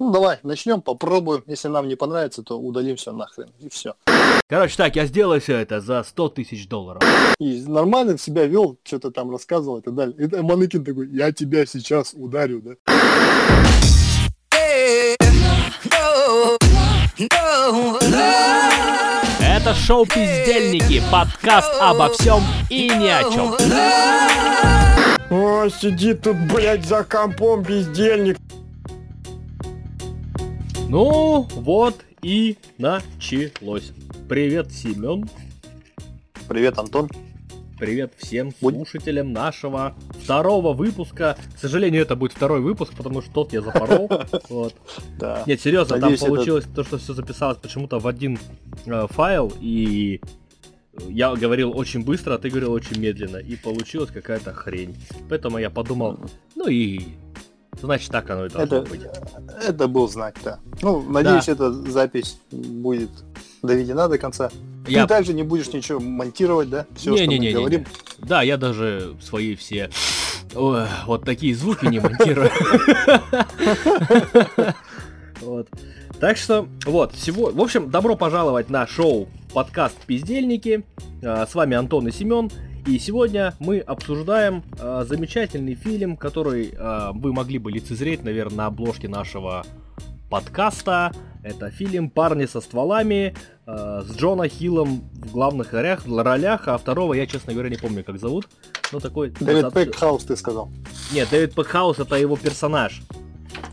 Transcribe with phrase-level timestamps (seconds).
[0.00, 1.44] Ну давай, начнем, попробуем.
[1.46, 3.52] Если нам не понравится, то удалим все нахрен.
[3.60, 3.94] И все.
[4.48, 7.00] Короче, так, я сделаю все это за 100 тысяч долларов.
[7.38, 10.16] И нормально себя вел, что-то там рассказывал и так далее.
[10.18, 12.72] И Маныкин такой, я тебя сейчас ударю, да?
[19.40, 23.54] Это шоу «Пиздельники», подкаст обо всем и ни о чем.
[25.30, 28.36] О, сидит тут, блядь, за компом бездельник.
[30.88, 33.92] Ну, вот и началось.
[34.28, 35.28] Привет, Семен.
[36.48, 37.08] Привет, Антон.
[37.78, 41.36] Привет всем слушателям нашего второго выпуска.
[41.56, 44.08] К сожалению, это будет второй выпуск, потому что тот я запорол.
[44.48, 44.74] Вот.
[45.18, 45.42] Да.
[45.46, 48.38] Нет, серьезно, Надеюсь, там получилось то, что все записалось почему-то в один
[48.86, 50.20] э, файл, и
[51.08, 54.96] я говорил очень быстро, а ты говорил очень медленно, и получилась какая-то хрень.
[55.28, 56.18] Поэтому я подумал,
[56.54, 57.00] ну и
[57.80, 59.00] значит так оно и должно Это, быть.
[59.66, 60.58] это был знак, да.
[60.82, 63.10] Ну, надеюсь, эта запись будет
[63.62, 64.50] доведена до конца.
[64.86, 66.86] Я- Ты также не будешь ничего монтировать, да?
[66.94, 67.54] Все, что мы Не-не-не-не-не.
[67.54, 67.86] говорим.
[68.18, 69.90] Да, я даже свои все
[70.54, 72.50] ой, вот такие звуки не монтирую.
[75.40, 75.68] Вот.
[76.20, 77.50] Так что, вот, всего...
[77.50, 80.84] В общем, добро пожаловать на шоу подкаст «Пиздельники».
[81.22, 82.50] А, С вами Антон и Семен.
[82.86, 88.66] И сегодня мы обсуждаем а, замечательный фильм, который а, вы могли бы лицезреть, наверное, на
[88.66, 89.64] обложке нашего
[90.28, 91.12] подкаста.
[91.42, 93.34] Это фильм «Парни со стволами»
[93.66, 98.04] а, с Джона Хиллом в главных ролях, ролях, а второго я, честно говоря, не помню,
[98.04, 98.48] как зовут.
[98.92, 99.30] Ну, такой...
[99.30, 100.70] Дэвид достаточно- Пэкхаус, ты сказал.
[101.10, 103.00] Нет, Дэвид Пэкхаус это его персонаж.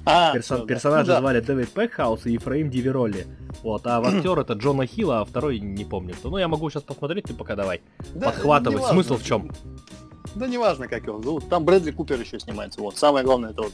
[0.05, 0.65] А, Персон- да.
[0.65, 1.19] персонажа Ну да.
[1.19, 3.27] звали Дэвид Пэкхаус и Ефраим Диверолли.
[3.63, 6.29] Вот, а актер это Джона Хилла, а второй не помню кто.
[6.29, 7.81] Ну, я могу сейчас посмотреть, ты пока давай.
[8.15, 8.83] Да, подхватывать.
[8.85, 9.51] Смысл в чем?
[10.35, 11.49] Да неважно, как его зовут.
[11.49, 12.79] Там Брэдли Купер еще снимается.
[12.81, 12.97] Вот.
[12.97, 13.73] Самое главное, это вот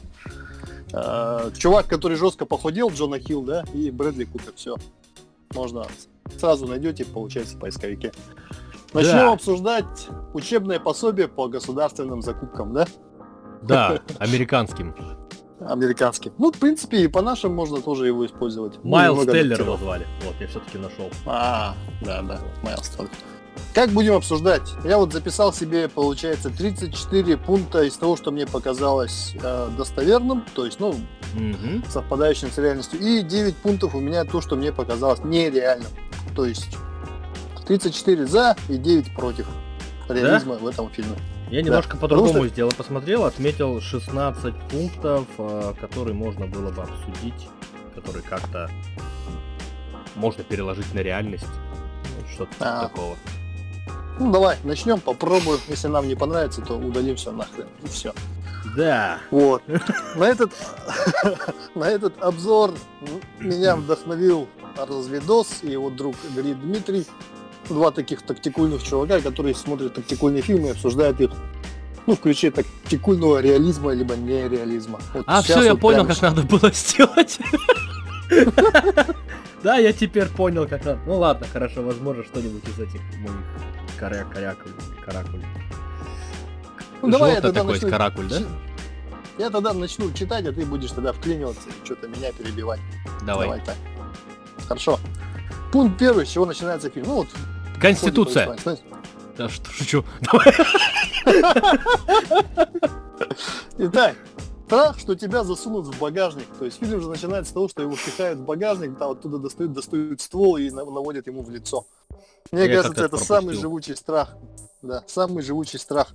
[0.94, 4.54] э, чувак, который жестко похудел, Джона Хилл, да, и Брэдли Купер.
[4.56, 4.76] Все.
[5.54, 5.86] Можно
[6.38, 8.12] сразу найдете, получается, в поисковике.
[8.94, 9.34] Начнем Да.
[9.34, 12.88] обсуждать учебное пособие по государственным закупкам, да?
[13.62, 14.96] Да, американским.
[15.60, 16.34] Американским.
[16.38, 18.76] Ну, в принципе, и по нашим можно тоже его использовать.
[18.84, 20.08] Ну, Майлз немного Теллер его звали.
[20.24, 21.10] Вот, я все-таки нашел.
[21.26, 23.10] А, да, да, Майлз Теллер.
[23.74, 24.70] Как будем обсуждать?
[24.84, 30.66] Я вот записал себе, получается, 34 пункта из того, что мне показалось э, достоверным, то
[30.66, 30.96] есть, ну,
[31.34, 31.84] Мгм.
[31.90, 35.90] совпадающим с реальностью, и 9 пунктов у меня то, что мне показалось нереальным.
[36.36, 36.78] То есть
[37.68, 39.48] 34 за и 9 против
[40.08, 41.16] реализма в этом фильме.
[41.50, 46.72] Я немножко Да, по-другому потому что- сделал, посмотрел, отметил 16 пунктов, э, которые можно было
[46.72, 47.48] бы обсудить,
[47.96, 48.70] которые как-то
[50.16, 51.46] можно переложить на реальность.
[52.34, 52.82] Что-то типа А.
[52.90, 53.16] такого.
[54.20, 55.60] Ну давай, начнем, попробуем.
[55.68, 57.68] Если нам не понравится, то удалим все нахрен.
[57.84, 58.14] И все.
[58.76, 59.20] Да.
[59.32, 59.64] Вот.
[60.16, 60.52] На этот,
[61.76, 62.74] на этот обзор
[63.40, 67.06] меня вдохновил разведос и его друг Грид Дмитрий.
[67.70, 71.32] Два таких тактикульных чувака, которые смотрят тактикульные фильмы и обсуждают их
[72.06, 75.00] ну, в ключе тактикульного реализма либо нереализма.
[75.14, 77.40] Вот А, все, я вот понял, прямо как надо было сделать.
[79.64, 81.00] Да, я теперь понял, как надо.
[81.06, 83.42] Ну ладно, хорошо, возможно, что-нибудь из этих моих
[84.00, 84.72] коря карякуль,
[85.04, 85.42] каракуль.
[87.02, 88.42] Ну, давай я тогда такой начну каракуль, да?
[89.38, 92.80] Я тогда начну читать, а ты будешь тогда вклиниваться и что-то меня перебивать.
[93.26, 93.62] Давай.
[93.62, 93.76] так.
[94.68, 95.00] Хорошо.
[95.72, 97.08] Пункт первый, с чего начинается фильм.
[97.08, 97.28] Ну вот.
[97.82, 98.56] Конституция.
[99.38, 100.04] Да что, шучу.
[100.22, 100.54] Давай.
[103.78, 104.16] Итак,
[104.66, 106.46] страх, что тебя засунут в багажник.
[106.58, 109.74] То есть фильм же начинается с того, что его впихают в багажник, там оттуда достают,
[109.74, 111.86] достают ствол и на- наводят ему в лицо.
[112.52, 113.62] Мне Я кажется, это самый пропустил.
[113.62, 114.36] живучий страх.
[114.82, 116.14] Да, самый живучий страх.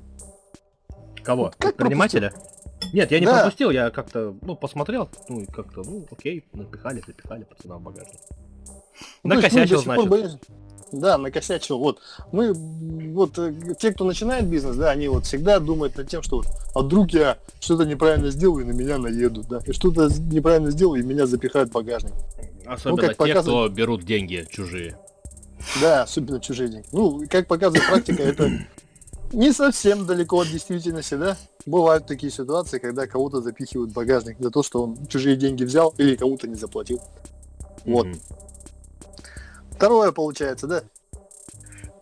[1.22, 1.52] Кого?
[1.58, 2.32] Как Предпринимателя?
[2.92, 3.40] Нет, я не Да.
[3.42, 8.18] пропустил, я как-то, ну, посмотрел, ну, и как-то, ну, окей, напихали, запихали пацана в багажник.
[9.22, 10.40] Ну, Накосячил, пор значит.
[10.92, 11.78] Да, накосячил.
[11.78, 11.98] Вот
[12.32, 16.36] мы, вот э, те, кто начинает бизнес, да, они вот всегда думают над тем, что
[16.36, 20.70] вот, а вдруг я что-то неправильно сделаю, и на меня наедут, да, и что-то неправильно
[20.70, 22.12] сделаю, и меня запихают в багажник.
[22.66, 24.98] Особенно как те, показывает- кто берут деньги чужие.
[25.80, 26.86] Да, особенно чужие деньги.
[26.92, 28.50] Ну, как показывает практика, это
[29.32, 31.38] не совсем далеко от действительности, да?
[31.64, 35.94] Бывают такие ситуации, когда кого-то запихивают в багажник за то, что он чужие деньги взял
[35.96, 37.00] или кому-то не заплатил.
[37.86, 38.06] Вот.
[38.06, 38.20] Мгм.
[39.76, 40.82] Второе получается, да?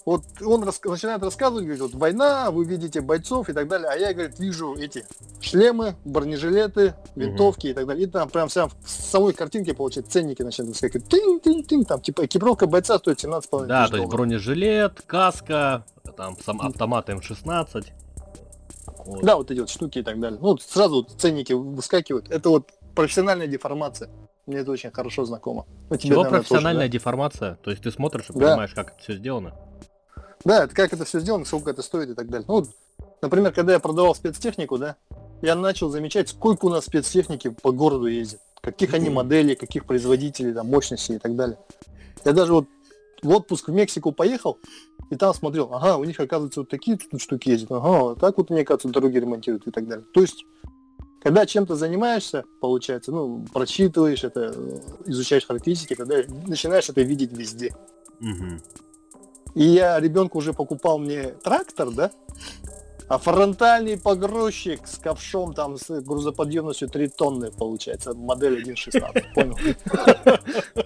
[0.06, 3.96] Вот он рас- начинает рассказывать, говорит, вот война, вы видите бойцов и так далее, а
[3.96, 5.06] я, говорит, вижу эти
[5.40, 8.05] шлемы, бронежилеты, винтовки и так далее.
[8.05, 11.06] И там прям вся в самой картинке, получается, ценники начинают выскакивать.
[11.08, 15.84] Тынь-тынь-тынь, там, типа, экипировка бойца стоит 17,5 Да, то есть бронежилет, каска,
[16.17, 17.87] там сам автомат М16.
[19.05, 19.22] Вот.
[19.22, 20.38] Да, вот эти вот штуки и так далее.
[20.40, 22.31] Ну, вот сразу ценники выскакивают.
[22.31, 24.11] Это вот профессиональная деформация.
[24.50, 25.64] Мне это очень хорошо знакомо.
[25.91, 26.93] Ну, тебе, Чего наверное, профессиональная тоже, да?
[26.93, 27.55] деформация?
[27.62, 28.49] То есть ты смотришь и да.
[28.49, 29.55] понимаешь, как это все сделано?
[30.44, 32.47] Да, это как это все сделано, сколько это стоит и так далее.
[32.49, 32.67] Ну,
[33.23, 34.97] например, когда я продавал спецтехнику, да,
[35.41, 38.41] я начал замечать, сколько у нас спецтехники по городу ездит.
[38.61, 41.56] Каких они моделей, каких производителей, там, мощностей и так далее.
[42.25, 42.67] Я даже вот
[43.23, 44.58] в отпуск в Мексику поехал,
[45.11, 48.50] и там смотрел, ага, у них, оказывается, вот такие тут штуки ездят, ага, так вот,
[48.50, 50.05] мне кажется, дороги ремонтируют и так далее.
[50.12, 50.44] То есть,
[51.22, 54.55] когда чем-то занимаешься, получается, ну, прочитываешь это,
[55.06, 57.75] изучаешь характеристики, тогда начинаешь это видеть везде.
[58.20, 59.55] Угу.
[59.55, 62.11] И я ребенку уже покупал мне трактор, да,
[63.08, 68.14] а фронтальный погрузчик с ковшом там с грузоподъемностью 3 тонны получается.
[68.14, 69.34] Модель 1.16.
[69.34, 69.56] Понял?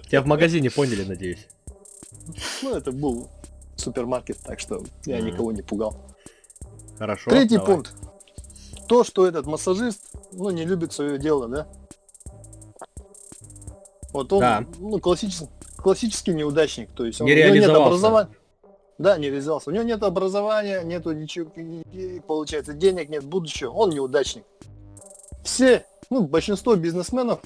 [0.09, 1.47] Тебя в магазине поняли, надеюсь.
[2.63, 3.29] Ну, это был
[3.75, 5.95] супермаркет, так что я никого не пугал.
[6.97, 7.29] Хорошо.
[7.29, 7.93] Третий пункт.
[8.87, 10.01] То, что этот массажист,
[10.31, 11.67] ну, не любит свое дело, да?
[14.13, 14.65] Вот он, да.
[14.79, 16.91] ну, классический, классический неудачник.
[16.91, 18.29] То есть он, не у него нет образования.
[18.97, 19.69] Да, не реализовался.
[19.69, 21.51] У него нет образования, нету ничего,
[22.25, 23.71] получается, денег нет, будущего.
[23.71, 24.45] Он неудачник.
[25.43, 27.41] Все, ну, большинство бизнесменов,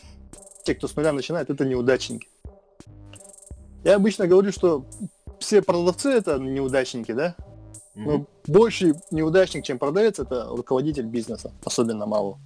[0.63, 2.27] те, кто с нуля начинает, это неудачники.
[3.83, 4.85] Я обычно говорю, что
[5.39, 7.35] все продавцы это неудачники, да?
[7.99, 8.27] Но mm-hmm.
[8.47, 12.39] больше неудачник, чем продавец, это руководитель бизнеса, особенно малого.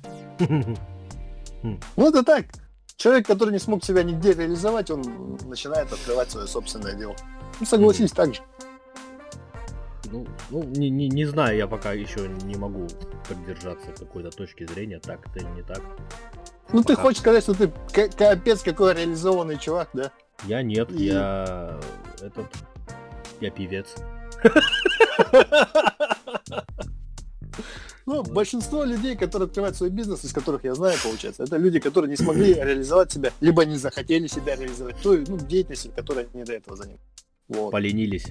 [1.96, 2.46] Ну это так.
[2.96, 7.16] Человек, который не смог себя нигде реализовать, он начинает открывать свое собственное дело.
[7.60, 8.42] Ну согласись, так же.
[10.12, 12.88] Ну, ну не, не, не знаю, я пока еще не могу
[13.28, 15.82] поддержаться какой-то точки зрения, так это или не так.
[16.72, 16.96] Ну пока...
[16.96, 17.72] ты хочешь сказать, что ты
[18.18, 20.12] капец какой реализованный чувак, да?
[20.46, 21.06] Я нет, И...
[21.06, 21.80] я
[22.22, 22.46] этот,
[23.40, 23.96] я певец.
[28.06, 32.10] Ну, большинство людей, которые открывают свой бизнес, из которых я знаю, получается, это люди, которые
[32.10, 36.54] не смогли реализовать себя, либо не захотели себя реализовать, той ну, деятельности, которой они до
[36.54, 37.02] этого занимались.
[37.48, 37.72] Вот.
[37.72, 38.28] Поленились.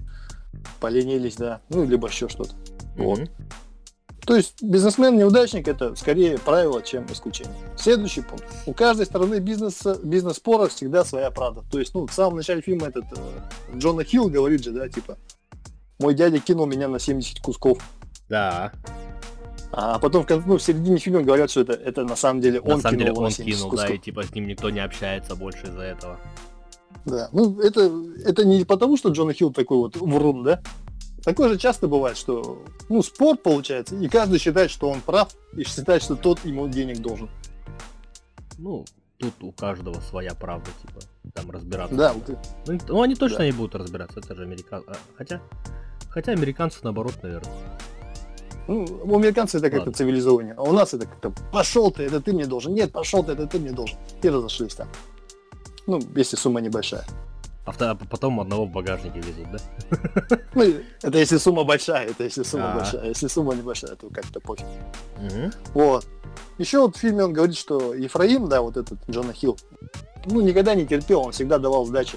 [0.81, 1.63] Поленились, да.
[1.71, 2.55] Ну, либо еще что-то.
[2.97, 3.05] Mm-hmm.
[3.05, 3.31] Вот.
[4.27, 7.57] То есть бизнесмен-неудачник это скорее правило, чем исключение.
[7.77, 8.45] Следующий пункт.
[8.67, 11.65] У каждой стороны бизнеса, бизнес-спора всегда своя правда.
[11.73, 15.19] То есть, ну, в самом начале фильма этот э, Джона Хилл говорит же, да, типа,
[16.03, 17.79] мой дядя кинул меня на 70 кусков.
[18.29, 18.73] Да.
[19.73, 22.77] А потом в, ну, в середине фильма говорят, что это, это на самом деле он
[22.77, 23.89] на самом кинул деле он кинул, кусков.
[23.89, 26.21] да, и типа с ним никто не общается больше из-за этого.
[27.07, 27.91] Да, ну это,
[28.25, 30.61] это не потому, что Джона Хилл такой вот врун, да?
[31.25, 35.65] Такое же часто бывает, что ну, спор получается, и каждый считает, что он прав, и
[35.65, 37.31] считает, что тот ему денег должен.
[38.59, 38.85] Ну,
[39.19, 41.01] тут у каждого своя правда, типа,
[41.33, 41.95] там разбираться.
[41.95, 43.47] Да, вот ну, ну, они точно да.
[43.47, 44.91] не будут разбираться, это же американцы.
[44.91, 45.41] А, хотя,
[46.13, 47.53] хотя американцы наоборот, наверное.
[48.69, 52.33] Ну, у американцев это как-то цивилизованнее, а у нас это как-то пошел ты, это ты
[52.33, 53.99] мне должен, нет, пошел ты, это ты мне должен.
[54.23, 54.89] И разошлись там.
[55.87, 57.05] Ну, если сумма небольшая.
[57.65, 60.39] А потом одного в багажнике везут, да?
[60.55, 60.65] Ну,
[61.03, 63.09] это если сумма большая, это если сумма а большая.
[63.09, 64.67] Если сумма небольшая, то как-то пофиг.
[65.75, 66.07] Вот.
[66.59, 69.57] Еще вот в фильме он говорит, что Ефраим, да, вот этот Джона Хилл,
[70.27, 72.17] ну, никогда не терпел, он всегда давал сдачи.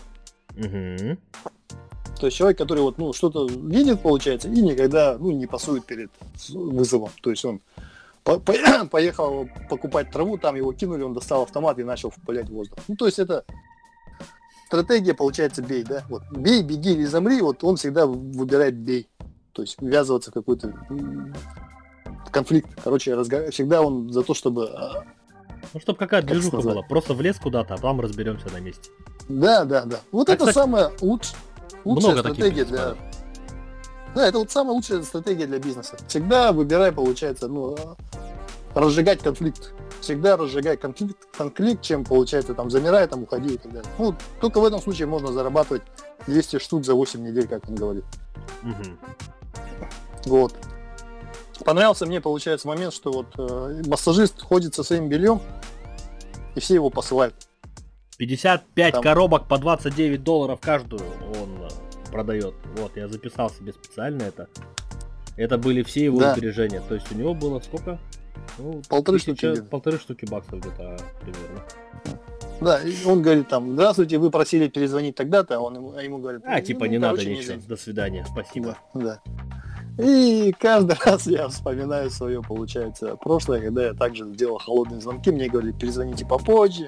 [2.19, 6.11] То есть человек, который вот, ну, что-то видит, получается, и никогда, ну, не пасует перед
[6.49, 7.09] вызовом.
[7.21, 7.61] То есть он
[8.23, 8.39] по
[8.91, 12.79] поехал покупать траву, там его кинули, он достал автомат и начал впылять в воздух.
[12.87, 13.45] Ну, то есть это
[14.67, 16.03] стратегия получается бей, да?
[16.09, 19.07] Вот бей, беги или замри, вот он всегда выбирает бей.
[19.51, 20.73] То есть ввязываться в какой-то
[22.31, 22.69] конфликт.
[22.83, 23.51] Короче, разговор...
[23.51, 24.67] всегда он за то, чтобы...
[24.67, 25.05] А,
[25.73, 26.81] ну, чтобы какая-то как движуха была.
[26.81, 28.89] Просто влез куда-то, а там разберемся на месте.
[29.29, 29.99] Да, да, да.
[30.11, 31.31] Вот а, это кстати, самая луч...
[31.85, 32.95] лучшая много стратегия для...
[34.13, 35.97] Да, это вот самая лучшая стратегия для бизнеса.
[36.07, 37.95] Всегда выбирай, получается, ну, а,
[38.79, 39.73] разжигать конфликт
[40.05, 43.91] всегда разжигай конфликт, конфликт, чем получается там замирай, там уходи и так далее.
[43.97, 45.81] Ну, только в этом случае можно зарабатывать
[46.27, 48.05] 200 штук за 8 недель, как он говорит.
[48.63, 50.27] Угу.
[50.27, 50.53] Вот.
[51.63, 55.41] Понравился мне, получается, момент, что вот э, массажист ходит со своим бельем,
[56.53, 57.33] и все его посылают.
[58.17, 59.03] 55 там...
[59.03, 61.01] коробок по 29 долларов каждую
[61.41, 62.55] он э, продает.
[62.77, 64.47] Вот, я записал себе специально это.
[65.37, 66.33] Это были все его да.
[66.33, 66.81] сбережения.
[66.87, 67.99] То есть у него было сколько?
[68.57, 69.61] Ну, полторы штуки.
[69.69, 71.63] Полторы штуки баксов где-то примерно.
[72.61, 76.41] Да, он говорит там, здравствуйте, вы просили перезвонить тогда-то, а он ему, а ему говорит,
[76.45, 78.77] а, типа, ну, не надо ничего, до свидания, спасибо.
[78.93, 79.19] Да,
[79.97, 80.03] да.
[80.03, 85.49] И каждый раз я вспоминаю свое, получается, прошлое, когда я также делал холодные звонки, мне
[85.49, 86.87] говорили, перезвоните попозже,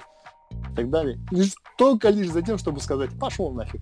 [0.77, 1.19] так далее.
[1.31, 3.81] Лишь, только лишь за тем, чтобы сказать, пошел нафиг.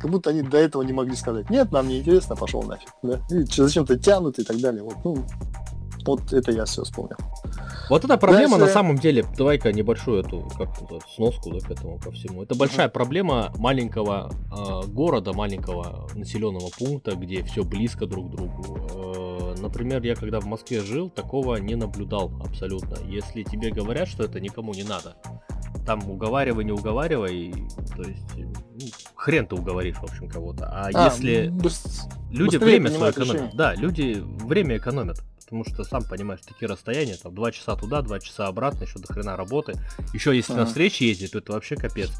[0.00, 2.88] Как будто они до этого не могли сказать, нет, нам не интересно, пошел нафиг.
[3.02, 3.20] Да?
[3.30, 4.82] И зачем-то тянут и так далее.
[4.82, 5.26] Вот, ну,
[6.06, 7.16] вот это я все вспомнил.
[7.90, 10.70] Вот эта проблема Дальше- на самом деле, давай-ка небольшую эту как
[11.14, 12.42] сноску да, к этому ко всему.
[12.42, 18.78] Это большая проблема маленького э, города, маленького населенного пункта, где все близко друг к другу.
[18.94, 22.96] Э, например, я когда в Москве жил, такого не наблюдал абсолютно.
[23.06, 25.16] Если тебе говорят, что это никому не надо,
[25.84, 27.52] там уговаривай, не уговаривай,
[27.96, 30.66] то есть ну, хрен ты уговоришь, в общем, кого-то.
[30.66, 33.34] А, А, если быс- Люди время свое экономят.
[33.34, 33.50] решения.
[33.54, 35.22] Да, люди время экономят.
[35.50, 39.12] Потому что, сам понимаешь, такие расстояния, там, два часа туда, два часа обратно, еще до
[39.12, 39.74] хрена работы.
[40.14, 40.68] Еще если на Ага.
[40.68, 42.12] встречи ездить, то это вообще капец.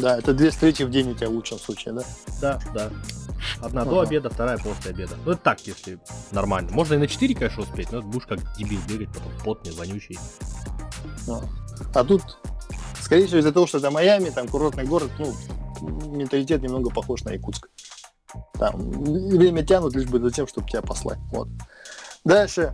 [0.00, 2.02] Да, это две встречи в день у тебя в лучшем случае, да?
[2.40, 2.90] Да, да.
[3.62, 4.08] Одна до Ага.
[4.08, 5.14] обеда, вторая после обеда.
[5.24, 6.00] Ну, это так, если
[6.32, 6.72] нормально.
[6.72, 10.18] Можно и на 4, конечно, успеть, но будешь как дебил бегать, потом потный, вонючий.
[11.28, 11.42] Ну,
[11.94, 12.22] А тут,
[13.02, 15.32] скорее всего, из-за того, что это Майами, там курортный город, ну,
[16.10, 17.68] менталитет немного похож на Якутск.
[18.54, 21.18] Там время тянут лишь бы за тем, чтобы тебя послать.
[21.30, 21.48] Вот.
[22.24, 22.72] Дальше.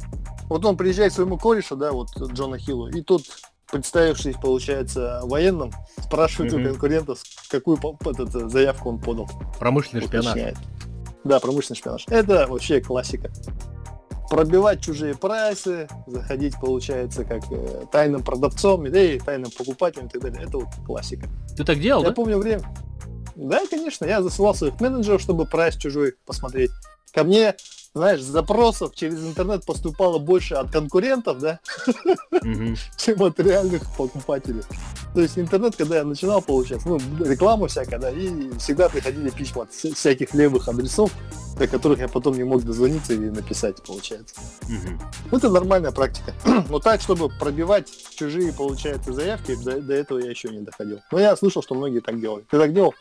[0.48, 3.22] Вот он приезжает к своему корешу, да, вот Джона Хиллу, и тут,
[3.70, 6.70] представившись, получается, военным, спрашивает у Мгм.
[6.70, 9.28] конкурентов, какую этот, э, заявку он подал.
[9.58, 10.26] Промышленный шпионаж.
[10.32, 10.56] Уточняет.
[11.22, 12.04] Да, промышленный шпионаж.
[12.08, 13.30] Это вообще классика.
[14.28, 20.22] Пробивать чужие прайсы, заходить, получается, как э, тайным продавцом, да и тайным покупателем и так
[20.22, 20.44] далее.
[20.46, 21.28] Это вот классика.
[21.56, 22.14] Ты так делал, я да?
[22.14, 22.62] помню время.
[23.34, 26.70] Да, конечно, я засылал своих менеджеров, чтобы прайс чужой посмотреть.
[27.12, 27.56] Ко мне,
[27.94, 31.60] знаешь, запросов через интернет поступало больше от конкурентов, да,
[32.96, 34.62] чем от реальных покупателей.
[35.14, 39.62] То есть интернет, когда я начинал получать, ну, реклама всякая, да, и всегда приходили письма
[39.62, 41.10] от вся- всяких левых адресов,
[41.58, 44.36] до которых я потом не мог дозвониться и написать, получается.
[45.30, 46.32] Ну, это нормальная практика.
[46.68, 51.00] Но так, чтобы пробивать чужие, получается, заявки, до, до этого я еще не доходил.
[51.10, 52.46] Но я слышал, что многие так делают.
[52.48, 52.94] Ты так делал?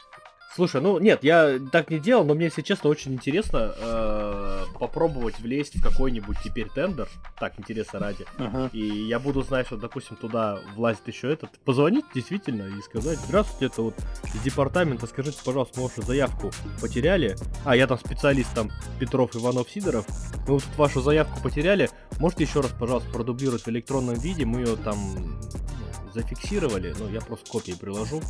[0.59, 5.39] Слушай, ну нет, я так не делал, но мне, если честно, очень интересно э, попробовать
[5.39, 7.07] влезть в какой-нибудь теперь тендер.
[7.39, 8.25] Так, интересно ради.
[8.73, 11.51] И я буду знать, что, допустим, туда влазит еще этот.
[11.63, 13.95] Позвонить действительно и сказать, здравствуйте, это вот
[14.33, 16.51] из департамента, скажите, пожалуйста, мы вашу заявку
[16.81, 17.37] потеряли.
[17.63, 20.05] А, я там специалист, там, Петров, Иванов, Сидоров.
[20.45, 21.89] Мы вот тут вашу заявку потеряли.
[22.19, 24.45] Можете еще раз, пожалуйста, продублировать в электронном виде.
[24.45, 26.93] Мы ее там ну, зафиксировали.
[26.99, 28.21] Ну, я просто копии приложу.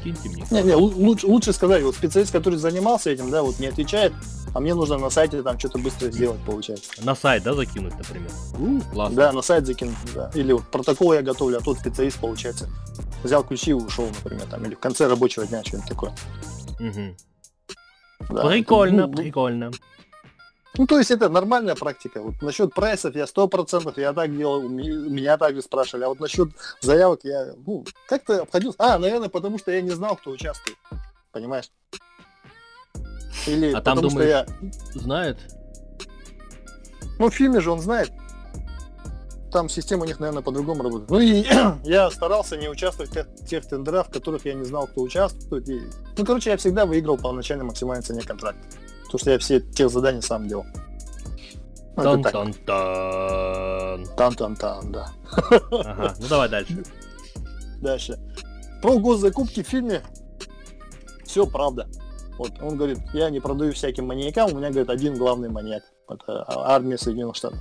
[0.00, 0.44] Скиньте мне.
[0.50, 4.12] Не, не, лу- лучше, лучше сказать, вот специалист, который занимался этим, да, вот не отвечает,
[4.54, 6.90] а мне нужно на сайте там что-то быстро сделать, получается.
[7.04, 8.30] На сайт, да, закинуть, например?
[8.58, 9.16] У, классно.
[9.16, 10.30] Да, на сайт закинуть, да.
[10.34, 12.68] Или вот протокол я готовлю, а тот специалист, получается,
[13.22, 16.12] взял ключи и ушел, например, там, или в конце рабочего дня что-нибудь такое.
[16.78, 17.16] Мгм.
[18.30, 18.46] Да.
[18.48, 19.70] Прикольно, Ну, прикольно.
[20.78, 22.20] Ну, то есть это нормальная практика.
[22.20, 26.04] Вот насчет прайсов я сто процентов я так делал, меня также спрашивали.
[26.04, 28.76] А вот насчет заявок я, ну, как-то обходился.
[28.78, 30.76] А, наверное, потому что я не знал, кто участвует.
[31.32, 31.70] Понимаешь?
[33.46, 35.00] Или А там потому думаешь- что я...
[35.00, 35.38] Знает?
[37.18, 38.10] Ну, в фильме же он знает.
[39.52, 41.10] Там система у них, наверное, по-другому работает.
[41.10, 41.44] Ну и
[41.88, 45.68] я старался не участвовать в тех, тех тендерах, в которых я не знал, кто участвует.
[45.68, 45.80] И...
[46.18, 48.60] Ну, короче, я всегда выиграл по начальной максимальной цене контракта.
[49.06, 50.64] Потому что я все тех задания сам делал.
[51.96, 52.02] Ну.
[52.02, 54.06] Тан-тан-тан.
[54.16, 55.12] Тан-тан-тан, да.
[55.50, 56.84] Ага, ну давай дальше.
[57.80, 58.18] Дальше.
[58.82, 60.02] Про госзакупки в фильме
[61.24, 61.88] все правда.
[62.38, 65.84] Вот он говорит, я не продаю всяким маньякам, у меня, говорит, один главный маньяк.
[66.08, 67.60] Это армия Соединенных Штатов.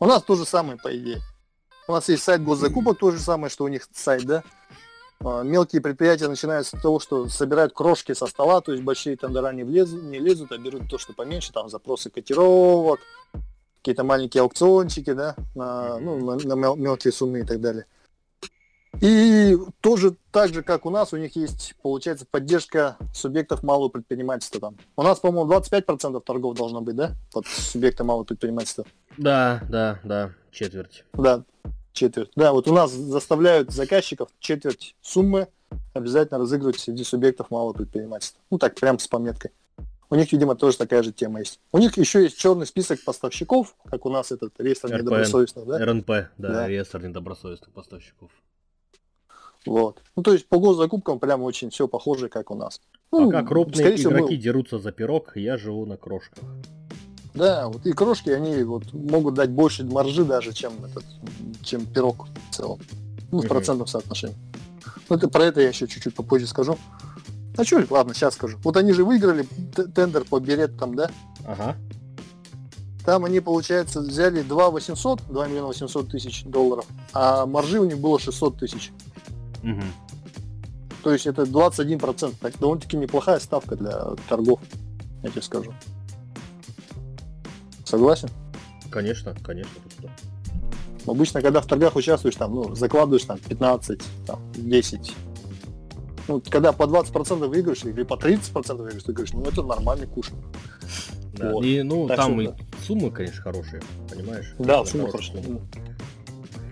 [0.00, 1.20] У нас то же самое, по идее.
[1.86, 4.42] У нас есть сайт госзакупок, то же самое, что у них сайт, да?
[5.24, 9.52] А, Мелкие предприятия начинают с того, что собирают крошки со стола, то есть большие тендера
[9.52, 13.00] не, влезут, не лезут, а берут то, что поменьше, там запросы котировок,
[13.78, 17.86] какие-то маленькие аукциончики, да, на, ну, на, на мел- мелкие суммы и так далее.
[19.00, 24.60] И тоже так же, как у нас, у них есть, получается, поддержка субъектов малого предпринимательства
[24.60, 24.76] там.
[24.96, 28.84] У нас, по-моему, 25% торгов должно быть, да, под субъекты малого предпринимательства.
[29.16, 31.04] Да, да, да, четверть.
[31.14, 31.42] Да,
[31.94, 32.30] четверть.
[32.36, 35.48] Да, вот у нас заставляют заказчиков четверть суммы
[35.94, 38.40] обязательно разыгрывать среди субъектов малого предпринимательства.
[38.50, 39.50] Ну так, прям с пометкой.
[40.10, 41.58] У них, видимо, тоже такая же тема есть.
[41.72, 44.98] У них еще есть черный список поставщиков, как у нас этот реестр РПН.
[44.98, 45.78] недобросовестных, да?
[45.84, 46.68] РНП, да, Да.
[46.68, 48.30] реестр недобросовестных поставщиков.
[49.66, 50.02] Вот.
[50.14, 52.80] Ну, то есть по госзакупкам прям очень все похоже, как у нас.
[53.10, 56.44] Ну, Пока крупные скорее всего, мы- игроки дерутся за пирог, я живу на крошках.
[57.34, 61.04] Да, вот и крошки, они вот могут дать больше маржи даже, чем этот,
[61.62, 62.78] чем пирог в целом.
[63.32, 64.36] Ну, в процентном соотношении.
[65.08, 66.78] Ну, это, про это я еще чуть-чуть попозже скажу.
[67.56, 68.58] А что, ладно, сейчас скажу.
[68.62, 69.46] Вот они же выиграли
[69.94, 71.10] тендер по берет там, да?
[71.44, 71.76] Ага.
[73.04, 77.98] Там они, получается, взяли 2 800, 2 миллиона 800 тысяч долларов, а маржи у них
[77.98, 78.92] было 600 тысяч.
[79.62, 79.84] Мгм.
[81.02, 82.34] То есть это 21%.
[82.40, 84.60] Так довольно-таки неплохая ставка для торгов,
[85.22, 85.74] я тебе скажу.
[87.84, 88.28] Согласен?
[88.90, 89.70] Конечно, конечно.
[91.06, 95.14] Обычно, когда в торгах участвуешь, там, ну, закладываешь там 15, там, 10.
[96.28, 100.30] Ну, когда по 20% выиграешь или по 30% выиграешь, ты говоришь, ну, это нормальный куш.
[101.36, 101.50] Да.
[101.52, 101.64] Вот.
[101.64, 102.54] И, ну, Так там и да.
[102.86, 104.54] суммы, конечно, хорошие, понимаешь?
[104.58, 105.42] Да, хорошая.
[105.42, 105.60] сумма.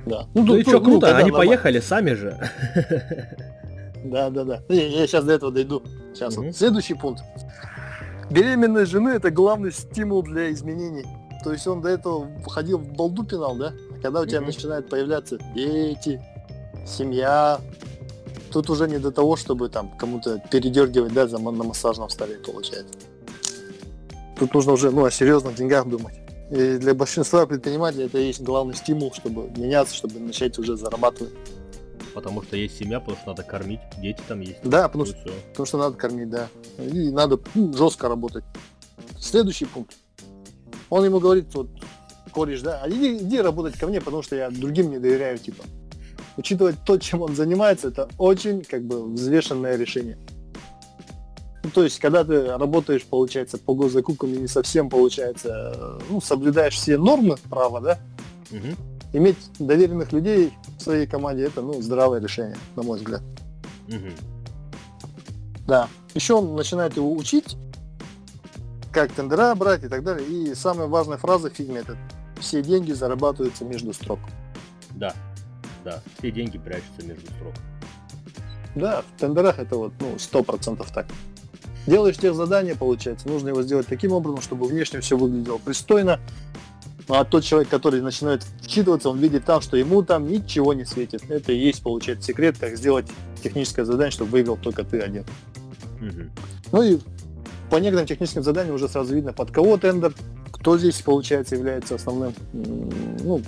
[0.07, 0.27] Да.
[0.35, 1.37] Ну, тут, и что, ну, круто, они нормально.
[1.37, 2.39] поехали сами же.
[4.05, 4.63] Да, да, да.
[4.69, 5.83] Я, сейчас до этого дойду.
[6.15, 6.47] Сейчас Мгм.
[6.47, 6.57] вот.
[6.57, 7.23] Следующий пункт.
[8.31, 11.07] Беременность жены это главный стимул для изменений.
[11.45, 13.73] То есть он до этого ходил в балду пинал, да?
[13.91, 14.47] А когда у тебя Мгм.
[14.49, 16.21] начинают появляться дети,
[16.87, 17.61] семья,
[18.53, 22.95] тут уже не до того, чтобы там кому-то передергивать, да, за, на массажном столе получается.
[24.39, 26.15] Тут нужно уже, ну, о серьезных деньгах думать.
[26.51, 31.33] И для большинства предпринимателей это и есть главный стимул, чтобы меняться, чтобы начать уже зарабатывать.
[32.15, 34.59] Потому что есть семья, потому что надо кормить, дети там есть.
[34.63, 35.17] Да, потому что.
[35.51, 36.49] Потому что надо кормить, да.
[36.79, 38.45] И надо ну, жестко работать.
[39.19, 39.95] Следующий пункт.
[40.91, 41.69] Он ему говорит, вот,
[42.33, 45.65] кореш, да, а иди, иди работать ко мне, потому что я другим не доверяю, типа.
[46.37, 50.19] Учитывая то, чем он занимается, это очень, как бы, взвешенное решение.
[51.63, 56.21] Ну, то есть, когда ты работаешь, получается, по госзакупкам и не совсем, получается, э, ну,
[56.21, 57.99] соблюдаешь все нормы права, да,
[58.53, 58.77] Мгм.
[59.13, 63.23] Иметь доверенных людей в своей команде, это, ну, здравое решение, на мой взгляд.
[63.89, 64.13] Мгм.
[65.67, 65.89] Да.
[66.15, 67.57] Еще он начинает его учить,
[68.93, 70.27] как тендера брать и так далее.
[70.27, 71.97] И самая важная фраза в фильме это
[72.39, 74.19] все деньги зарабатываются между строк.
[74.91, 75.15] Да,
[75.85, 77.55] да, все деньги прячутся между строк.
[78.75, 81.07] Да, в тендерах это вот, ну, сто процентов так.
[81.87, 86.21] Делаешь тех задания, получается, нужно его сделать таким образом, чтобы внешне все выглядело пристойно.
[87.13, 90.87] Ну, а тот человек, который начинает вчитываться, он видит там, что ему там ничего не
[90.87, 91.23] светит.
[91.29, 93.05] Это и есть, получается, секрет, как сделать
[93.43, 95.27] техническое задание, чтобы выиграл только ты один.
[96.01, 96.31] Мгм.
[96.73, 96.99] Ну и
[97.69, 100.15] по некоторым техническим заданиям уже сразу видно, под кого тендер,
[100.53, 103.43] кто здесь, получается, является основным, ну,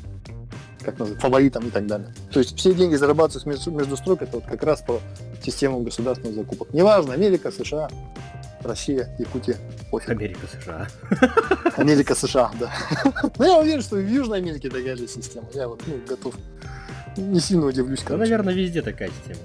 [0.82, 2.14] как называется, фаворитом и так далее.
[2.32, 5.00] То есть все деньги зарабатываются между, между строк, это вот как раз по
[5.42, 6.68] системам государственных закупок.
[6.74, 7.88] Неважно, Америка, США,
[8.64, 9.56] Россия, Якутия,
[9.90, 10.10] пофиг.
[10.10, 10.88] Америка, США.
[11.76, 12.72] Америка, США, да.
[13.38, 15.46] Но я уверен, что в Южной Америке такая же система.
[15.54, 16.34] Я вот ну, готов.
[17.16, 19.38] Не сильно удивлюсь, Ну, наверное, везде такая система,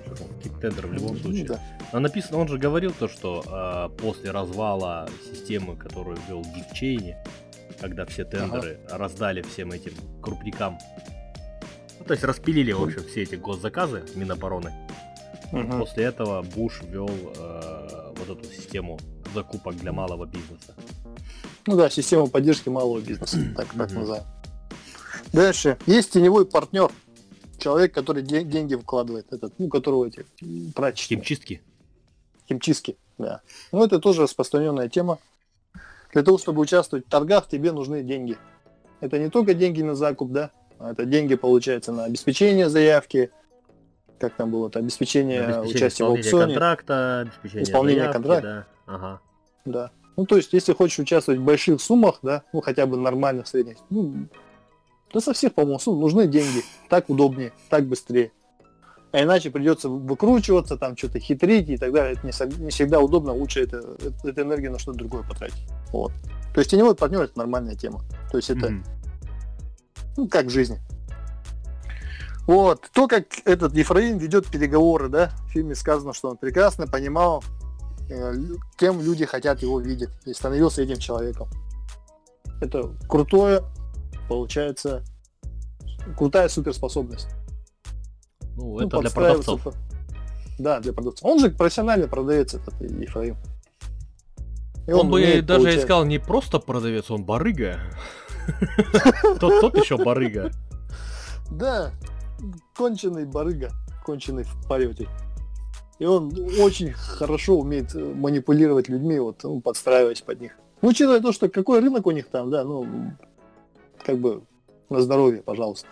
[0.59, 1.45] тендеры в любом Ну, случае.
[1.45, 1.59] да.
[1.93, 3.43] Но написано, он же говорил то, что
[3.95, 7.15] э, после развала системы, которую ввел Дик Чейни,
[7.79, 10.79] когда все тендеры раздали всем этим крупникам,
[11.99, 14.73] ну, то есть распилили, в общем, все эти госзаказы Минобороны.
[15.51, 15.79] Мгм.
[15.79, 18.99] После этого Буш ввел э, вот эту систему
[19.33, 20.75] закупок для малого бизнеса.
[21.67, 24.23] Ну да, система поддержки малого бизнеса, так, так называем.
[25.33, 25.77] Дальше.
[25.85, 26.91] Есть теневой партнер.
[27.59, 30.25] Человек, который де- деньги вкладывает, этот, ну, которого эти
[30.73, 31.61] прачечные, Химчистки.
[32.47, 33.41] химчистки, да.
[33.71, 35.19] Ну, это тоже распространенная тема.
[36.13, 38.37] Для того, чтобы участвовать в торгах, тебе нужны деньги.
[39.01, 43.29] Это не только деньги на закуп, да, а это деньги, получается, на обеспечение заявки,
[44.19, 46.45] как там было, это обеспечение, Обеспечение участия в аукционе.
[46.53, 48.65] контракта, обеспечение Исполнение заявки, контракта.
[48.87, 48.93] да.
[48.93, 49.19] Ага.
[49.65, 49.91] Да.
[50.17, 53.77] Ну, то есть, если хочешь участвовать в больших суммах, да, ну, хотя бы нормальных, средних,
[53.89, 54.27] ну,
[55.13, 56.63] да со всех, по-моему, сумм нужны деньги.
[56.89, 58.31] Так удобнее, так быстрее.
[59.11, 62.13] А иначе придется выкручиваться, там, что-то хитрить и так далее.
[62.13, 65.63] Это не, не всегда удобно, лучше это, это- эту энергию на что-то другое потратить.
[65.91, 66.11] Вот.
[66.53, 68.01] То есть, теневой партнер это нормальная тема.
[68.31, 68.83] То есть, это, Мгм.
[70.17, 70.79] ну, как в жизни.
[72.49, 72.89] Вот.
[72.93, 77.43] То, как этот Ефраим ведет переговоры, да, в фильме сказано, что он прекрасно понимал,
[78.09, 78.33] э,
[78.75, 81.47] кем люди хотят его видеть, и становился этим человеком.
[82.59, 83.61] Это крутое,
[84.27, 85.03] получается,
[86.17, 87.27] крутая суперспособность.
[88.55, 89.67] Ну, Ну, это для продавцов.
[90.57, 91.29] Да, для продавцов.
[91.29, 93.37] Он же профессиональный продавец, этот Ефраим.
[94.87, 97.79] И Он, бы умеет даже получать- искал не просто продавец, он барыга.
[99.39, 100.49] Тот еще барыга.
[101.51, 101.91] Да,
[102.75, 103.71] конченый барыга,
[104.05, 105.07] конченый впариватель.
[105.99, 110.53] И он очень хорошо умеет э, манипулировать людьми, вот, ну, подстраиваясь под них.
[110.81, 112.87] Ну, учитывая то, что какой рынок у них там, да, ну,
[114.05, 114.43] как бы
[114.89, 115.87] на здоровье, пожалуйста.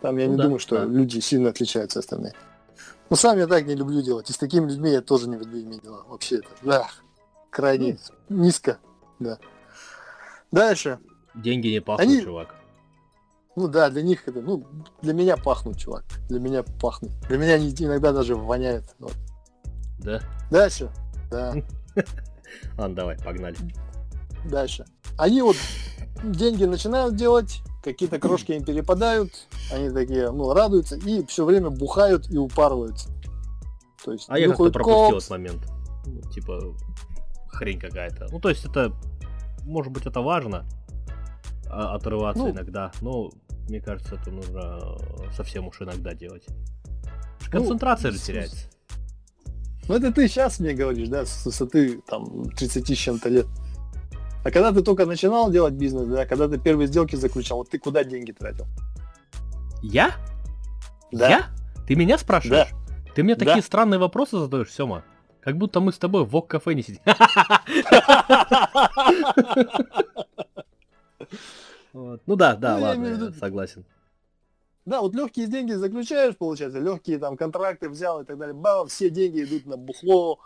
[0.00, 0.84] Там я Ну не да, думаю, что да.
[0.86, 2.32] люди сильно отличаются от остальных.
[3.10, 4.30] Ну, сам я так не люблю делать.
[4.30, 6.02] И с такими людьми я тоже не люблю иметь дела.
[6.08, 6.88] Вообще это, да,
[7.50, 7.98] крайне
[8.30, 8.78] низко,
[9.18, 9.38] да.
[10.50, 10.98] Дальше.
[11.34, 12.54] Деньги не пахнут, Они- чувак.
[13.54, 14.66] Ну да, для них это, ну,
[15.02, 16.04] для меня пахнут, чувак.
[16.28, 17.12] Для меня пахнут.
[17.28, 18.86] Для меня они иногда даже воняют.
[18.98, 19.14] Вот.
[19.98, 20.20] Да?
[20.50, 20.90] Дальше.
[21.30, 21.54] Да,
[22.78, 23.56] Ладно, давай, погнали.
[24.44, 24.84] дальше.
[25.18, 25.56] Они вот
[26.24, 29.32] деньги начинают делать, какие-то крошки им перепадают,
[29.72, 33.08] они такие, ну, радуются и все время бухают и упарываются.
[34.04, 35.62] То есть А я как-то пропустил этот момент.
[36.06, 36.60] Ну, типа,
[37.48, 38.28] хрень какая-то.
[38.30, 38.92] Ну, то есть это,
[39.64, 40.64] может быть, это важно,
[41.72, 42.50] отрываться Ну.
[42.50, 42.92] иногда.
[43.00, 43.30] Но
[43.68, 46.44] Мне кажется, это нужно э, совсем уж иногда делать.
[46.48, 48.56] Ну, Концентрация же с- теряется.
[49.88, 53.46] Ну это ты сейчас мне говоришь, да, с высоты там 30 с чем-то лет.
[54.44, 57.78] А когда ты только начинал делать бизнес, да, когда ты первые сделки заключал, вот ты
[57.78, 58.66] куда деньги тратил?
[59.82, 60.12] Я?
[61.12, 61.28] Да.
[61.28, 61.46] Я?
[61.86, 62.68] Ты меня спрашиваешь?
[63.14, 63.44] Ты мне Да.
[63.44, 65.04] такие странные вопросы задаешь, Сема?
[65.40, 67.00] Как будто мы с тобой в вок-кафе не сидим.
[71.92, 72.22] Вот.
[72.26, 73.84] Ну да, да, Ну, я ладно, в я виду- согласен.
[74.84, 78.54] Да, вот легкие деньги заключаешь, получается, легкие там контракты взял и так далее.
[78.54, 80.38] Бам, все деньги идут на бухло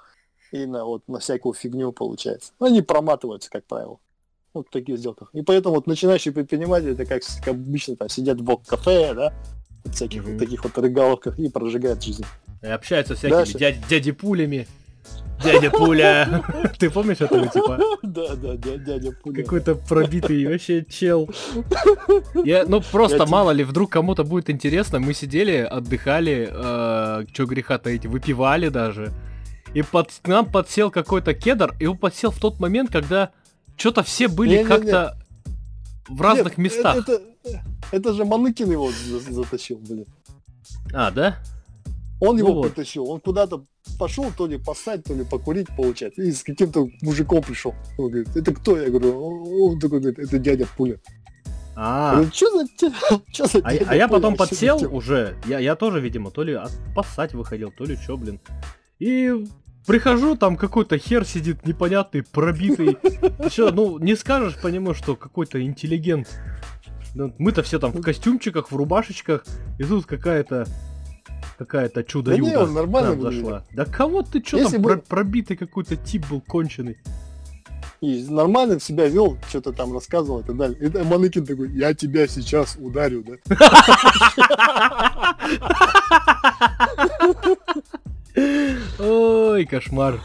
[0.53, 2.53] и на вот на всякую фигню получается.
[2.61, 3.99] Ну, Они проматываются, как правило.
[4.53, 5.31] Вот в таких сделках.
[5.33, 9.33] И поэтому вот начинающие предприниматели, это как, как обычно там сидят в кафе, да,
[9.91, 10.33] всяких Мгм.
[10.33, 12.25] вот таких вот рыгаловках и прожигают жизнь.
[12.63, 13.85] И общаются с всякими Дальше.
[13.89, 14.67] дяди пулями.
[15.45, 16.43] Дядя пуля.
[16.79, 17.79] Ты помнишь этого типа?
[18.03, 19.43] Да, да, дя- дядя Пуля.
[19.43, 21.29] Какой-то пробитый вообще чел.
[22.45, 24.99] Я, ну просто Я тебе- мало ли, вдруг кому-то будет интересно.
[24.99, 29.13] Мы сидели, отдыхали, э, чё греха таить, выпивали даже.
[29.75, 33.31] И под, к нам подсел какой-то кедр, и он подсел в тот момент, когда
[33.77, 35.19] что-то все были как-то
[36.09, 36.97] в разных Нет, местах.
[36.97, 40.07] Это, это, это же Маныкин его за- затащил, блин.
[40.95, 41.37] А, да?
[42.21, 42.73] Он Ну его вот.
[42.73, 43.09] притащил.
[43.11, 43.65] Он куда-то
[43.99, 46.23] пошел, то ли поссать, то ли покурить, получается.
[46.23, 47.75] И с каким-то мужиком пришел.
[47.99, 48.79] Он говорит, это кто?
[48.79, 50.99] Я говорю, «Он- такой говорит, это дядя Пуля.
[51.79, 52.67] А, что за,
[53.33, 56.59] чё за а, а я потом подсел такой?» уже, я, я тоже, видимо, то ли
[56.95, 58.41] поссать выходил, то ли чё, блин.
[58.99, 59.45] И
[59.87, 62.97] прихожу, там какой-то хер сидит непонятный, пробитый.
[63.45, 66.29] Еще, ну, не скажешь по нему, что какой-то интеллигент.
[67.15, 69.45] Ну, Мы-то все там в костюмчиках, в рубашечках,
[69.79, 70.67] и тут какая-то
[71.59, 73.65] какая-то чудо Да не, он нормально нам зашла.
[73.73, 76.99] Да кого ты что Если там бы- про- пробитый какой-то тип был конченый?
[78.03, 80.79] И нормально себя вел, что-то там рассказывал и так далее.
[80.79, 83.37] И Маныкин такой, я тебя сейчас ударю, да?
[88.99, 90.21] Ой, кошмар.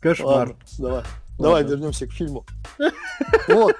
[0.00, 0.48] Кошмар.
[0.48, 1.02] Ладно, давай.
[1.38, 2.44] Давай вернемся к фильму.
[3.48, 3.76] Вот.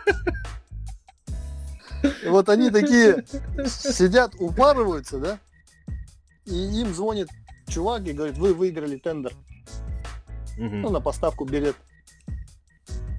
[2.25, 3.25] И вот они такие
[3.67, 5.39] сидят, упарываются, да?
[6.51, 7.29] И им звонит
[7.69, 9.33] чувак и говорит, вы выиграли тендер.
[10.57, 10.83] Мгм.
[10.83, 11.77] Ну, на поставку билет.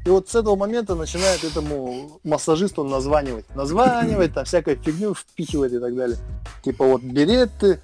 [0.06, 3.46] И вот с этого момента начинает этому массажисту названивать.
[3.56, 6.18] Названивать, там всякую фигню впихивает и так далее.
[6.64, 7.82] Типа вот билеты,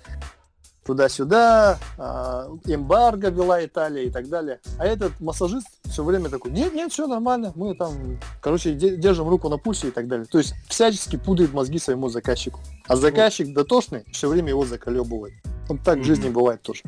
[0.85, 4.59] туда-сюда, а, эмбарго вела Италия и так далее.
[4.77, 9.27] А этот массажист все время такой, нет, нет, все нормально, мы там, короче, де- держим
[9.27, 10.25] руку на пульсе и так далее.
[10.25, 12.59] То есть всячески пудрит мозги своему заказчику.
[12.87, 15.33] А заказчик дотошный все время его заколебывает.
[15.67, 16.81] Вот так в жизни бывает тоже.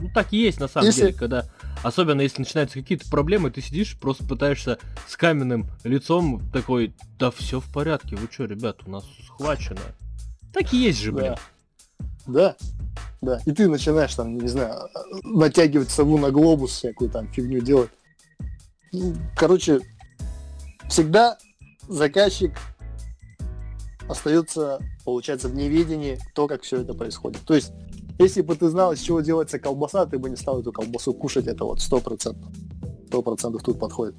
[0.00, 1.44] Ну так и есть на самом Если- деле, когда
[1.82, 7.60] особенно если начинаются какие-то проблемы, ты сидишь, просто пытаешься с каменным лицом такой, да все
[7.60, 9.80] в порядке, вы что, ребят, у нас схвачено.
[10.52, 11.34] Так и есть же, блин.
[11.34, 11.38] Да.
[12.26, 12.56] Да,
[13.20, 13.40] да.
[13.46, 14.88] И ты начинаешь там, не знаю,
[15.24, 17.90] натягивать сову на глобус, всякую там фигню делать.
[18.92, 19.80] Ну, Короче,
[20.88, 21.38] всегда
[21.88, 22.52] заказчик
[24.08, 27.40] остается, получается, в неведении, то, как все это происходит.
[27.44, 27.72] То есть,
[28.18, 31.46] если бы ты знал, из чего делается колбаса, ты бы не стал эту колбасу кушать,
[31.46, 32.50] это вот сто процентов.
[33.06, 34.14] Сто процентов тут подходит.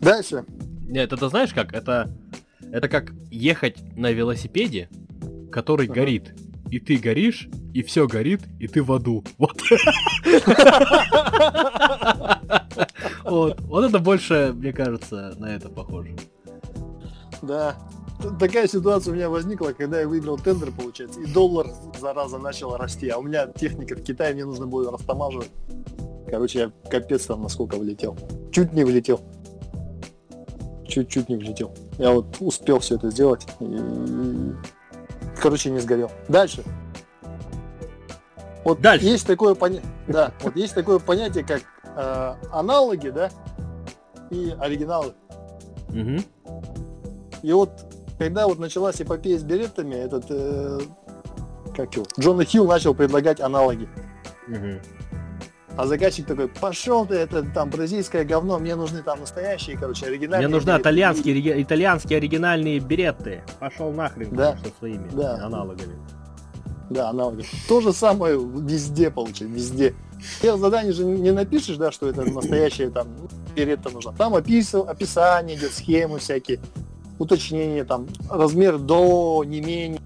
[0.00, 0.44] Дальше.
[0.82, 1.74] Нет, это знаешь как?
[1.74, 2.10] Это,
[2.72, 4.88] это как ехать на велосипеде,
[5.52, 5.94] который Ага.
[5.94, 6.34] горит.
[6.70, 9.24] И ты горишь, и все горит, и ты в аду.
[9.38, 9.60] Вот.
[13.24, 13.60] Вот.
[13.60, 16.16] Вот это больше, мне кажется, на это похоже.
[17.42, 17.76] Да.
[18.38, 23.08] Такая ситуация у меня возникла, когда я выиграл тендер, получается, и доллар, зараза, начал расти,
[23.08, 25.50] а у меня техника в Китае, мне нужно было растамаживать.
[26.28, 28.16] Короче, я капец там насколько влетел.
[28.52, 29.20] Чуть не влетел.
[30.86, 31.74] Чуть-чуть не влетел.
[31.98, 33.46] Я вот успел все это сделать.
[33.60, 33.64] И...
[35.40, 36.10] Короче, не сгорел.
[36.28, 36.64] Дальше.
[38.64, 39.06] Вот Дальше.
[39.06, 41.62] есть такое понятие, да, вот есть такое понятие, как
[41.96, 43.30] э, аналоги, да,
[44.30, 45.14] и оригиналы.
[45.88, 46.22] Мгм.
[47.42, 47.70] И вот,
[48.18, 50.80] когда вот началась эпопея с беретами, этот, э,
[51.74, 53.88] как его, Джона Хилл начал предлагать аналоги.
[54.46, 54.80] Мгм.
[55.80, 60.46] А заказчик такой, пошел ты, это там бразильское говно, мне нужны там настоящие, короче, оригинальные.
[60.46, 60.82] Мне нужны береты».
[60.82, 63.42] итальянские, итальянские оригинальные береты.
[63.58, 64.58] Пошел нахрен Да.
[64.62, 65.42] со своими Да.
[65.42, 65.96] аналогами.
[66.90, 67.46] Да, аналоги.
[67.66, 69.94] То же самое везде получается, везде.
[70.42, 73.08] Ты в задании же не напишешь, да, что это настоящее там
[73.56, 74.12] берета нужно.
[74.12, 76.60] Там описывал, описание идет, схемы всякие,
[77.18, 80.02] уточнения там, размер до, не менее.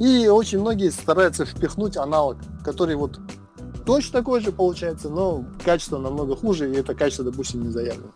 [0.00, 3.20] И очень многие стараются впихнуть аналог, который вот
[3.88, 8.10] точно такой же получается, но качество намного хуже, и это качество, допустим, не заявлено.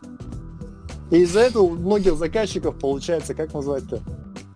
[1.11, 4.00] И из-за этого у многих заказчиков получается, как назвать-то,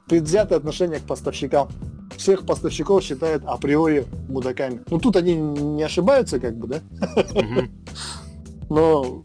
[0.07, 1.71] предвзятое отношение к поставщикам.
[2.19, 4.83] Всех поставщиков считают априори мудаками.
[4.91, 6.81] Ну тут они не ошибаются, как бы, да?
[8.69, 9.25] Но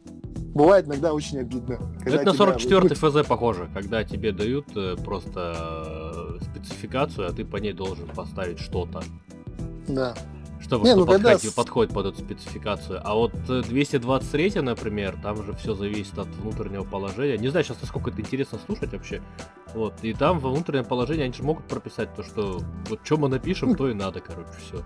[0.55, 1.77] бывает иногда очень обидно.
[2.05, 7.43] Это на тебя 44 ФЗ похоже, когда тебе дают э, просто э, спецификацию, а ты
[7.43, 9.03] по ней должен поставить что-то,
[9.89, 10.15] Да.
[10.61, 13.01] Чтобы Не, что ну, когда подходит, под эту спецификацию.
[13.03, 17.37] А вот э, 223, например, там же все зависит от внутреннего положения.
[17.37, 19.21] Не знаю сейчас, насколько это интересно слушать вообще.
[19.73, 23.29] Вот, и там во внутреннем положении они же могут прописать то, что вот что мы
[23.29, 24.83] напишем, то и надо, короче, все.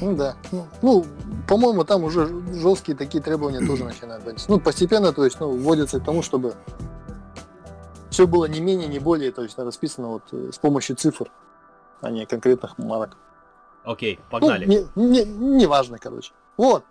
[0.00, 0.36] Ну да.
[0.52, 1.06] Ну, ну,
[1.48, 4.44] по-моему, там уже жесткие такие требования тоже начинают быть.
[4.48, 6.54] Ну, постепенно, то есть, ну, вводится к тому, чтобы
[8.10, 11.30] все было не менее, не более, то есть расписано вот э, с помощью цифр,
[12.00, 13.16] а не конкретных марок.
[13.84, 14.66] Окей, Ну, погнали.
[14.66, 16.32] не, не, не важно, короче.
[16.56, 16.84] Вот.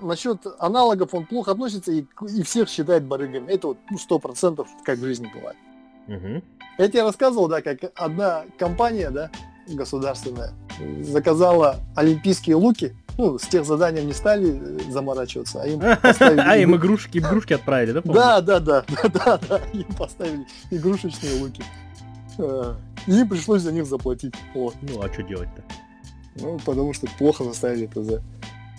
[0.00, 3.50] Насчет аналогов он плохо относится и, и всех считает барыгами.
[3.52, 5.56] Это вот ну, сто процентов как в жизни бывает.
[6.06, 6.42] Мгм.
[6.78, 9.30] Я тебе рассказывал, да, как одна компания, да,
[9.68, 10.54] государственная,
[11.02, 12.94] заказала олимпийские луки.
[13.18, 14.58] Ну, с тех заданием не стали
[14.88, 16.40] э, заморачиваться, а им поставили...
[16.40, 18.00] А, им игру- игрушки, игрушки отправили?
[18.04, 21.62] Да, да, да, да, да, да, им поставили игрушечные луки.
[22.40, 22.74] Э,
[23.06, 24.34] И им пришлось за них заплатить.
[24.54, 24.74] Вот.
[24.82, 25.62] Ну, а что делать-то?
[26.36, 28.22] Ну, потому что плохо заставили ТЗ.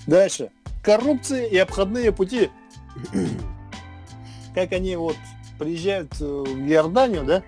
[0.08, 0.50] Дальше.
[0.84, 2.50] Коррупция и обходные пути.
[4.56, 5.15] Как они вот
[5.60, 7.43] приезжают э, в Иорданию, да?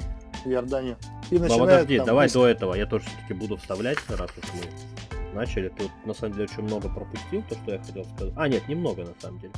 [0.46, 0.98] В Иорданию.
[1.32, 2.76] И начинают подожди, там давай до этого.
[2.76, 5.70] Я тоже все-таки буду вставлять, раз уж мы начали.
[5.70, 8.34] Тут на самом деле очень много пропустил, то, что я хотел сказать.
[8.38, 9.54] А, нет, немного на самом деле.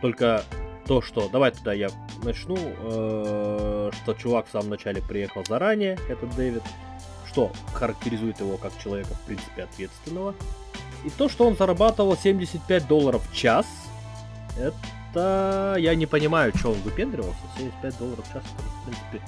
[0.00, 0.42] Только
[0.88, 1.28] то, что...
[1.28, 1.88] Давай тогда я
[2.24, 2.56] начну.
[2.58, 6.62] э, Что чувак в самом начале приехал заранее, этот Дэвид.
[7.30, 10.34] Что характеризует его как человека, в принципе, ответственного.
[11.04, 13.66] И то, что он зарабатывал 75 долларов в час,
[14.58, 15.76] это...
[15.78, 17.38] Я не понимаю, что он выпендривался.
[17.58, 19.20] 75 долларов в час, это, в принципе,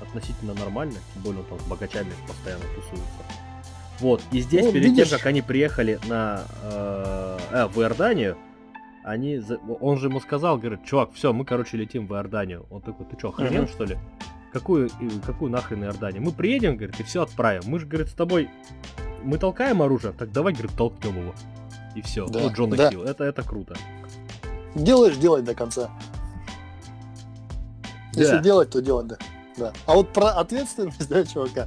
[0.00, 3.22] относительно нормально, тем более он там с богачами постоянно тусуется.
[4.00, 8.36] Вот, и здесь, Ну, перед видишь- тем, как они приехали на э, э, в Иорданию,
[9.06, 9.40] они,
[9.80, 12.66] он же ему сказал, говорит, чувак, все, мы, короче, летим в Иорданию.
[12.70, 13.68] Он такой, ты что, Мгм.
[13.68, 13.96] что ли?
[14.52, 14.90] Какую,
[15.24, 16.22] какую нахрен Иорданию?
[16.22, 17.62] Мы приедем, говорит, и все отправим.
[17.66, 18.50] Мы же, говорит, с тобой,
[19.22, 21.34] мы толкаем оружие, так давай, говорит, толкнем его.
[21.94, 22.26] И все.
[22.26, 22.90] Да, Ну, Джона да.
[22.90, 23.04] Хилл.
[23.04, 23.76] Это, это круто.
[24.74, 25.88] Делаешь, делай до конца.
[28.14, 28.42] Если Да.
[28.42, 29.16] делать, то делать, да.
[29.56, 29.72] да.
[29.86, 31.66] А вот про ответственность, да, чувака.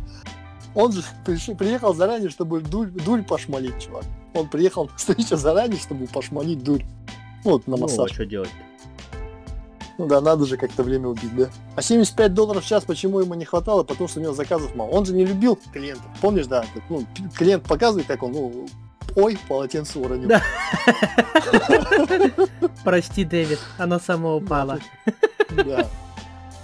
[0.75, 4.03] Он же приш- приехал заранее, чтобы дурь, дурь пошмалить, чувак.
[4.33, 6.83] Он приехал на встречу заранее, чтобы пошмалить дурь.
[7.43, 8.11] Вот, на Ну, а массаж.
[8.11, 8.49] что делать?
[9.99, 11.49] Ну да, надо же как-то время убить, да?
[11.75, 13.83] А 75 долларов в час почему ему не хватало?
[13.83, 14.89] Потому что у него заказов мало.
[14.91, 16.05] Он же не любил клиентов.
[16.21, 16.63] Помнишь, да?
[16.73, 18.65] как, Ну, клиент показывает, как он, ну,
[19.15, 20.29] ой, полотенце уронил.
[20.29, 20.41] Да.
[22.85, 24.39] Прости, Дэвид, оно само
[25.49, 25.85] Да.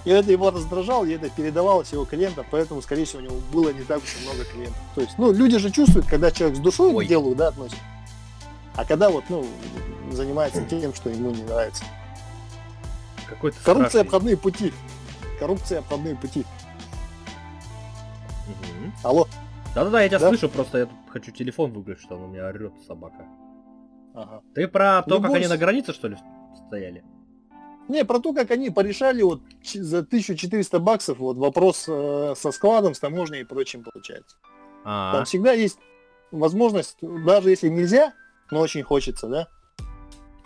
[0.06, 3.70] И это его раздражало, и это передавалось его клиентам, поэтому, скорее всего, у него было
[3.70, 4.80] не так уж и много клиентов.
[4.94, 7.04] То есть, ну, люди же чувствуют, когда человек с душой Ой.
[7.04, 7.82] к делу, да, относится.
[8.76, 9.44] А когда вот, ну,
[10.10, 11.84] занимается тем, что ему не нравится.
[13.28, 14.00] Какой-то Коррупция, страшный.
[14.02, 14.72] обходные пути.
[15.40, 16.44] Коррупция, обходные пути.
[18.46, 18.92] Мгм.
[19.02, 19.26] Алло.
[19.74, 20.28] Да-да-да, я тебя Да?
[20.28, 23.26] слышу, просто я тут хочу телефон выключить, что он у меня орет собака.
[24.14, 24.42] Ага.
[24.54, 26.16] Ты про то, Не как они на границе, что ли,
[26.66, 27.04] стояли?
[27.88, 29.42] Не, про то, как они порешали вот
[29.74, 34.36] за 1400 баксов вот вопрос э, со складом, с таможней и прочим получается.
[34.84, 35.78] А, Там всегда есть
[36.32, 38.12] возможность, даже если нельзя,
[38.50, 39.48] но очень хочется, да,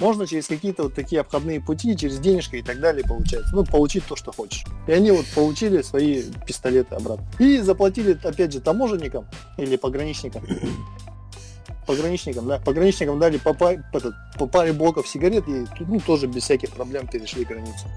[0.00, 3.54] можно через какие-то вот такие обходные пути, через денежки и так далее получается.
[3.54, 4.64] Ну, получить то, что хочешь.
[4.88, 7.26] И они вот получили свои пистолеты обратно.
[7.38, 9.26] И заплатили, опять же, таможенникам
[9.58, 10.42] или пограничникам.
[11.86, 12.58] Пограничникам, да.
[12.58, 17.08] Пограничникам дали по, па- этот, по паре блоков сигарет и ну, тоже без всяких проблем
[17.08, 17.88] перешли границу.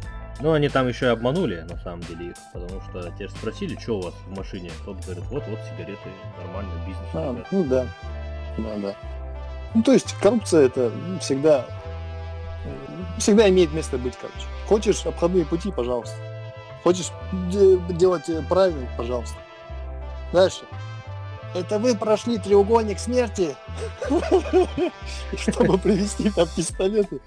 [0.42, 3.78] ну они там еще и обманули, на самом деле, их, потому что те же спросили,
[3.80, 4.72] что у вас в машине.
[4.84, 6.10] Тот говорит, вот-вот сигареты,
[6.44, 7.08] нормально, бизнес.
[7.14, 7.48] А, ребят».
[7.52, 7.88] ну да.
[8.58, 8.96] Да, да.
[9.74, 11.66] Ну, то есть коррупция это всегда
[13.18, 14.48] всегда имеет место быть, короче.
[14.68, 16.16] Хочешь обходные пути, пожалуйста.
[16.84, 17.12] Хочешь
[17.52, 19.36] де- делать правильно, пожалуйста.
[20.32, 20.62] Дальше.
[21.56, 23.56] Это вы прошли треугольник смерти,
[25.38, 27.22] чтобы привезти там пистолеты.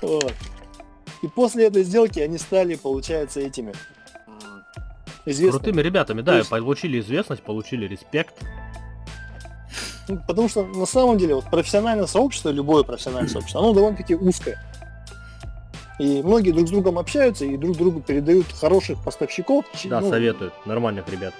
[1.22, 3.72] И после этой сделки они стали, получается, этими
[5.24, 5.50] известными.
[5.62, 8.34] Крутыми ребятами, да, получили известность, получили респект.
[10.08, 14.58] Ну, Потому что на самом деле вот профессиональное сообщество, любое профессиональное сообщество, оно довольно-таки узкое.
[15.98, 19.64] И многие друг с другом общаются и друг другу передают хороших поставщиков.
[19.84, 21.34] Да, Ну, советуют, нормальных ребят.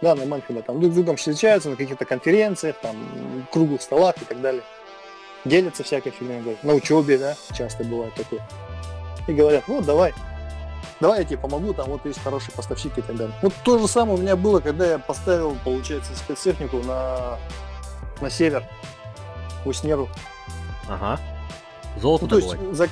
[0.00, 2.96] Да, нормально, когда там друг с другом встречаются на каких-то конференциях, там,
[3.52, 4.62] круглых столах и так далее.
[5.44, 6.40] Делятся всякой фигней.
[6.40, 6.62] говорят.
[6.62, 8.40] На учебе, да, часто бывает такое.
[9.26, 10.14] и говорят, ну давай,
[11.00, 13.34] давай я тебе помогу, там вот есть хороший поставщик и так далее.
[13.42, 17.38] Вот то же самое у меня было, когда я поставил, получается, спецтехнику на,
[18.20, 18.64] на север,
[19.64, 20.08] в Уснеру.
[20.88, 21.20] Ага.
[22.00, 22.90] Золото Ну, то есть, зак-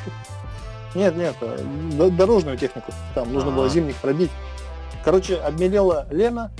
[0.94, 2.92] Нет, нет, э, дорожную технику.
[3.14, 3.68] Там нужно было А.
[3.68, 4.30] зимник пробить.
[5.04, 6.50] Короче, обмелела Лена,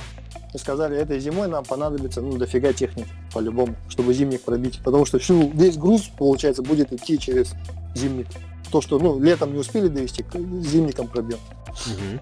[0.55, 4.81] и сказали, этой зимой нам понадобится, ну, дофига техники, по-любому, чтобы зимник пробить.
[4.85, 7.53] Потому что всю, весь груз, получается, будет идти через
[7.95, 8.27] зимник.
[8.71, 11.39] То, что, ну, летом не успели довести, к- зимником пробьем.
[11.87, 12.21] Мгм.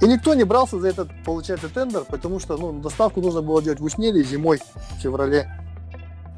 [0.00, 3.80] И никто не брался за этот, получается, тендер, потому что, ну, доставку нужно было делать
[3.80, 4.60] в Уснере зимой,
[4.96, 5.48] в феврале.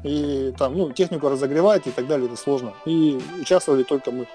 [0.03, 2.73] И там, ну, технику разогревать и так далее, это сложно.
[2.85, 4.27] И участвовали только мы,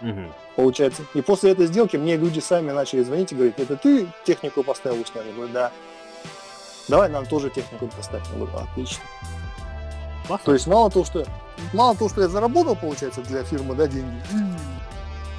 [0.00, 0.32] Мгм.
[0.56, 1.02] получается.
[1.14, 4.98] И после этой сделки мне люди сами начали звонить и говорить, это ты технику поставил
[4.98, 5.28] в Уснере?
[5.30, 5.70] Я говорю, да.
[6.88, 8.22] Давай нам тоже технику поставь.
[8.32, 9.02] Я говорю, отлично.
[10.26, 10.44] Классно.
[10.46, 11.26] То есть мало того, что
[11.72, 14.22] мало того, что я заработал, получается, для фирмы, да, деньги,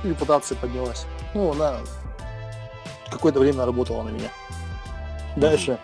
[0.03, 1.05] репутация поднялась.
[1.33, 1.77] Ну, она
[3.13, 4.29] какое-то время работала на меня.
[5.35, 5.77] Дальше.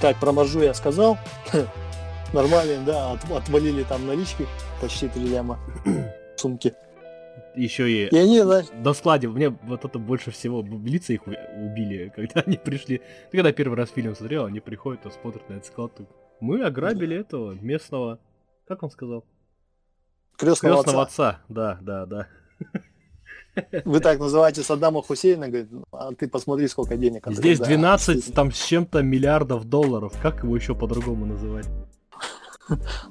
[0.00, 1.18] Так, про маржу я сказал.
[2.32, 4.46] Нормально, да, от- отвалили там налички
[4.80, 6.74] почти 3 ляма в сумке.
[7.56, 12.12] Еще и И они, знаешь, на складе, мне вот это больше всего лица их убили,
[12.16, 12.98] когда они пришли.
[13.30, 15.92] Ты когда первый раз фильм смотрел, они приходят, а смотрят на этот склад.
[16.38, 18.20] Мы ограбили этого местного,
[18.68, 19.24] как он сказал?
[20.36, 21.28] крестного Крестного отца.
[21.30, 21.40] отца.
[21.48, 22.26] Да, да, да.
[23.84, 27.26] Вы так называете Саддама Хусейна, говорит, а ты посмотри, сколько денег.
[27.26, 28.34] он Здесь да, 12 действительно.
[28.36, 30.12] там с чем-то миллиардов долларов.
[30.22, 31.66] Как его еще по-другому называть?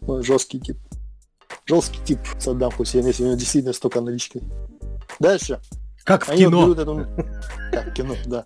[0.01, 0.77] Ой, жесткий тип.
[1.65, 4.41] Жесткий тип Саддам Хусейн, если у него действительно столько налички.
[5.19, 5.59] Дальше.
[6.03, 6.71] Как в Они кино.
[6.71, 7.05] эту...
[7.71, 8.45] Как в кино, да.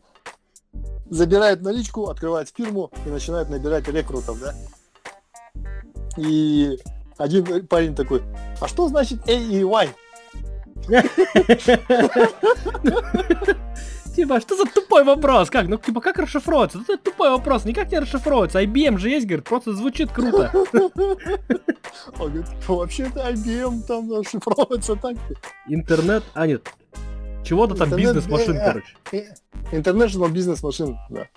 [1.09, 4.55] Забирают наличку, открывают фирму и начинают набирать рекрутов, да?
[6.17, 6.79] И
[7.17, 8.23] один парень такой,
[8.59, 9.89] а что значит A и Y?
[14.15, 15.49] Типа, что за тупой вопрос?
[15.49, 15.67] Как?
[15.67, 16.77] Ну, типа, как расшифровывается?
[16.77, 18.61] Ну, Это тупой вопрос, никак не расшифровывается.
[18.61, 20.51] IBM же есть, говорит, просто звучит круто.
[22.19, 25.15] Он говорит, вообще-то IBM там шифровывается так.
[25.67, 26.69] Интернет, а нет,
[27.43, 28.95] чего-то там бизнес-машин, э, короче.
[29.71, 31.27] International Business Machine, да.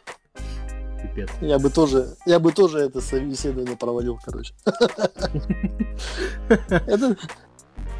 [1.02, 1.28] Пипец.
[1.40, 4.54] Я бы тоже, я бы тоже это собеседование провалил, короче.
[6.48, 7.16] Это,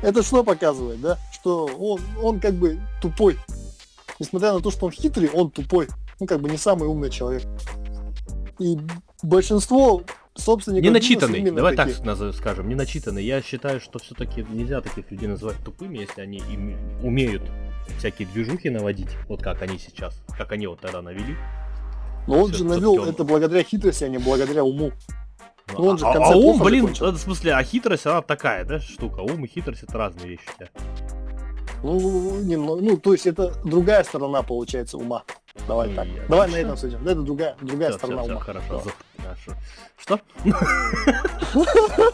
[0.03, 1.19] это что показывает, да?
[1.33, 3.39] Что он, он как бы тупой.
[4.19, 5.89] Несмотря на то, что он хитрый, он тупой.
[6.21, 7.45] Ну, как бы не самый умный человек.
[8.59, 8.79] И
[9.23, 10.03] большинство
[10.35, 11.97] собственников Не начитанный, давай такие.
[11.97, 13.23] так скажем, не начитанный.
[13.25, 17.43] Я считаю, что все-таки нельзя таких людей называть тупыми, если они им- умеют
[17.99, 21.37] всякие движухи наводить, вот как они сейчас, как они вот тогда навели.
[22.27, 24.93] Но он Всё, же навел он- это благодаря хитрости, а не благодаря уму.
[25.73, 27.11] Ну, он же а, а ум, блин, закончил.
[27.13, 29.21] в смысле, а хитрость, она такая, да, штука.
[29.21, 30.45] Ум и хитрость это разные вещи.
[30.61, 30.67] да.
[31.83, 35.25] Ну, немного, ну, то есть это другая сторона, получается, ума.
[35.67, 36.07] Давай так.
[36.07, 36.25] отлично.
[36.29, 36.77] Давай на этом.
[37.05, 38.41] Да, Это другая, другая Всё, сторона всё, ума.
[38.41, 38.67] хорошо.
[38.69, 38.79] Да.
[38.79, 39.53] за- хорошо.
[39.99, 40.21] Что?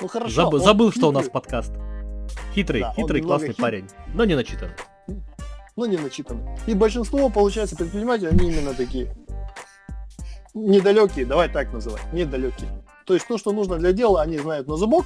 [0.00, 0.58] Ну хорошо.
[0.58, 1.72] Забыл, что у нас подкаст.
[2.54, 4.70] Хитрый, Да, хитрый, классный хит- парень, но не начитан.
[5.74, 6.42] Но не начитанный.
[6.66, 9.14] И большинство, получается, предпринимателей, они именно такие.
[10.56, 12.00] Недалекие, давай так называть.
[12.14, 12.68] Недалекие.
[13.04, 15.04] То есть то, что нужно для дела, они знают на зубок,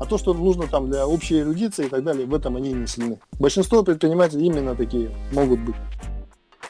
[0.00, 2.86] а то, что нужно там для общей эрудиции и так далее, в этом они не
[2.86, 3.20] сильны.
[3.38, 5.74] Большинство предпринимателей именно такие могут быть.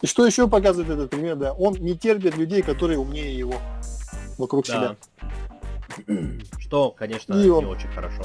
[0.02, 3.54] И что еще показывает этот пример, да, он не терпит людей, которые умнее его
[4.37, 4.96] вокруг себя.
[5.20, 5.28] Да.
[6.59, 8.24] Что, конечно, И не он- очень хорошо.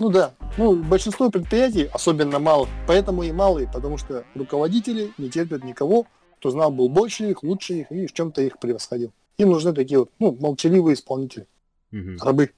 [0.00, 5.62] Ну да, ну большинство предприятий, особенно малых, поэтому и малые, потому что руководители не терпят
[5.62, 6.06] никого,
[6.40, 9.12] кто знал был больше их, лучше их и в чем-то их превосходил.
[9.36, 11.46] Им нужны такие вот, ну, молчаливые исполнители,
[11.90, 12.16] Мгм.
[12.22, 12.50] рабы.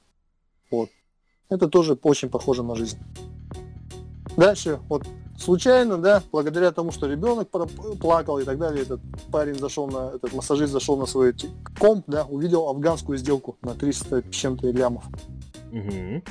[0.70, 0.88] Вот.
[1.48, 2.98] Это тоже очень похоже на жизнь.
[4.36, 5.04] Дальше, вот
[5.36, 7.48] случайно, да, благодаря тому, что ребенок
[8.00, 9.00] плакал и так далее, этот
[9.32, 11.34] парень зашел на, этот массажист зашел на свой
[11.78, 15.04] комп, да, увидел афганскую сделку на 300 с чем-то лямов.
[15.72, 16.22] Мгм.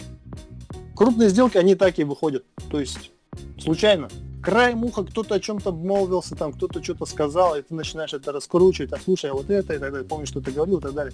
[0.95, 2.45] Крупные сделки, они так и выходят.
[2.69, 3.11] То есть,
[3.59, 4.07] случайно.
[4.41, 8.91] Краем уха кто-то о чем-то обмолвился, там кто-то что-то сказал, и ты начинаешь это раскручивать,
[8.91, 11.13] а слушай, а вот это, и так далее, помнишь, что ты говорил, и так далее.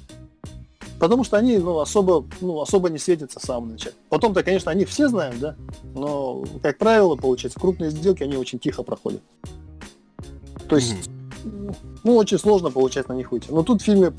[0.99, 3.95] Потому что они, ну, особо, ну, особо не светятся в самом начале.
[4.09, 5.55] Потом-то, конечно, они все знают, да,
[5.93, 9.21] но, как правило, получается, крупные сделки, они очень тихо проходят.
[10.69, 11.09] То есть,
[12.03, 13.51] ну, очень сложно, получается, на них выйти.
[13.51, 14.11] Но тут в фильме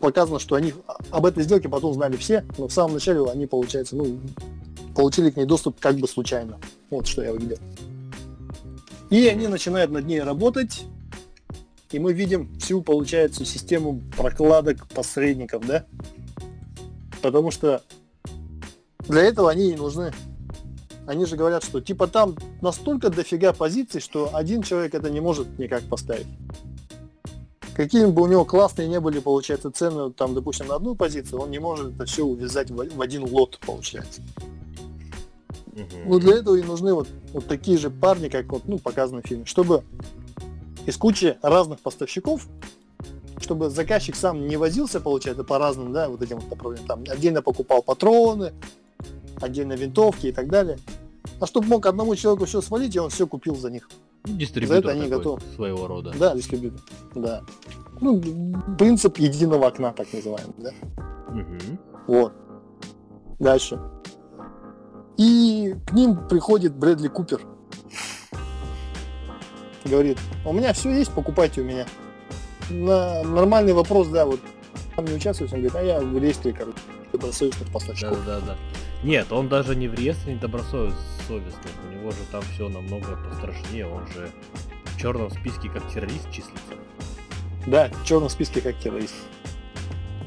[0.00, 0.72] показано, что они
[1.10, 4.18] об этой сделке потом знали все, но в самом начале они, получается, ну,
[4.94, 6.58] получили к ней доступ как бы случайно.
[6.90, 7.58] Вот что я увидел.
[9.10, 10.84] И они начинают над ней работать,
[11.90, 15.86] и мы видим всю, получается, систему прокладок посредников, да?
[17.22, 17.82] Потому что
[19.08, 20.12] для этого они и нужны.
[21.06, 25.58] они же говорят, что типа там настолько дофига позиций, что один человек это не может
[25.58, 26.26] никак поставить.
[27.74, 31.50] Какими бы у него классные не были, получается, цены, там, допустим, на одну позицию, он
[31.50, 34.20] не может это все увязать в один лот, получается.
[36.06, 39.26] Ну, для этого и нужны вот, вот такие же парни, как вот, ну, показано в
[39.26, 39.82] фильме, чтобы
[40.86, 42.46] из кучи разных поставщиков,
[43.40, 47.42] чтобы заказчик сам не возился, получается, по разным, да, вот этим вот направлениям, там, отдельно
[47.42, 48.52] покупал патроны,
[49.40, 50.78] отдельно винтовки и так далее.
[51.40, 53.88] А чтобы мог одному человеку все свалить, и он все купил за них.
[54.24, 55.40] Дистрибьютор за это они готовы.
[55.54, 56.12] своего рода.
[56.18, 56.80] Да, дистрибьютор.
[57.14, 57.42] Да.
[58.00, 58.20] Ну,
[58.78, 60.72] принцип единого окна, так называемый, да.
[61.28, 61.78] Угу.
[62.08, 62.32] Вот.
[63.38, 63.80] Дальше.
[65.18, 67.42] И к ним приходит Брэдли Купер.
[69.84, 71.86] Говорит, у меня все есть, покупайте у меня.
[72.70, 74.40] На нормальный вопрос, да, вот
[74.94, 76.78] там не участвует, он говорит, а я в реестре, короче,
[77.12, 78.24] добросовестных поставщиков.
[78.24, 78.56] Да, да, да.
[79.02, 80.94] Нет, он даже не в реестре недобросовестных.
[81.28, 83.86] У него же там все намного пострашнее.
[83.86, 84.30] Он же
[84.84, 86.74] в черном списке как террорист числится.
[87.66, 89.14] Да, в черном списке как террорист.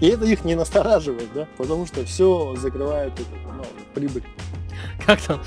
[0.02, 4.24] И это их не настораживает, да, потому что все закрывает эту ну, прибыль.
[5.06, 5.40] Как там?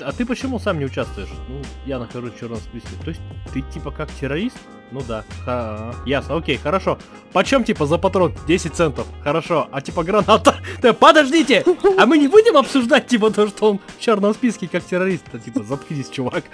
[0.00, 1.28] А ты почему сам не участвуешь?
[1.48, 2.90] Ну, я нахожусь в черном списке.
[3.02, 3.20] То есть
[3.52, 4.56] ты типа как террорист?
[4.92, 5.24] Ну да.
[5.44, 6.98] Ха, ясно, окей, хорошо.
[7.32, 8.32] Почем типа за патрон?
[8.46, 9.08] 10 центов.
[9.24, 9.68] Хорошо.
[9.72, 10.56] А типа граната?
[10.80, 11.64] Да подождите!
[11.98, 15.24] А мы не будем обсуждать типа то, что он в черном списке как террорист?
[15.32, 15.40] -то?
[15.40, 16.44] Типа заткнись, чувак.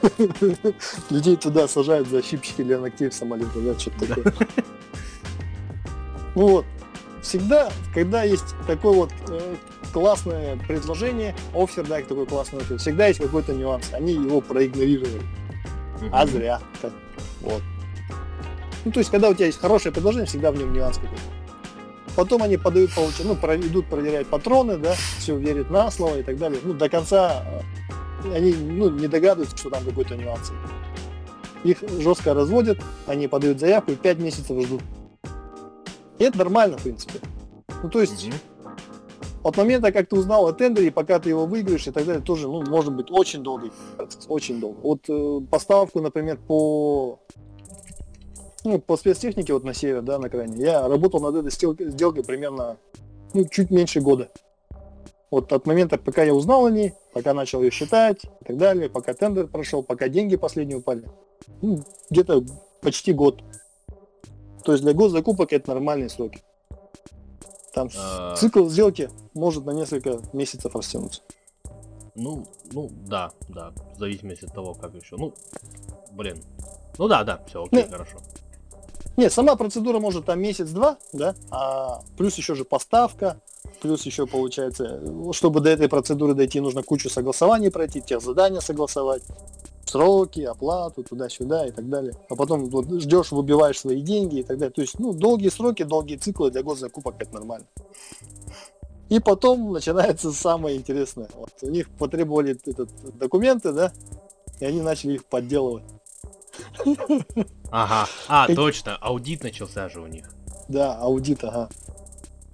[1.10, 4.34] Людей туда сажают за щипчики для ногтей в самолете, да, что-то такое.
[6.38, 6.66] Ну вот,
[7.20, 9.56] всегда, когда есть такое вот э,
[9.92, 13.92] классное предложение, офер, да, такой классный офер, всегда есть какой-то нюанс.
[13.92, 15.20] Они его проигнорировали.
[16.12, 16.60] А зря.
[17.40, 17.60] Вот.
[18.84, 21.22] Ну, то есть, когда у тебя есть хорошее предложение, всегда в нем нюанс какой-то.
[22.14, 26.22] Потом они подают, получают, ну, про, идут проверять патроны, да, все верят на слово и
[26.22, 26.60] так далее.
[26.62, 27.44] Ну, до конца
[28.22, 30.52] э, они ну, не догадываются, что там какой-то нюанс.
[31.64, 32.78] Их жестко разводят,
[33.08, 34.82] они подают заявку и 5 месяцев ждут.
[36.18, 37.20] И это нормально, в принципе.
[37.82, 39.40] Ну, то есть, mm-hmm.
[39.44, 42.48] от момента, как ты узнал о тендере, пока ты его выиграешь и так далее, тоже,
[42.48, 44.78] ну, может быть очень долгий процесс, очень долго.
[44.80, 47.20] Вот э, поставку, например, по
[48.64, 52.24] ну, по спецтехнике вот на север, да, на крайне, я работал над этой сделкой, сделкой
[52.24, 52.76] примерно
[53.32, 54.30] ну, чуть меньше года.
[55.30, 58.88] Вот от момента, пока я узнал о ней, пока начал ее считать и так далее,
[58.88, 61.04] пока тендер прошел, пока деньги последние упали,
[61.60, 62.44] ну, где-то
[62.80, 63.42] почти год.
[64.68, 66.42] То есть для госзакупок это нормальные сроки.
[67.72, 68.36] Там а...
[68.36, 71.22] цикл сделки может на несколько месяцев растянуться.
[72.14, 75.16] Ну, ну, да, да, в зависимости от того, как еще.
[75.16, 75.32] Ну,
[76.12, 76.44] блин.
[76.98, 77.90] Ну да, да, все, окей, Нет.
[77.90, 78.18] хорошо.
[79.16, 83.40] Нет, сама процедура может там месяц-два, да, а плюс еще же поставка,
[83.80, 85.00] плюс еще получается,
[85.32, 89.22] чтобы до этой процедуры дойти, нужно кучу согласований пройти, тех задания согласовать,
[89.88, 92.14] сроки, оплату, туда-сюда и так далее.
[92.28, 94.72] А потом вот, ждешь, выбиваешь свои деньги и так далее.
[94.72, 97.66] То есть, ну, долгие сроки, долгие циклы для госзакупок это нормально.
[99.08, 101.28] И потом начинается самое интересное.
[101.34, 103.92] Вот, у них потребовали этот, документы, да,
[104.60, 105.84] и они начали их подделывать.
[107.70, 108.08] Ага.
[108.28, 110.30] А, точно, аудит начался же у них.
[110.68, 111.68] Да, аудит, ага.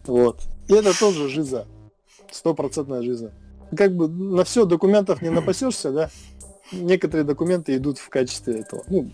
[0.07, 0.41] Вот.
[0.69, 1.67] И это тоже жиза.
[2.31, 3.33] Стопроцентная жиза.
[3.77, 6.11] Как бы на все документов не напасешься, да?
[6.73, 8.85] Некоторые документы идут в качестве этого.
[8.89, 9.11] Ну,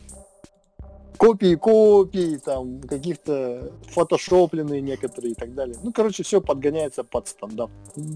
[1.21, 5.77] копии копий, там, каких-то фотошопленные некоторые и так далее.
[5.83, 7.71] Ну, короче, все подгоняется под стандарт.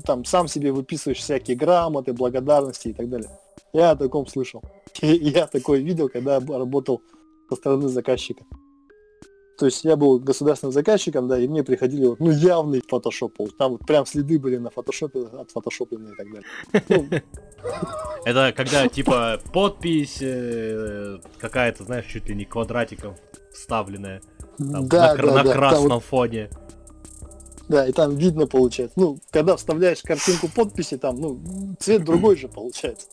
[0.04, 3.30] Там сам себе выписываешь всякие грамоты, благодарности и так далее.
[3.74, 4.62] Я о таком слышал.
[5.02, 7.02] Я такое видел, когда работал
[7.50, 8.44] со стороны заказчика.
[9.56, 13.36] То есть я был государственным заказчиком, да, и мне приходили вот, ну, явный фотошоп.
[13.56, 16.48] Там вот прям следы были на фотошопе, от фотошопленные и так далее.
[16.88, 17.20] Ну,
[18.24, 23.14] Это когда, типа, подпись э, какая-то, знаешь, чуть ли не квадратиком
[23.52, 24.22] вставленная.
[24.58, 26.50] Да, на, красном фоне.
[27.68, 28.98] Да, и там видно получается.
[28.98, 31.40] Ну, когда вставляешь картинку подписи, там, ну,
[31.78, 33.06] цвет другой же получается.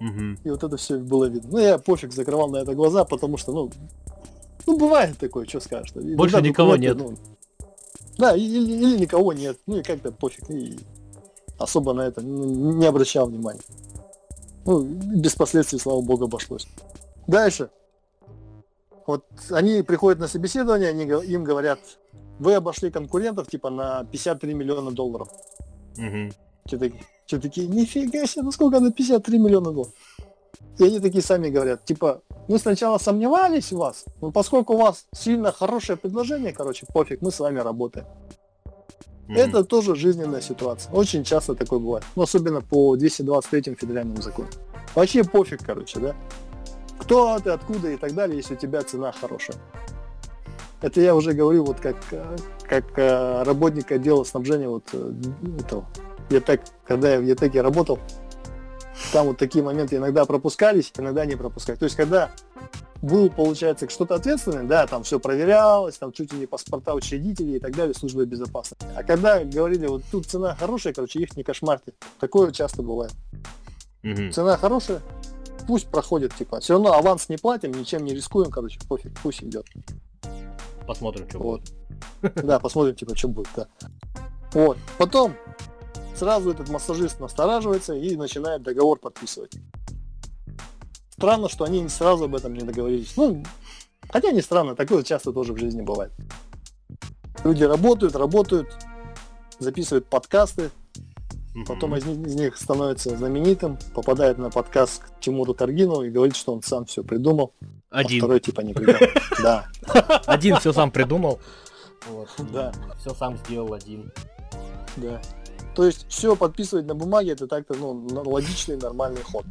[0.00, 0.36] Угу.
[0.44, 1.50] И вот это все было видно.
[1.52, 3.70] Ну, я пофиг закрывал на это глаза, потому что, ну,
[4.66, 5.92] ну бывает такое, что скажешь.
[5.92, 6.96] Больше Иногда никого нет.
[6.96, 7.16] Ну,
[8.18, 9.58] да, или, или никого нет.
[9.66, 10.48] Ну и как-то пофиг.
[10.50, 10.78] И
[11.58, 13.60] особо на это не обращал внимания.
[14.64, 16.66] Ну, без последствий, слава богу, обошлось.
[17.26, 17.70] Дальше.
[19.06, 21.80] Вот они приходят на собеседование, они им говорят,
[22.38, 25.28] вы обошли конкурентов типа на 53 миллиона долларов.
[25.96, 26.30] Угу.
[27.26, 29.92] Те такие, нифига себе, ну сколько на 53 миллиона долларов?
[30.78, 35.06] И они такие сами говорят, типа, мы сначала сомневались в вас, но поскольку у вас
[35.12, 38.06] сильно хорошее предложение, короче, пофиг, мы с вами работаем.
[39.28, 39.36] Мгм.
[39.38, 40.92] Это тоже жизненная ситуация.
[40.92, 42.04] Очень часто такое бывает.
[42.16, 44.48] Ну, особенно по 223 федеральному закону.
[44.94, 46.16] Вообще пофиг, короче, да?
[46.98, 49.56] Кто ты, откуда и так далее, если у тебя цена хорошая.
[50.82, 55.12] Это я уже говорю вот как, э, как э, работник отдела снабжения вот э,
[55.60, 55.86] этого.
[56.30, 57.98] Я так, когда я в Етеке работал,
[59.12, 61.78] там вот такие моменты иногда пропускались, иногда не пропускались.
[61.78, 62.30] То есть, когда
[63.02, 67.58] был, получается, что-то ответственное, да, там все проверялось, там чуть ли не паспорта учредителей и
[67.58, 68.86] так далее, службы безопасности.
[68.94, 71.92] А когда говорили, вот тут цена хорошая, короче, их не кошмарьте.
[72.18, 73.12] Такое часто бывает.
[74.02, 74.32] Мгм.
[74.32, 75.00] Цена хорошая,
[75.66, 76.60] пусть проходит, типа.
[76.60, 79.66] Все равно аванс не платим, ничем не рискуем, короче, пофиг, пусть идет.
[80.86, 81.60] Посмотрим, что Вот.
[82.22, 82.34] будет.
[82.44, 83.66] Да, посмотрим, типа, что будет, да.
[84.52, 84.76] Вот.
[84.98, 85.34] Потом
[86.14, 89.52] сразу этот массажист настораживается и начинает договор подписывать.
[91.10, 93.14] Странно, что они сразу об этом не договорились.
[93.16, 93.42] Ну,
[94.10, 96.12] хотя не странно, такое часто тоже в жизни бывает.
[97.44, 98.68] Люди работают, работают,
[99.58, 100.70] записывают подкасты,
[101.54, 101.64] Мгм.
[101.66, 106.36] потом из, них- из них становится знаменитым, попадает на подкаст к Тимуру Таргину и говорит,
[106.36, 107.54] что он сам все придумал,
[107.90, 108.20] а Один.
[108.20, 109.00] второй типа не придумал.
[109.42, 109.66] Да,
[110.26, 111.40] Один все сам придумал.
[112.52, 112.72] да.
[112.98, 114.12] Все сам сделал один.
[114.96, 115.20] Да.
[115.74, 119.44] То есть все подписывать на бумаге это так-то ну, логичный нормальный ход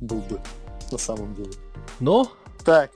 [0.00, 0.40] был бы
[0.92, 1.52] на самом деле.
[2.00, 2.30] Но
[2.64, 2.90] Так,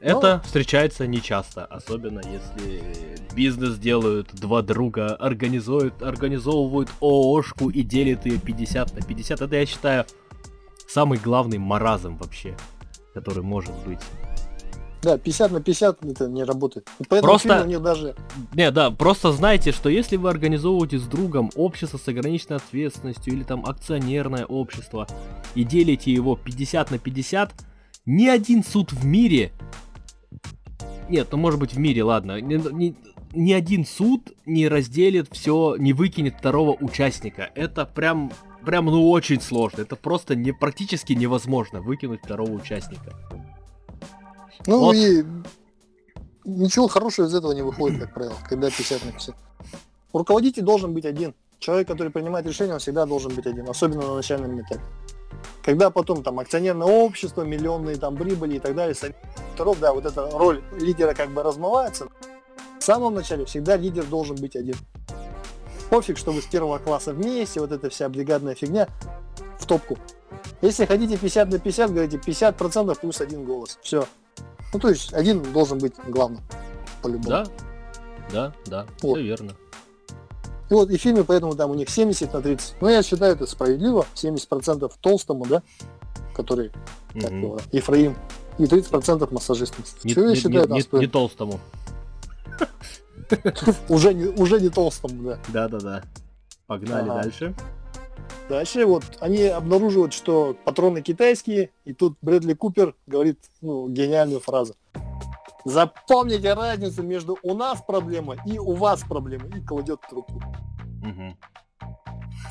[0.00, 8.38] это встречается нечасто, особенно если бизнес делают два друга, организуют, организовывают ООшку и делят ее
[8.38, 9.40] 50 на 50.
[9.40, 10.06] Это, я считаю,
[10.86, 12.56] самый главный маразм вообще,
[13.12, 14.00] который может быть.
[15.02, 16.88] Да, 50 на 50 это не работает.
[16.98, 18.14] И Поэтому Просто- у них даже...
[18.54, 23.44] Не, да, просто знайте, что если вы организовываете с другом общество с ограниченной ответственностью или
[23.44, 25.06] там акционерное общество
[25.54, 27.52] и делите его 50 на 50,
[28.06, 29.52] ни один суд в мире...
[31.08, 32.40] Нет, ну может быть в мире, ладно.
[32.40, 32.96] Ни, ни-
[33.32, 37.50] ни один суд не разделит все, не выкинет второго участника.
[37.54, 38.30] Это прям,
[38.64, 39.82] прям, ну очень сложно.
[39.82, 43.14] Это просто не, практически невозможно выкинуть второго участника.
[44.66, 44.96] Ну Вот.
[44.96, 45.24] и
[46.44, 49.36] ничего хорошего из этого не выходит, как правило, когда 50 на 50.
[50.12, 51.34] Руководитель должен быть один.
[51.58, 54.80] Человек, который принимает решения, он всегда должен быть один, особенно на начальном этапе.
[55.62, 59.14] Когда потом там акционерное общество, миллионные там прибыли и так далее, сами
[59.58, 62.08] директоров, да, вот эта роль лидера как бы размывается.
[62.78, 64.76] В самом начале всегда лидер должен быть один.
[65.90, 68.88] Пофиг, что вы с первого класса вместе, вот эта вся бригадная фигня
[69.58, 69.98] в топку.
[70.60, 73.78] Если хотите 50 на 50, говорите 50% плюс один голос.
[73.82, 74.06] Все.
[74.72, 76.42] Ну, то есть один должен быть главным.
[77.02, 77.28] По-любому.
[77.30, 77.46] Да?
[78.32, 79.14] Да, да, Вот.
[79.16, 79.52] все верно.
[80.70, 82.74] И вот и в фильме, поэтому там у них 70 на 30.
[82.82, 84.04] Но я считаю это справедливо.
[84.14, 85.62] 70% толстому, да,
[86.34, 86.70] который,
[87.14, 87.40] как Мгм.
[87.42, 88.16] его, Ефраим,
[88.58, 89.84] и 30% массажистам.
[90.04, 91.00] Не, Чего я не- считаю, не- не- стоит?
[91.00, 91.58] не толстому.
[93.88, 95.38] Уже, не, уже не толстому, да.
[95.48, 96.02] Да-да-да.
[96.66, 97.22] Погнали Ага.
[97.22, 97.54] дальше.
[98.48, 104.74] Дальше вот они обнаруживают, что патроны китайские, и тут Брэдли Купер говорит ну, гениальную фразу.
[105.64, 109.48] Запомните разницу между у нас проблема и у вас проблема.
[109.48, 110.42] И кладет трубку.
[111.02, 111.36] Мгм.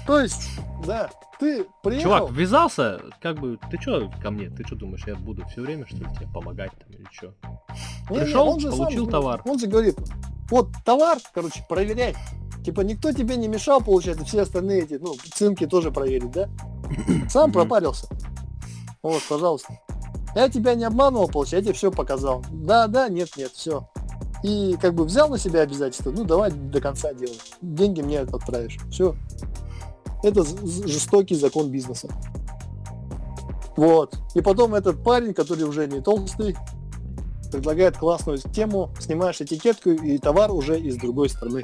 [0.05, 0.49] То есть,
[0.85, 1.09] да,
[1.39, 2.03] ты приехал...
[2.03, 4.49] Чувак, ввязался, как бы, ты чё ко мне?
[4.49, 7.33] Ты что думаешь, я буду все время, что ли, тебе помогать там или что?
[8.09, 9.41] Не-не, пришел, он же сам получил же- товар.
[9.45, 9.97] Он же говорит,
[10.49, 12.15] вот товар, короче, проверяй.
[12.67, 16.49] Типа никто тебе не мешал, получается, все остальные эти, ну, цинки тоже проверить, да?
[17.29, 18.09] Сам пропарился.
[19.01, 19.79] Вот, пожалуйста.
[20.35, 22.43] Я тебя не обманывал, получается, я тебе все показал.
[22.51, 23.87] Да, да, нет, нет, все.
[24.43, 27.39] И как бы взял на себя обязательства, ну давай до конца делай.
[27.61, 28.79] Деньги мне отправишь.
[28.91, 29.15] Все.
[30.21, 32.09] Это жестокий закон бизнеса.
[33.77, 34.17] Вот.
[34.35, 36.57] И потом этот парень, который уже не толстый,
[37.49, 41.63] предлагает классную тему, снимаешь этикетку и товар уже из другой страны.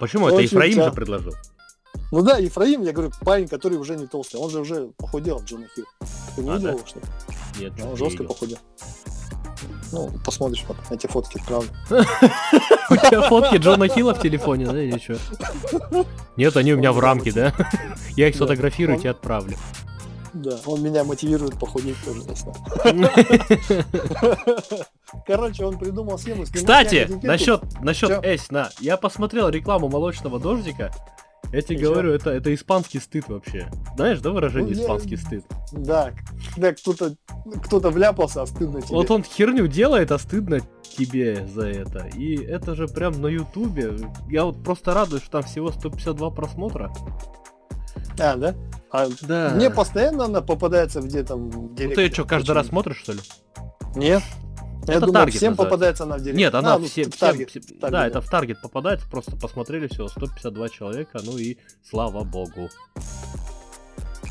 [0.00, 0.28] Почему?
[0.28, 1.34] Это Ефраим же предложил.
[2.12, 5.66] Ну да, Ефраим, я говорю, парень, который уже не толстый, он же уже похудел, Джона
[5.74, 5.84] Хилл.
[6.34, 6.70] Ты не А, видел да?
[6.72, 7.04] его, что ли?
[7.60, 8.28] Нет, Да, Он не жестко видел.
[8.34, 8.58] похудел.
[9.92, 11.68] Ну, посмотришь потом эти фотки, правда.
[12.90, 15.18] У тебя фотки Джона Хилла в телефоне, да, или что?
[16.36, 17.52] Нет, они у меня в рамке, да?
[18.16, 19.56] Я их сфотографирую и тебе отправлю.
[20.32, 22.22] Да, он меня мотивирует похудеть тоже.
[25.26, 26.44] Короче, он придумал схему.
[26.44, 28.20] Кстати, насчет, насчет Чё?
[28.22, 30.92] Эсь, на, я посмотрел рекламу молочного дождика.
[31.52, 31.90] Я тебе чё?
[31.90, 33.68] говорю, это, это испанский стыд вообще.
[33.96, 35.44] Знаешь, да, выражение Ну, я- испанский стыд?
[35.72, 36.12] Да,
[36.54, 37.16] когда кто-то
[37.64, 38.94] кто-то вляпался, а стыдно тебе.
[38.94, 40.60] Вот он херню делает, а стыдно
[40.96, 42.06] тебе за это.
[42.16, 43.96] И это же прям на ютубе.
[44.28, 46.92] Я вот просто радуюсь, что там всего 152 просмотра.
[48.18, 48.54] А, да?
[48.90, 49.50] А Да.
[49.54, 52.08] мне постоянно она попадается где-то в Ну директе.
[52.08, 52.80] ты что, каждый раз Почему?
[52.82, 53.20] смотришь, что ли?
[53.94, 54.22] Нет.
[54.88, 55.56] Я Это Target всем называется.
[55.56, 56.38] попадается она в директ.
[56.38, 59.08] Нет, она А, ну, все, в всем- Target, всем- Target, да, это в таргет попадается,
[59.08, 61.58] просто посмотрели всего 152 человека, ну и
[61.88, 62.68] слава богу.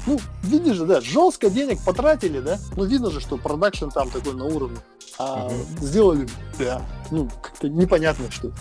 [0.07, 2.57] Ну, видишь же, да, жестко денег потратили, да?
[2.75, 4.77] Ну, видно же, что продакшн там такой на уровне.
[5.19, 5.53] А Мгм.
[5.81, 6.27] сделали,
[6.57, 8.51] да, ну, как-то непонятно что.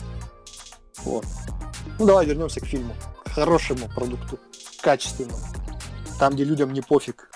[1.05, 1.25] Вот.
[1.99, 2.93] Ну, давай вернемся к фильму.
[3.25, 4.39] К хорошему продукту.
[4.81, 5.39] Качественному.
[6.19, 7.31] Там, где людям не пофиг.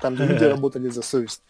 [0.00, 1.42] Там, где люди работали за совесть.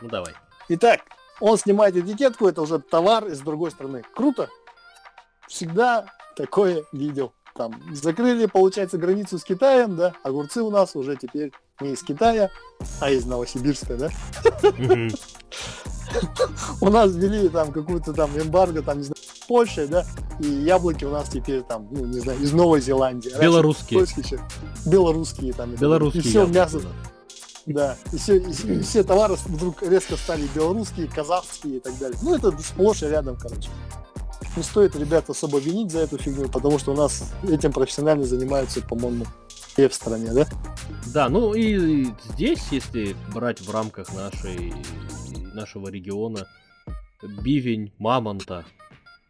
[0.00, 0.34] Ну давай.
[0.68, 1.00] Итак,
[1.40, 4.04] он снимает этикетку, это уже товар из другой страны.
[4.14, 4.48] Круто.
[5.48, 7.32] Всегда такое видел.
[7.54, 12.50] Там закрыли, получается, границу с Китаем, да, огурцы у нас уже теперь не из Китая,
[13.00, 14.10] а из Новосибирска, да.
[16.80, 20.04] У нас ввели там какую-то там эмбарго, там, не знаю, с Польшей, да,
[20.40, 23.30] и яблоки у нас теперь там, ну, не знаю, из Новой Зеландии.
[23.40, 24.00] Белорусские.
[24.86, 25.74] Белорусские там.
[25.76, 26.88] Белорусские И все мясо, да.
[27.66, 31.96] Да, и все, и все- и все товары вдруг резко стали белорусские, казахские и так
[31.98, 32.18] далее.
[32.22, 33.68] Ну, это сплошь и рядом, короче.
[34.56, 38.80] Не стоит ребят особо винить за эту фигню, потому что у нас этим профессионально занимаются,
[38.80, 39.26] по-моему,
[39.80, 40.46] все в стране, да?
[41.14, 44.74] Да, ну и здесь, если брать в рамках нашей,
[45.54, 46.46] нашего региона,
[47.22, 48.64] бивень мамонта,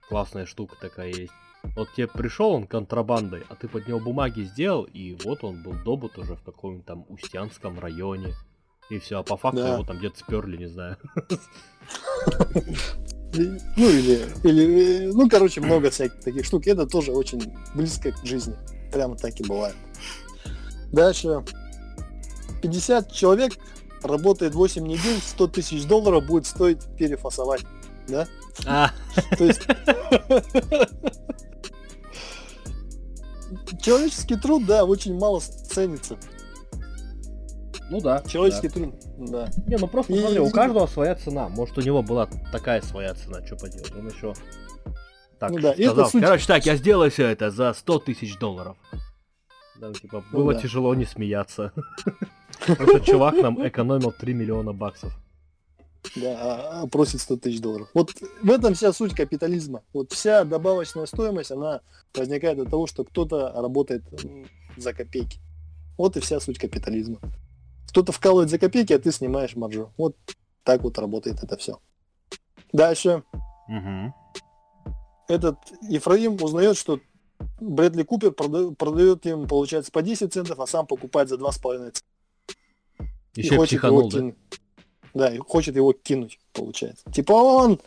[0.09, 1.33] классная штука такая есть.
[1.77, 5.75] Вот тебе пришел он контрабандой, а ты под него бумаги сделал, и вот он был
[5.85, 8.35] добыт уже в каком-нибудь там Устянском районе.
[8.89, 9.75] И все, а по факту Да.
[9.75, 10.97] его там где-то сперли, не знаю.
[13.33, 16.67] Ну, или, или, ну, короче, много всяких таких штук.
[16.67, 18.57] Это тоже очень близко к жизни.
[18.93, 19.77] Прямо так и бывает.
[20.93, 21.45] Дальше.
[22.63, 23.53] 50 человек
[24.03, 27.65] работает 8 недель, 100 тысяч долларов будет стоить перефасовать.
[28.09, 28.27] Да?
[28.67, 28.91] А,
[29.37, 29.63] То есть...
[33.81, 36.17] Человеческий труд, да, очень мало ценится.
[37.91, 38.23] ну да.
[38.27, 39.47] Человеческий труд, да.
[39.47, 39.53] да.
[39.67, 41.49] Не, ну просто И- смотри, у каждого своя цена.
[41.49, 43.93] Может, у него была такая своя цена, что поделать.
[43.97, 44.35] Он еще
[45.39, 46.11] так Ну да, и это сказал.
[46.11, 48.77] суть- Короче, так, я сделаю все это за 100 тысяч долларов.
[49.81, 50.61] Да, ну, типа, Ну было да.
[50.61, 51.73] тяжело не смеяться.
[52.67, 55.13] Потому что чувак нам экономил 3 миллиона баксов.
[56.17, 57.89] Да, а- а просит 100 тысяч долларов.
[57.95, 58.13] Вот
[58.43, 59.83] в этом вся суть капитализма.
[59.95, 61.81] Вот вся добавочная стоимость, она
[62.15, 64.03] возникает от того, что кто-то работает
[64.77, 65.39] за копейки.
[65.97, 67.19] Вот и вся суть капитализма.
[67.89, 69.93] Кто-то вкалывает за копейки, а ты снимаешь маржу.
[69.97, 70.17] Вот
[70.63, 71.79] так вот работает это все.
[72.73, 73.23] Дальше.
[73.69, 74.15] Мгм.
[75.29, 75.57] Этот
[75.89, 76.99] Ефраим узнает, что
[77.61, 82.01] Брэдли Купер прода- продает им, получается, по 10 центов, а сам покупает за 2,5 цента.
[83.35, 84.19] Еще и хочет его психанул, да?
[84.19, 84.35] кинуть.
[85.15, 87.11] Да, и хочет его кинуть, получается.
[87.13, 87.81] Типа он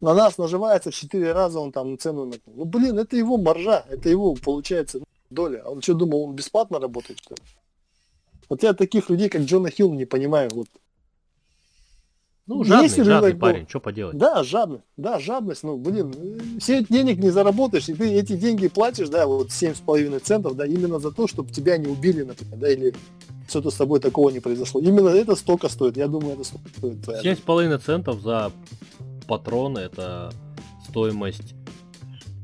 [0.00, 2.58] на нас наживается в 4 раза, он там цену накинул.
[2.58, 5.62] Ну, блин, это его маржа, это его, получается, доля.
[5.64, 7.42] А он что, думал, он бесплатно работает, что ли?
[8.48, 10.50] Вот я таких людей, как Джона Хилл, не понимаю.
[10.52, 10.68] Вот.
[12.50, 14.18] Ну, жадный, Если жадный так парень, что поделать.
[14.18, 16.12] Да, жадность, да, жадность, ну, блин,
[16.58, 20.98] все денег не заработаешь, и ты эти деньги платишь, да, вот 7,5 центов, да, именно
[20.98, 22.92] за то, чтобы тебя не убили, например, да, или
[23.48, 24.80] что-то с тобой такого не произошло.
[24.80, 27.04] Именно это столько стоит, я думаю, это столько стоит.
[27.04, 27.40] твоя жизнь.
[27.46, 28.50] 7,5 центов за
[29.28, 30.32] патроны это
[30.88, 31.54] стоимость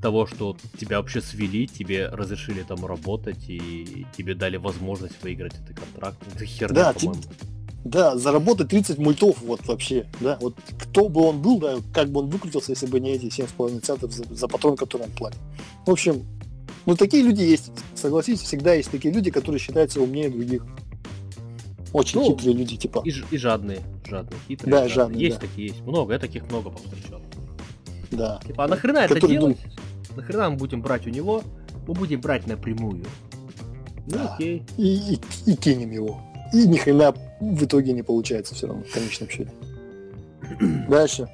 [0.00, 5.80] того, что тебя вообще свели, тебе разрешили там работать и тебе дали возможность выиграть этот
[5.80, 6.18] контракт.
[6.32, 7.22] Это херня, Да, по-моему.
[7.86, 12.20] Да, заработать 30 мультов, вот вообще, да, вот кто бы он был, да, как бы
[12.20, 15.38] он выкрутился, если бы не эти 7,5 центов за, за патрон, который он платит.
[15.86, 16.24] В общем,
[16.84, 20.66] ну такие люди есть, согласитесь, всегда есть такие люди, которые считаются умнее других.
[21.92, 23.02] Очень Ну, хитрые люди, типа.
[23.04, 24.70] И, и жадные, жадные, хитрые.
[24.72, 24.94] Да, жадные.
[24.94, 25.46] жадные, Есть да.
[25.46, 27.20] такие, есть много, я таких много повстречал.
[28.10, 28.40] Да.
[28.44, 29.58] Типа, а нахрена это делать?
[30.16, 31.42] Нахрена мы будем брать у него?
[31.86, 33.04] Мы будем брать напрямую.
[34.06, 34.34] Ну Да.
[34.34, 34.64] окей.
[34.76, 36.20] И, и, и кинем его.
[36.52, 39.50] И ни хрена в итоге не получается все равно, в конечном счете.
[40.88, 41.28] Дальше.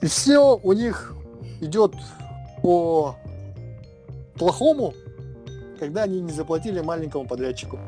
[0.00, 1.14] И все у них
[1.60, 1.92] идет
[2.62, 3.16] по
[4.36, 4.94] плохому,
[5.80, 7.78] когда они не заплатили маленькому подрядчику.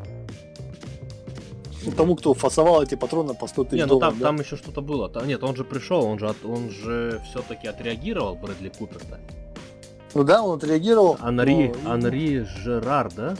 [1.86, 4.10] Ну, Тому, кто фасовал эти патроны по 100 тысяч Не, ну долларов.
[4.12, 4.26] там, да.
[4.26, 5.08] там еще что-то было.
[5.08, 9.18] Там, нет, он же пришел, он же, от- он же все-таки отреагировал, Брэдли Купер-то.
[10.12, 11.16] Ну да, он отреагировал.
[11.20, 13.34] Анри, но- Анри Жерар, да?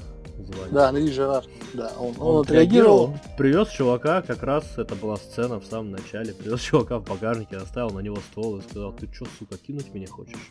[0.45, 0.71] Звали?
[0.71, 1.45] Да, Анри Жерар.
[1.75, 3.05] Да, он, он, Он отреагировал.
[3.05, 7.57] отреагировал, привез чувака, как раз это была сцена в самом начале, привез чувака в багажнике,
[7.57, 10.51] оставил на него ствол и сказал, ты чё, сука, кинуть меня хочешь?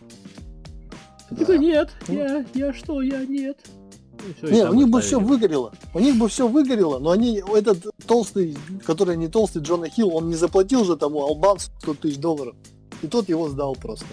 [1.30, 1.36] Да.
[1.38, 2.14] Такой, нет, Ну.
[2.16, 3.58] я, я что, я нет.
[4.28, 5.72] И всё, и Не, там у них бы все выгорело.
[5.94, 10.28] У них бы все выгорело, но они, этот толстый, который не толстый Джона Хилл, он
[10.28, 12.56] не заплатил же тому албанцу 100 тысяч долларов.
[13.02, 14.08] И тот его сдал просто.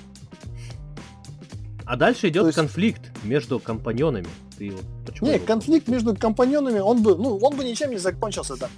[1.86, 4.26] А дальше идет То есть- конфликт между компаньонами.
[4.58, 5.30] Ты вот почему?
[5.30, 8.70] Не, конфликт между компаньонами, он бы, ну, он бы ничем не закончился там.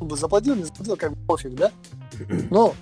[0.00, 1.70] Он бы заплатил, не заплатил, как бы пофиг, да?
[2.50, 2.74] Но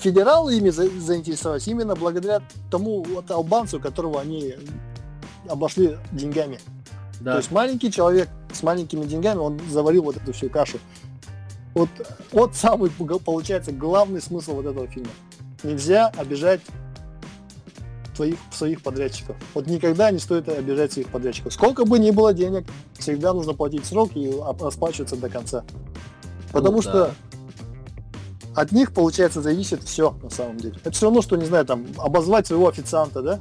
[0.00, 4.54] федералы ими за- заинтересовались именно благодаря тому вот албанцу, которого они
[5.48, 6.56] обошли деньгами.
[7.18, 7.36] То Да.
[7.36, 10.78] есть маленький человек с маленькими деньгами, он заварил вот эту всю кашу.
[11.74, 11.88] Вот,
[12.32, 15.10] вот самый, получается, главный смысл вот этого фильма.
[15.62, 16.60] Нельзя обижать
[18.16, 19.36] твоих, своих подрядчиков.
[19.54, 21.52] Вот никогда не стоит обижать своих подрядчиков.
[21.52, 22.66] Сколько бы ни было денег,
[22.98, 25.64] всегда нужно платить срок и расплачиваться до конца.
[26.52, 27.10] Потому Ну что да.
[28.60, 30.74] от них, получается, зависит все на самом деле.
[30.82, 33.40] Это все равно, что, не знаю, там, обозвать своего официанта, да?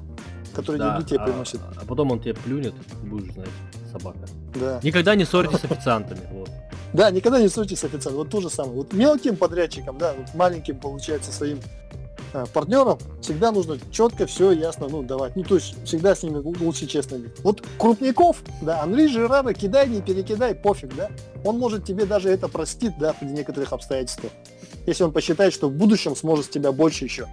[0.53, 1.59] Который Да, деньги тебе а, приносит.
[1.75, 2.73] а потом он тебе плюнет,
[3.03, 3.49] будешь знать,
[3.91, 4.19] собака.
[4.59, 4.79] Да.
[4.83, 6.21] Никогда не ссорьтесь с официантами.
[6.31, 6.49] Вот.
[6.93, 8.15] Да, никогда не ссорьтесь с официантом.
[8.15, 8.75] Вот то же самое.
[8.75, 11.59] Вот мелким подрядчикам, да, вот маленьким, получается, своим
[12.53, 15.35] партнерам всегда нужно четко все ясно, ну, давать.
[15.35, 17.39] Ну, то есть всегда с ними лу- лучше честно быть.
[17.39, 21.09] Вот крупников, да, Анри Жирара, кидай, не перекидай, пофиг, да.
[21.43, 24.31] Он может тебе даже это простит, да, при некоторых обстоятельствах.
[24.85, 27.27] Если он посчитает, что в будущем сможет с тебя больше еще,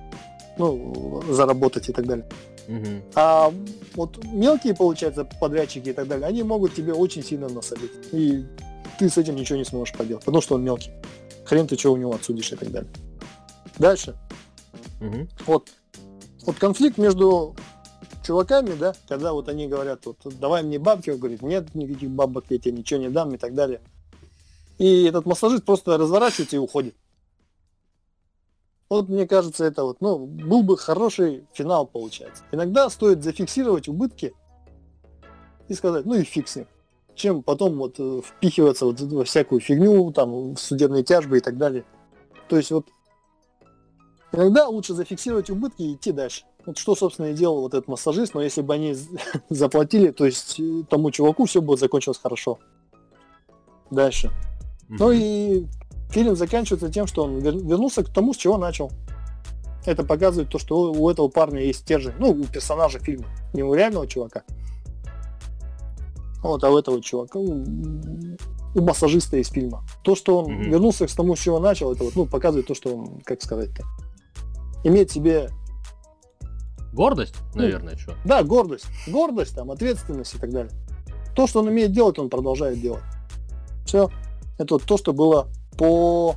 [0.59, 2.26] ну, заработать и так далее.
[2.68, 3.03] Мгм.
[3.14, 3.53] А
[3.94, 7.90] вот мелкие, получается, подрядчики и так далее, они могут тебе очень сильно насолить.
[8.12, 8.44] И
[8.98, 10.90] ты с этим ничего не сможешь поделать, потому что он мелкий.
[11.44, 12.90] Хрен ты что у него отсудишь и так далее.
[13.78, 14.14] Дальше.
[15.03, 15.28] Мгм.
[15.46, 15.68] Вот,
[16.46, 17.57] вот конфликт между
[18.24, 22.44] чуваками, да, когда вот они говорят, вот, давай мне бабки, он говорит, нет никаких бабок,
[22.50, 23.80] я тебе ничего не дам и так далее.
[24.78, 26.94] И этот массажист просто разворачивается и уходит.
[28.88, 32.44] Вот мне кажется, это вот, ну, был бы хороший финал, получается.
[32.53, 34.34] Иногда стоит зафиксировать убытки
[35.66, 36.66] и сказать, ну и ним.
[37.14, 41.59] Чем потом вот э, впихиваться вот во всякую фигню, там, в судебные тяжбы и так
[41.59, 41.84] далее.
[42.48, 42.86] То есть вот
[44.33, 46.45] иногда лучше зафиксировать убытки и идти дальше.
[46.64, 48.95] Вот что, собственно, и делал вот этот массажист, но если бы они
[49.51, 52.59] заплатили, то есть э, тому чуваку все бы закончилось хорошо.
[53.91, 54.30] Дальше.
[54.89, 55.12] Ну Мгм.
[55.20, 55.66] и
[56.11, 58.91] фильм заканчивается тем, что он вер- вернулся к тому, с чего начал.
[59.85, 62.12] Это показывает то, что у этого парня есть стержень.
[62.18, 63.24] Ну, у персонажа фильма.
[63.53, 64.43] Не у реального чувака.
[66.43, 67.64] Вот, а у этого чувака, у,
[68.74, 69.83] у массажиста из фильма.
[70.03, 70.70] То, что он Мгм.
[70.70, 73.85] вернулся к тому, с чего начал, это вот, ну, показывает то, что он, как сказать-то,
[74.85, 75.51] имеет в себе,
[76.93, 78.14] Гордость, Ну, наверное, что.
[78.24, 78.87] да, гордость.
[79.09, 80.72] Гордость, там, ответственность и так далее.
[81.35, 83.03] То, что он умеет делать, он продолжает делать.
[83.87, 84.11] Все.
[84.59, 86.37] Это вот то, что было по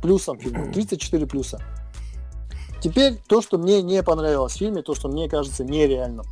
[0.00, 0.72] плюсам фильма.
[0.72, 1.60] 34 плюса.
[2.80, 6.24] Теперь то, что мне не понравилось в фильме, то, что мне кажется нереальным.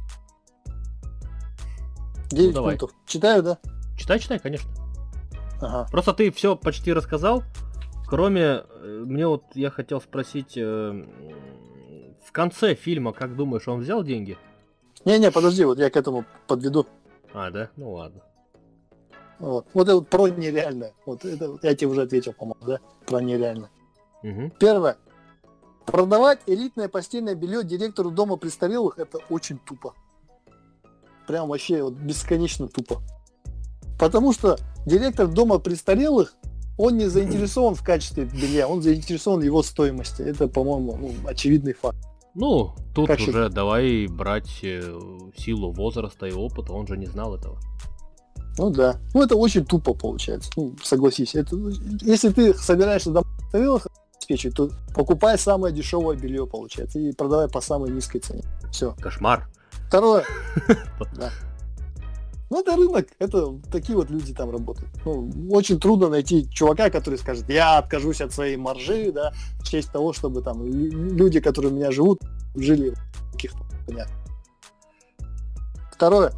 [2.31, 2.79] 9 давай.
[2.79, 2.97] пунктов.
[3.07, 3.59] Читаю, да?
[3.99, 4.71] Читай, читай, конечно.
[5.61, 5.87] Ага.
[5.91, 7.43] Просто ты все почти рассказал,
[8.09, 11.07] кроме э, мне вот я хотел спросить э,
[12.25, 14.37] в конце фильма, как думаешь, он взял деньги?
[15.05, 16.87] Не-не, подожди, вот я к этому подведу.
[17.33, 17.71] А, да?
[17.77, 18.23] Ну ладно.
[19.39, 20.95] Вот, вот это вот про нереальное.
[21.07, 22.81] Вот это я тебе уже ответил, по-моему, да?
[23.07, 23.71] Про нереальное.
[24.23, 24.51] Мгм.
[24.59, 24.97] Первое.
[25.87, 29.95] Продавать элитное постельное белье директору дома престарелых это очень тупо.
[31.27, 33.01] Прям вообще вот бесконечно тупо.
[33.99, 36.35] Потому что директор дома престарелых,
[36.79, 40.23] он не заинтересован в качестве белья, он заинтересован в его стоимости.
[40.23, 41.99] Это, по-моему, ну, очевидный факт.
[42.35, 44.81] Ну, тут Как уже давай брать э,
[45.37, 47.59] силу возраста и опыта, он же не знал этого.
[48.59, 49.01] Ну да.
[49.13, 50.51] Ну это очень тупо получается.
[50.57, 51.35] Ну, согласись.
[51.35, 51.57] Это,
[52.01, 57.61] если ты собираешься дом престарелых обеспечивать, то покупай самое дешевое белье, получается, и продавай по
[57.61, 58.43] самой низкой цене.
[58.71, 58.95] Все.
[59.01, 59.49] Кошмар.
[59.89, 60.25] Второе.
[61.17, 61.31] Да.
[62.51, 64.91] Ну, это рынок, это такие вот люди там работают.
[65.05, 69.93] Ну, очень трудно найти чувака, который скажет, я откажусь от своей маржи, да, в честь
[69.93, 72.23] того, чтобы там лю- люди, которые у меня живут,
[72.55, 74.15] жили в каких-то понятно.
[75.93, 76.33] Второе.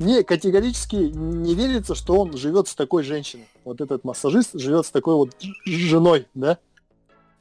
[0.00, 3.48] Мне категорически не верится, что он живет с такой женщиной.
[3.64, 5.36] Вот этот массажист живет с такой вот
[5.66, 6.58] женой, да?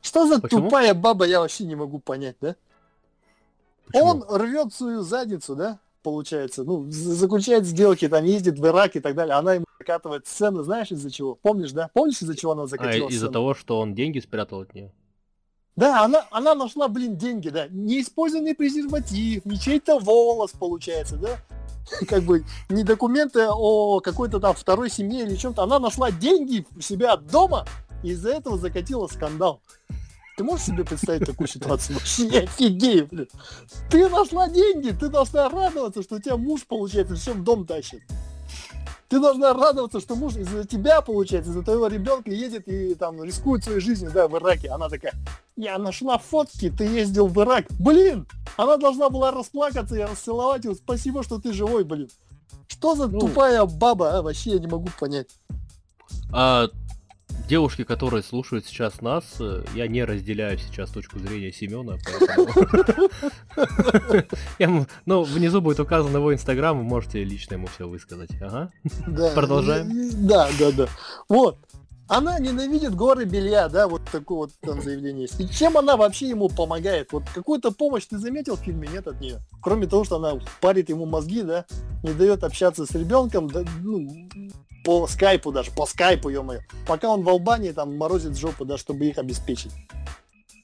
[0.01, 0.63] Что за Почему?
[0.63, 2.55] тупая баба, я вообще не могу понять, да?
[3.85, 4.05] Почему?
[4.05, 9.15] Он рвет свою задницу, да, получается, ну, заключает сделки, там ездит в Ирак и так
[9.15, 11.35] далее, она ему закатывает сцены, знаешь, из-за чего?
[11.35, 11.89] Помнишь, да?
[11.93, 13.31] Помнишь, из-за чего она А, закатила из-за сцену?
[13.33, 14.91] того, что он деньги спрятал от нее.
[15.75, 21.37] Да, она, она нашла, блин, деньги, да, неиспользованный презерватив, не чей-то волос, получается, да,
[22.07, 26.81] как бы не документы о какой-то там второй семье или чем-то, она нашла деньги у
[26.81, 27.65] себя дома,
[28.03, 29.61] и из-за этого закатила скандал.
[30.37, 31.97] Ты можешь себе представить такую ситуацию?
[31.97, 33.27] Вообще я офигею, блин.
[33.89, 38.03] Ты нашла деньги, ты должна радоваться, что у тебя муж, получается, все в дом тащит.
[39.09, 43.63] Ты должна радоваться, что муж из-за тебя, получается, из-за твоего ребенка едет и там рискует
[43.63, 44.69] своей жизнью, да, в Ираке.
[44.69, 45.15] Она такая,
[45.55, 47.65] я нашла фотки, ты ездил в Ирак.
[47.79, 48.27] Блин,
[48.57, 50.75] она должна была расплакаться и расцеловать его.
[50.75, 52.09] Спасибо, что ты живой, блин.
[52.67, 53.21] Что за Ну.
[53.21, 54.21] тупая баба, а?
[54.21, 55.29] Вообще я не могу понять.
[56.31, 56.67] А
[57.47, 61.97] девушки, которые слушают сейчас нас, э, я не разделяю сейчас точку зрения Семена,
[65.05, 68.29] Ну, внизу будет указан его инстаграм, вы можете лично ему все высказать.
[68.41, 68.71] Ага.
[69.33, 70.27] Продолжаем.
[70.27, 70.87] Да, да, да.
[71.29, 71.57] Вот.
[72.09, 75.39] Она ненавидит горы белья, да, вот такое вот там заявление есть.
[75.41, 77.11] И чем она вообще ему помогает?
[77.11, 78.87] Вот какую-то помощь ты заметил в фильме?
[78.87, 79.41] Нет от нее.
[79.61, 81.65] Кроме того, что она парит ему мозги, да,
[82.03, 84.07] не дает общаться с ребенком, да, ну,
[84.85, 86.61] по скайпу даже, по скайпу, ё -моё.
[86.87, 89.73] Пока он в Албании там морозит жопу, да, чтобы их обеспечить.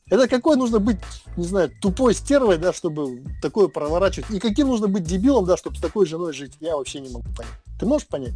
[0.10, 0.98] Это какой нужно быть,
[1.36, 4.30] не знаю, тупой стервой, да, чтобы такое проворачивать.
[4.32, 7.26] И каким нужно быть дебилом, да, чтобы с такой женой жить, я вообще не могу
[7.36, 7.54] понять.
[7.80, 8.34] Ты можешь понять?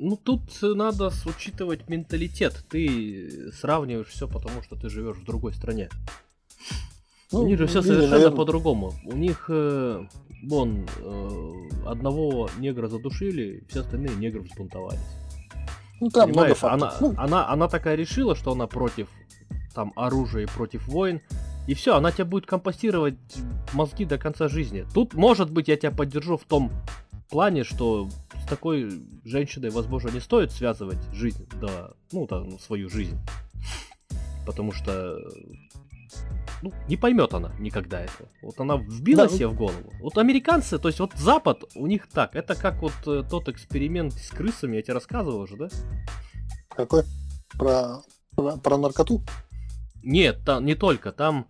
[0.00, 2.64] Ну, тут надо учитывать менталитет.
[2.68, 5.88] Ты сравниваешь все потому, что ты живешь в другой стране.
[7.32, 8.36] Ну, У них же все совершенно наверное...
[8.36, 8.94] по-другому.
[9.04, 10.06] У них э,
[10.44, 15.00] вон, э, одного негра задушили, все остальные негры взбунтовались.
[16.00, 17.14] Ну, там Понимаешь, много она, ну...
[17.18, 19.08] она, она такая решила, что она против
[19.74, 21.20] там оружия и против войн.
[21.66, 23.18] И все, она тебя будет компостировать
[23.74, 24.86] мозги до конца жизни.
[24.94, 26.72] Тут, может быть, я тебя поддержу в том
[27.28, 28.08] плане, что
[28.48, 28.90] такой
[29.24, 33.18] женщиной, возможно, не стоит связывать жизнь, да, ну, там, свою жизнь.
[34.46, 35.18] Потому что
[36.62, 38.28] ну, не поймет она никогда этого.
[38.42, 39.34] Вот она вбила да.
[39.34, 39.92] себе в голову.
[40.00, 44.14] Вот американцы, то есть вот Запад, у них так, это как вот э, тот эксперимент
[44.14, 45.68] с крысами, я тебе рассказывал уже, да?
[46.68, 47.04] Какой?
[47.50, 48.02] Про,
[48.34, 49.22] про, про наркоту?
[50.02, 51.46] Нет, там не только, там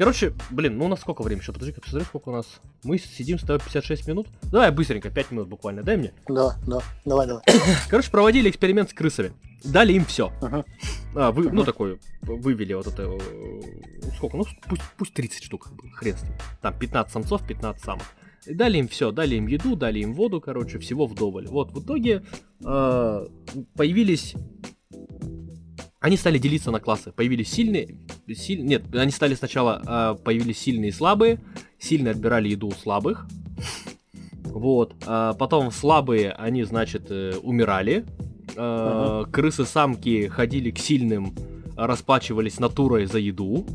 [0.00, 1.52] Короче, блин, ну на сколько времени еще?
[1.52, 2.46] Подожди-ка, посмотри, сколько у нас.
[2.84, 4.28] Мы сидим с тобой 56 минут.
[4.50, 6.14] Давай быстренько, 5 минут буквально, дай мне.
[6.26, 7.42] Да, да, давай, давай.
[7.90, 9.34] Короче, проводили эксперимент с крысами.
[9.62, 10.32] Дали им все.
[10.40, 10.64] Ага.
[11.14, 13.60] А, вы, ну такой, вывели вот это, э,
[14.16, 16.32] сколько, ну пусть, пусть 30 штук, хрен с ним.
[16.62, 18.06] Там 15 самцов, 15 самок.
[18.46, 21.46] И дали им все, дали им еду, дали им воду, короче, всего вдоволь.
[21.46, 22.24] Вот, в итоге
[22.64, 23.26] э,
[23.76, 24.34] появились
[26.00, 27.12] они стали делиться на классы.
[27.12, 27.96] Появились сильные,
[28.34, 28.64] силь...
[28.64, 31.40] нет, они стали сначала э, появились сильные и слабые,
[31.78, 33.26] сильные отбирали еду у слабых,
[34.44, 38.06] вот, а потом слабые, они, значит, э, умирали,
[38.56, 39.30] э, uh-huh.
[39.30, 41.34] крысы-самки ходили к сильным,
[41.76, 43.66] расплачивались натурой за еду,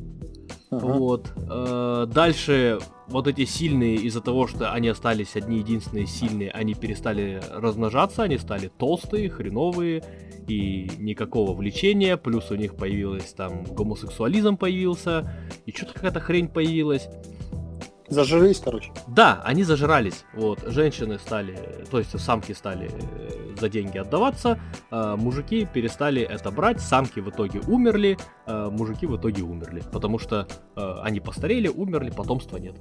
[0.72, 0.80] uh-huh.
[0.80, 6.74] вот, э, дальше вот эти сильные из-за того, что они остались одни единственные сильные, они
[6.74, 10.04] перестали размножаться, они стали толстые, хреновые,
[10.48, 15.32] и никакого влечения, плюс у них появилась там гомосексуализм появился,
[15.66, 17.08] и что-то какая-то хрень появилась.
[18.08, 18.92] Зажрались, короче.
[19.08, 20.26] Да, они зажрались.
[20.34, 24.60] Вот, женщины стали, то есть самки стали э, за деньги отдаваться,
[24.92, 30.20] а мужики перестали это брать, самки в итоге умерли, а мужики в итоге умерли, потому
[30.20, 32.76] что э, они постарели, умерли, потомства нет.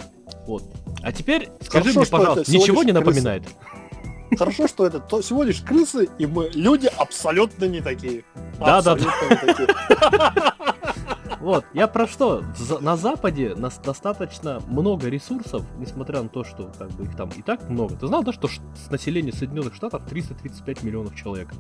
[0.46, 0.62] Вот.
[1.02, 3.44] А теперь скажи Хорошо, мне, пожалуйста, ничего не напоминает?
[3.44, 4.38] Крыса.
[4.38, 8.24] Хорошо, что это то, всего лишь крысы, и мы люди абсолютно не такие.
[8.58, 10.54] Да, да, да.
[11.44, 12.42] Вот, я про что?
[12.80, 17.42] На Западе нас достаточно много ресурсов, несмотря на то, что как бы их там и
[17.42, 17.96] так много.
[17.96, 21.50] Ты знал, да, что с населения Соединенных Штатов 335 миллионов человек?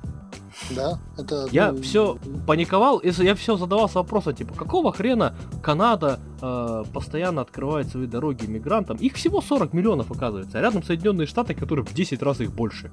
[0.74, 1.48] Да, это...
[1.52, 1.82] Я ну...
[1.82, 2.16] все
[2.46, 8.46] паниковал, если я все задавался вопросом, типа, какого хрена Канада э, постоянно открывает свои дороги
[8.46, 8.96] мигрантам?
[8.96, 12.90] Их всего 40 миллионов, оказывается, а рядом Соединенные Штаты, которые в 10 раз их больше.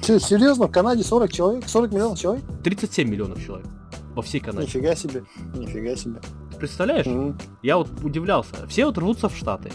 [0.00, 1.68] Серьезно, в Канаде 40 человек?
[1.68, 2.44] 40 миллионов человек?
[2.62, 3.66] 37 миллионов человек
[4.14, 4.66] во всей Канаде.
[4.66, 6.20] Нифига себе, нифига себе.
[6.58, 7.06] Представляешь?
[7.06, 7.42] Mm-hmm.
[7.62, 8.66] Я вот удивлялся.
[8.68, 9.72] Все вот рвутся в Штаты.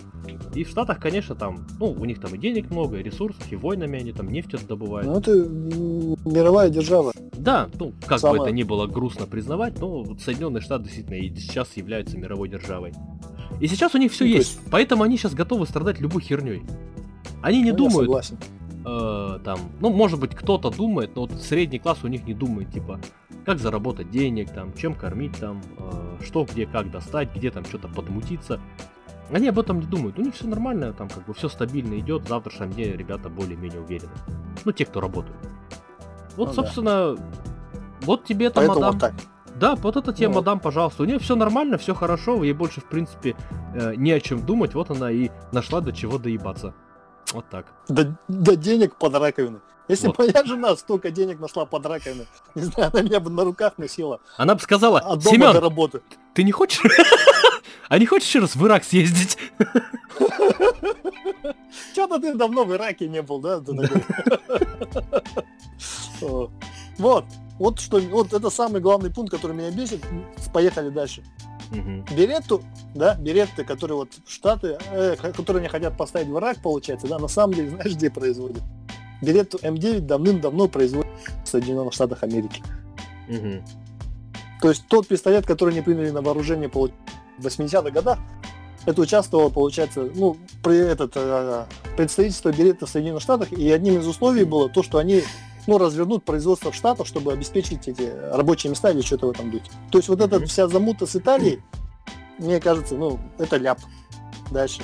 [0.55, 3.55] И в Штатах, конечно, там, ну, у них там и денег много, и ресурсов, и
[3.55, 5.07] войнами они там нефть добывают.
[5.07, 7.11] Ну, это мировая держава.
[7.33, 8.39] Да, ну, как Самая...
[8.39, 12.49] бы это ни было грустно признавать, но вот Соединенные Штаты действительно и сейчас являются мировой
[12.49, 12.93] державой.
[13.59, 16.63] И сейчас у них все ну, есть, есть, поэтому они сейчас готовы страдать любой херней.
[17.41, 18.25] Они не ну, думают,
[18.85, 22.71] э, там, ну, может быть, кто-то думает, но вот средний класс у них не думает,
[22.71, 22.99] типа,
[23.45, 27.87] как заработать денег, там, чем кормить, там, э, что, где, как достать, где там что-то
[27.87, 28.59] подмутиться.
[29.31, 32.23] Они об этом не думают, у них все нормально, там, как бы все стабильно идет,
[32.23, 34.11] в завтрашнем дне ребята более-менее уверены.
[34.65, 35.37] Ну, те, кто работают.
[36.35, 37.23] Вот, ну, собственно, да.
[38.01, 38.93] вот тебе там, мадам.
[38.93, 39.13] Вот так.
[39.55, 41.03] Да, вот это тебе, ну, мадам, пожалуйста.
[41.03, 43.35] У нее все нормально, все хорошо, ей больше, в принципе,
[43.75, 44.73] э, не о чем думать.
[44.73, 46.73] Вот она и нашла до чего доебаться.
[47.33, 47.65] Вот так.
[47.87, 49.61] До, до денег под раковину.
[49.87, 50.19] Если вот.
[50.19, 52.25] моя жена столько денег нашла под раковину,
[52.55, 54.21] не знаю, она меня бы на руках носила.
[54.37, 56.01] Она бы сказала, от дома Семен, до работы.
[56.33, 56.81] ты не хочешь?
[57.89, 59.37] А не хочешь еще раз в Ирак съездить?
[61.91, 63.63] Что-то ты давно в Ираке не был, да?
[66.99, 67.25] Вот.
[67.57, 70.05] Вот что, вот это самый главный пункт, который меня бесит.
[70.53, 71.23] Поехали дальше.
[71.71, 72.15] Угу.
[72.15, 72.63] Беретту,
[72.95, 77.27] да, беретты, которые вот Штаты, э, которые они хотят поставить в Ирак, получается, да, на
[77.27, 78.63] самом деле, знаешь, где производят?
[79.21, 81.11] Беретту М9 давным-давно производят
[81.43, 82.63] в Соединенных Штатах Америки.
[83.27, 83.63] Мгм.
[84.61, 86.89] То есть тот пистолет, который они приняли на вооружение в
[87.39, 88.19] 80-х годах,
[88.85, 91.65] это участвовало, получается, ну, при этот, э,
[91.95, 95.23] представительство Беретта в Соединенных Штатах, и одним из условий было то, что они
[95.69, 99.69] ну, развернут производство в Штатах, чтобы обеспечить эти рабочие места или что-то в этом духе.
[99.91, 101.61] То есть вот эта вся замута с Италией,
[102.39, 103.79] мне кажется, ну, это ляп.
[104.49, 104.81] Дальше.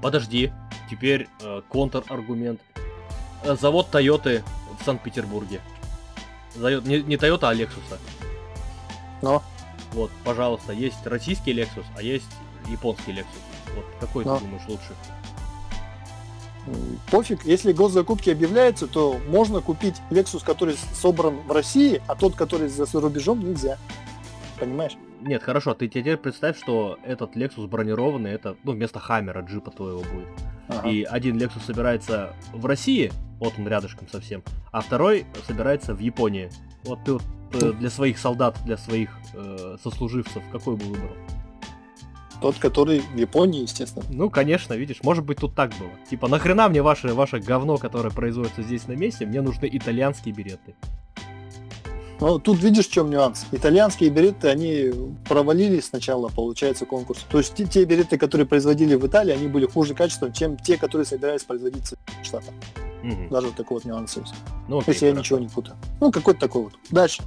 [0.00, 0.50] Подожди,
[0.90, 2.58] теперь э, контраргумент.
[3.42, 4.42] Э, Завод Тойоты
[4.80, 5.60] в Санкт-Петербурге.
[6.56, 7.98] Не, не Toyota, а Lexus.
[9.20, 9.42] Но,
[9.92, 12.30] Вот, пожалуйста, есть российский Lexus, а есть
[12.68, 13.74] японский Lexus.
[13.74, 14.38] Вот какой Но.
[14.38, 14.94] ты думаешь лучше?
[17.10, 22.68] Пофиг, если госзакупки объявляются, то можно купить Lexus, который собран в России, а тот, который
[22.68, 23.78] за рубежом, нельзя.
[24.58, 24.96] Понимаешь?
[25.20, 30.00] Нет, хорошо, ты теперь представь, что этот Lexus бронированный, это, ну, вместо Хаммера, джипа твоего
[30.00, 30.28] будет.
[30.68, 30.88] Ага.
[30.88, 36.50] И один Lexus собирается в России, вот он рядышком совсем, а второй собирается в Японии.
[36.84, 41.12] Вот ты вот э, для своих солдат, для своих э, сослуживцев какой бы выбрал?
[42.40, 44.04] Тот, который в Японии, естественно.
[44.10, 45.90] Ну, конечно, видишь, может быть тут так было.
[46.10, 50.74] Типа, нахрена мне ваше, ваше говно, которое производится здесь на месте, мне нужны итальянские береты.
[52.20, 53.46] Но тут видишь, в чем нюанс.
[53.52, 54.92] Итальянские береты, они
[55.28, 57.24] провалились сначала, получается, конкурс.
[57.28, 60.76] То есть те, те береты, которые производили в Италии, они были хуже качеством, чем те,
[60.76, 62.54] которые собирались производить в Штатах.
[63.02, 63.28] Мгм.
[63.28, 64.34] Даже вот такой вот нюанс есть.
[64.68, 65.20] Ну, окей, если я хорошо.
[65.22, 65.76] ничего не путаю.
[66.00, 66.72] Ну, какой-то такой вот.
[66.90, 67.22] Дальше.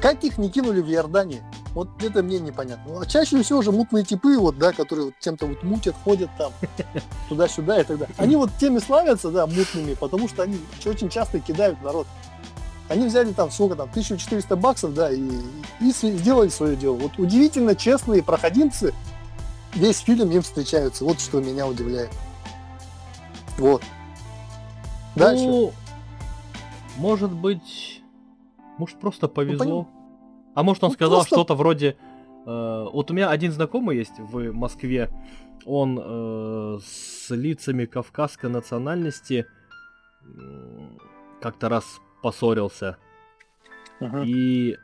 [0.00, 1.42] Как их не кинули в Иордании?
[1.74, 3.00] Вот это мне непонятно.
[3.00, 6.52] А чаще всего же мутные типы, вот, да, которые вот чем-то вот мутят, ходят там
[7.28, 8.14] туда-сюда и так далее.
[8.16, 12.06] Они вот теми славятся, да, мутными, потому что они очень часто кидают народ.
[12.88, 15.20] Они взяли там сколько там, 1400 баксов, да, и,
[15.80, 16.94] и сделали свое дело.
[16.94, 18.94] Вот удивительно честные проходимцы
[19.74, 21.04] весь фильм им встречаются.
[21.04, 22.10] Вот что меня удивляет.
[23.58, 23.82] Вот.
[25.14, 25.44] Дальше.
[25.44, 25.72] Ну,
[26.96, 27.97] может быть,
[28.78, 29.84] может просто повезло.
[29.84, 30.52] понятно.
[30.54, 31.96] а может он Ну, сказал просто- что-то вроде...
[32.46, 35.10] э, вот у меня один знакомый есть в Москве,
[35.66, 39.46] он э, с лицами кавказской национальности
[40.24, 40.98] м,
[41.40, 41.84] как-то раз
[42.22, 42.96] поссорился.
[44.00, 44.22] Мгм.
[44.24, 44.76] И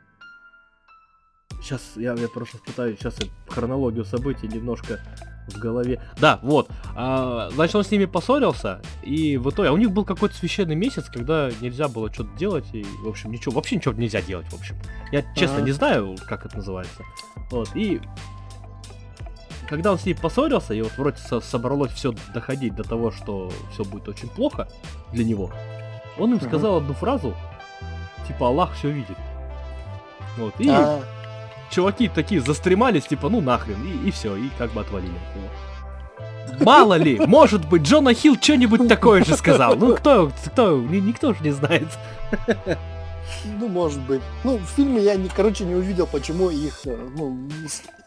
[1.61, 3.17] сейчас я, я просто пытаюсь сейчас
[3.47, 4.99] хронологию событий немножко
[5.47, 6.01] в голове.
[6.19, 6.69] Да, вот.
[6.95, 10.75] А, значит, он с ними поссорился, и в итоге а у них был какой-то священный
[10.75, 14.55] месяц, когда нельзя было что-то делать, и, в общем, ничего, вообще ничего нельзя делать, в
[14.55, 14.75] общем.
[15.11, 15.65] Я честно Ага.
[15.65, 17.03] не знаю, как это называется.
[17.51, 18.01] Вот, и
[19.67, 23.51] когда он с ней поссорился, и вот вроде со- собралось все доходить до того, что
[23.71, 24.67] все будет очень плохо
[25.11, 25.51] для него,
[26.17, 26.45] он им Мгм.
[26.47, 27.35] сказал одну фразу,
[28.27, 29.17] типа Аллах все видит.
[30.37, 31.01] Вот, и А,
[31.71, 35.13] чуваки такие застремались, типа, ну нахрен, и, все, и как бы отвалили.
[36.61, 39.75] Мало ли, может быть, Джона Хилл что-нибудь такое же сказал.
[39.75, 41.87] Ну кто, кто, ни- никто же не знает.
[43.59, 44.21] Ну, может быть.
[44.43, 47.49] Ну, в фильме я, не, короче, не увидел, почему их, э, ну,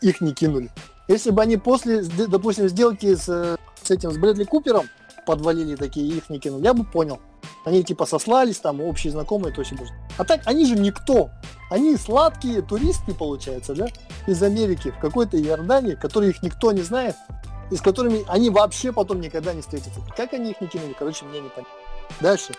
[0.01, 0.71] их не кинули.
[1.09, 4.87] Если бы они после, допустим, сделки с, э, с этим, с Брэдли Купером
[5.27, 7.21] подвалили такие, и их не кинули, я бы понял.
[7.69, 9.73] Они типа сослались, там, общие знакомые, то есть.
[10.17, 11.29] А так, они же никто.
[11.71, 13.89] Они сладкие туристы, получается, да,
[14.27, 17.15] из Америки в какой-то Иордании, которые их никто не знает,
[17.71, 20.01] и с которыми они вообще потом никогда не встретятся.
[20.17, 21.75] Как они их не кинули, короче, мне не понятно.
[22.21, 22.55] Дальше.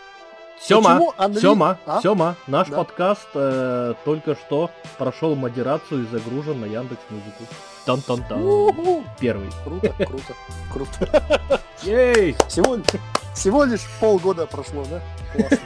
[0.62, 2.02] Сема, Андрей- Сема, А?
[2.04, 2.78] Сема, наш Да.
[2.78, 7.44] подкаст э, только что прошел модерацию и загружен на Яндекс Музыку.
[7.90, 8.44] Тан-тан-тан.
[8.44, 9.04] У-ху.
[9.20, 9.50] Первый.
[9.64, 10.34] Круто, круто,
[10.72, 11.62] круто.
[11.84, 12.36] Ей!
[12.48, 12.78] Всего,
[13.34, 15.02] всего лишь полгода прошло, да?
[15.34, 15.58] Классно.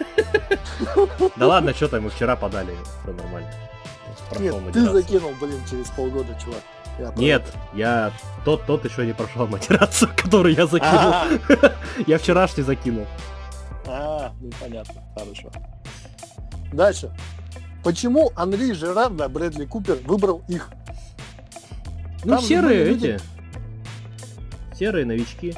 [1.36, 3.52] Да ладно, что там, мы вчера подали, все нормально.
[4.40, 6.62] Нет, ты закинул, блин, через полгода, чувак.
[6.98, 8.12] Я Нет, я
[8.46, 10.94] тот, тот еще не прошел модерацию, которую я закинул.
[10.94, 11.28] А,
[12.08, 13.06] Я вчерашний закинул.
[13.86, 15.52] а, ну понятно, хорошо.
[16.72, 17.12] Дальше.
[17.84, 20.70] Почему Анри Жерар, да, Брэдли Купер выбрал их?
[22.24, 24.78] Ну, Там серые люди- эти.
[24.78, 25.56] Серые новички.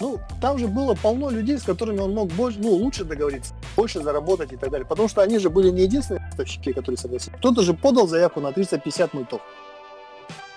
[0.00, 4.00] Ну, там же было полно людей, с которыми он мог больше, ну, лучше договориться, больше
[4.02, 4.86] заработать и так далее.
[4.86, 7.36] Потому что они же были не единственные поставщики, которые согласились.
[7.38, 9.40] Кто-то же подал заявку на 350 мультов.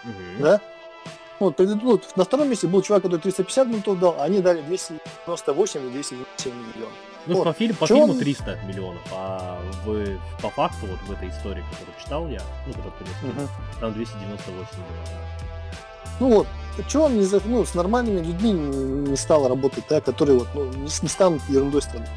[0.04, 0.42] Мгм.
[0.42, 0.62] Да?
[1.40, 4.42] Ну, вот, пред- ну, на втором месте был чувак, который 350 минут дал, а они
[4.42, 6.94] дали 298 или 297 миллионов.
[7.28, 7.44] Ну, Вот.
[7.46, 11.30] по, фильм, по Чё фильму он- 300 миллионов, а в, по факту, вот в этой
[11.30, 13.48] истории, которую читал я, ну, которую ты скинул,
[13.82, 15.10] там 298 миллионов.
[16.20, 16.48] Ну вот,
[16.88, 20.48] что он не, за- ну, с нормальными людьми не не стал работать, да, которые вот,
[20.56, 22.10] ну, не, не станут ерундой страдать.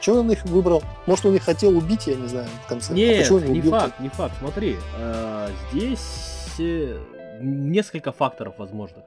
[0.00, 0.82] Чего он их выбрал?
[1.06, 2.92] Может, он их хотел убить, я не знаю, в конце.
[2.92, 3.80] А Нет, почему он не убил-то?
[3.80, 4.34] факт, не факт.
[4.38, 7.00] Смотри, э, здесь э,
[7.40, 9.04] несколько факторов возможных.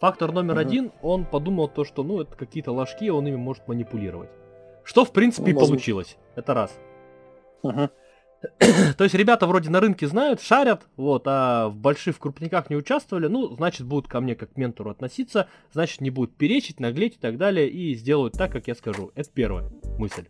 [0.00, 0.60] Фактор номер Мгм.
[0.60, 4.28] один, он подумал то, что, ну, это какие-то ложки, он ими может манипулировать.
[4.88, 5.76] Что, в принципе, и Ну, возможно.
[5.76, 6.16] получилось.
[6.34, 6.78] Это раз.
[7.62, 7.90] Мгм.
[8.96, 12.76] То есть ребята вроде на рынке знают, шарят, вот, а в больших в крупниках не
[12.76, 17.16] участвовали, ну, значит, будут ко мне как к ментору относиться, значит, не будут перечить, наглеть
[17.16, 19.12] и так далее, и сделают так, как я скажу.
[19.14, 20.24] Это первая мысль.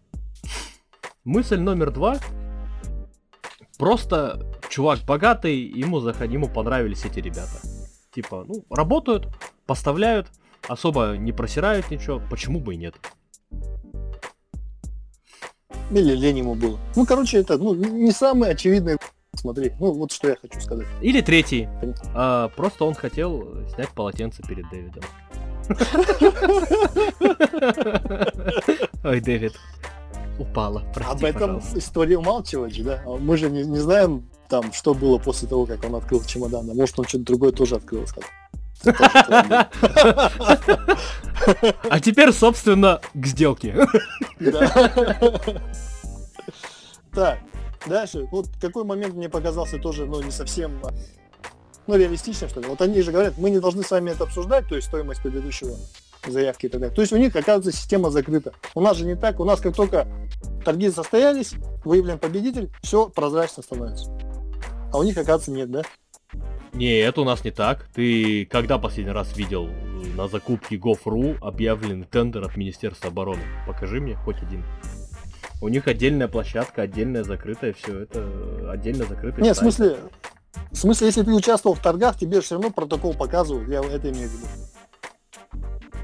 [1.23, 2.17] Мысль номер два.
[3.79, 6.29] Просто чувак богатый, ему, заход...
[6.29, 7.61] ему понравились эти ребята.
[8.13, 9.29] Типа, ну, работают,
[9.67, 10.27] поставляют,
[10.67, 12.97] особо не просирают ничего, почему бы и нет.
[15.91, 16.79] Или лень ему было.
[16.97, 18.99] Ну, короче, это ну, не самый очевидный
[19.35, 20.87] Смотри, ну вот что я хочу сказать.
[21.01, 21.69] Или третий.
[22.15, 25.05] А, просто он хотел снять полотенце перед Дэвидом.
[29.05, 29.55] Ой, Дэвид.
[30.39, 30.83] Упала.
[30.95, 31.79] Прости, Об этом пожалуйста.
[31.79, 33.03] история умалчивает да?
[33.07, 36.71] Мы же не, не знаем, там, что было после того, как он открыл чемодан.
[36.71, 38.31] А может, он что-то другое тоже открыл сказал.
[41.91, 43.75] А теперь, собственно, к сделке.
[47.13, 47.39] Так,
[47.87, 48.27] дальше.
[48.31, 50.81] Вот какой момент мне показался тоже, ну, не совсем,
[51.87, 52.69] ну, реалистичным, что ли.
[52.69, 55.77] Вот они же говорят, мы не должны с вами это обсуждать, то есть стоимость предыдущего
[56.27, 56.95] заявки и так далее.
[56.95, 58.53] То есть у них, оказывается, система закрыта.
[58.75, 59.41] У нас же не так.
[59.41, 60.07] У нас как только
[60.65, 61.55] торги состоялись,
[61.85, 64.11] выявлен победитель, все прозрачно становится.
[64.93, 65.83] А у них, оказывается, нет, да?
[66.79, 67.89] Не, это у нас не так.
[67.93, 69.73] Ты когда последний раз видел э,
[70.17, 73.43] на закупке Gov.ru объявленный тендер от Министерства обороны?
[73.67, 74.63] Покажи мне хоть один.
[75.61, 79.97] У них отдельная площадка, отдельная закрытая, все это э, отдельно закрытый Нет, в смысле,
[80.71, 84.29] в смысле, если ты участвовал в торгах, тебе все равно протокол показывают, я это имею
[84.29, 84.47] в виду.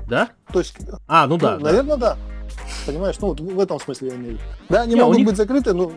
[0.09, 0.31] Да?
[0.53, 1.53] То есть, А, ну да.
[1.53, 1.65] ну, да.
[1.71, 2.19] наверное, да.
[2.85, 4.43] Понимаешь, ну вот в этом смысле я имею в виду.
[4.71, 5.93] Да, они Не, могут них- быть закрыты, но,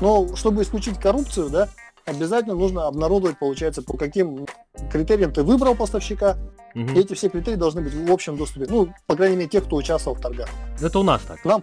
[0.00, 1.68] но чтобы исключить коррупцию, да,
[2.04, 4.46] обязательно нужно обнародовать, получается, по каким
[4.90, 6.36] критериям ты выбрал поставщика.
[6.74, 6.94] Мгм.
[6.94, 8.66] И эти все критерии должны быть в общем доступе.
[8.68, 10.48] Ну, по крайней мере, тех, кто участвовал в торгах.
[10.80, 11.44] Это у нас так.
[11.44, 11.62] Нам,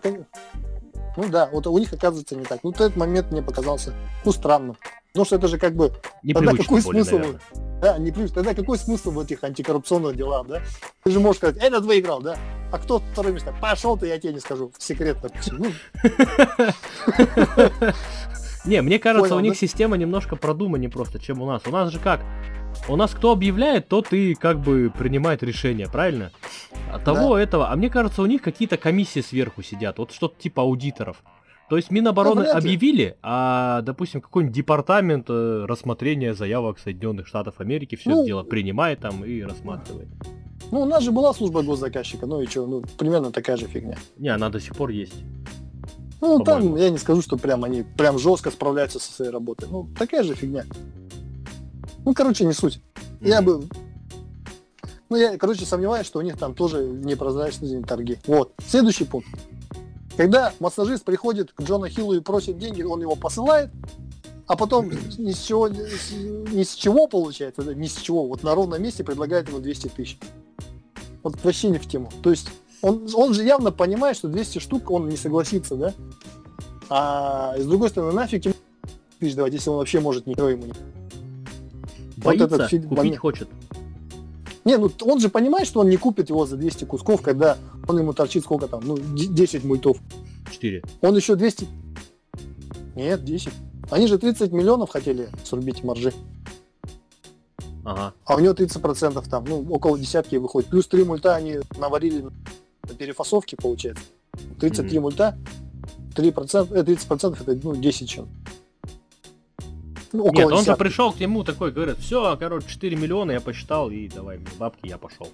[1.18, 2.60] ну да, вот у них оказывается не так.
[2.64, 4.78] Ну, вот этот момент мне показался, ну, странным.
[5.12, 7.18] Потому что это же как бы Непривычно какой более, смысл?
[7.18, 7.42] наверное.
[7.82, 8.32] Да, не плюс.
[8.32, 10.62] Тогда какой смысл в этих антикоррупционных делах, да?
[11.04, 12.38] Ты же можешь сказать, этот выиграл, да?
[12.72, 13.54] А кто второе место?
[13.60, 14.72] Пошел ты, я тебе не скажу.
[14.78, 15.58] Секрет, допустим.
[15.58, 15.72] Ну,
[18.70, 19.60] Не, мне кажется, Понял, у них да?
[19.60, 21.64] система немножко продуманнее просто, чем у нас.
[21.66, 22.22] У нас же как?
[22.88, 26.32] У нас кто объявляет, тот и как бы принимает решение, правильно?
[26.94, 27.72] От того этого.
[27.72, 29.98] А мне кажется, у них какие-то комиссии сверху сидят.
[29.98, 31.24] Вот что-то типа аудиторов.
[31.68, 37.96] То есть Минобороны Ну, объявили, а, допустим, какой-нибудь департамент э, рассмотрения заявок Соединенных Штатов Америки
[37.96, 40.08] все Ну, это дело принимает там и рассматривает.
[40.72, 43.98] ну, у нас же была служба госзаказчика, ну и что, ну, примерно такая же фигня.
[44.18, 45.24] Не, она до сих пор есть.
[46.22, 49.68] Ну, там, я не скажу, что прям они прям жестко справляются со своей работой.
[49.72, 50.66] Ну, такая же фигня.
[52.06, 52.82] Ну, короче, не суть.
[53.22, 53.64] Я бы...
[55.10, 58.20] Ну, я, короче, сомневаюсь, что у них там тоже непрозрачные торги.
[58.28, 58.54] Вот.
[58.68, 59.28] Следующий пункт.
[60.18, 63.72] Когда массажист приходит к Джона Хиллу и просит деньги, он его посылает,
[64.48, 68.82] а потом ни с чего, ни с чего получается, ни с чего, вот на ровном
[68.84, 70.20] месте предлагает ему 200 тысяч.
[71.24, 72.12] Вот вообще не в тему.
[72.22, 72.50] То есть
[72.82, 75.94] он, он же явно понимает, что 200 штук он не согласится, да?
[76.90, 78.56] А с другой стороны, нафиг ему
[79.20, 80.74] тысяч давать, если он вообще может ничего ему не...
[82.18, 83.18] Боится, этот фильм купить момент.
[83.18, 83.50] хочет.
[84.66, 87.58] Не, ну он же понимает, что он не купит его за 200 кусков, когда
[87.88, 89.98] он ему торчит сколько там, ну, д- 10 мультов.
[90.52, 90.84] 4.
[91.02, 91.68] Он еще 200...
[92.96, 93.54] Нет, 10.
[93.92, 96.14] Они же 30 миллионов хотели срубить маржи,
[97.86, 98.14] Ага.
[98.26, 100.70] а у него 30% там, ну, около десятки выходит.
[100.70, 102.26] Плюс 3 мульта они наварили
[102.90, 104.04] на перефасовке, получается.
[104.60, 105.04] 33 Мгм.
[105.04, 105.38] мульта,
[106.16, 108.28] 3%, э, 30% это, ну, 10 чем.
[110.12, 113.92] Ну, Нет, он же пришел к нему такой, говорит, все, короче, 4 миллиона я посчитал,
[113.92, 115.28] и давай мне бабки, я пошел.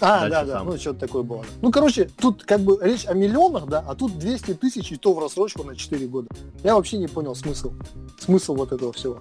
[0.00, 0.66] А, Дальше да, да, сам.
[0.66, 1.44] ну что-то такое было.
[1.62, 5.12] Ну, короче, тут как бы речь о миллионах, да, а тут 200 тысяч и то
[5.12, 6.28] в рассрочку на 4 года.
[6.62, 7.72] Я вообще не понял смысл.
[8.20, 9.20] Смысл вот этого всего.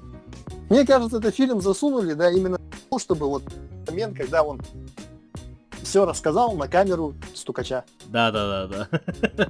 [0.69, 2.57] Мне кажется, этот фильм засунули, да, именно
[2.89, 3.43] того, чтобы вот
[3.87, 4.61] момент, когда он
[5.85, 7.85] все рассказал на камеру стукача.
[8.07, 8.87] Да, да, да,
[9.37, 9.49] да.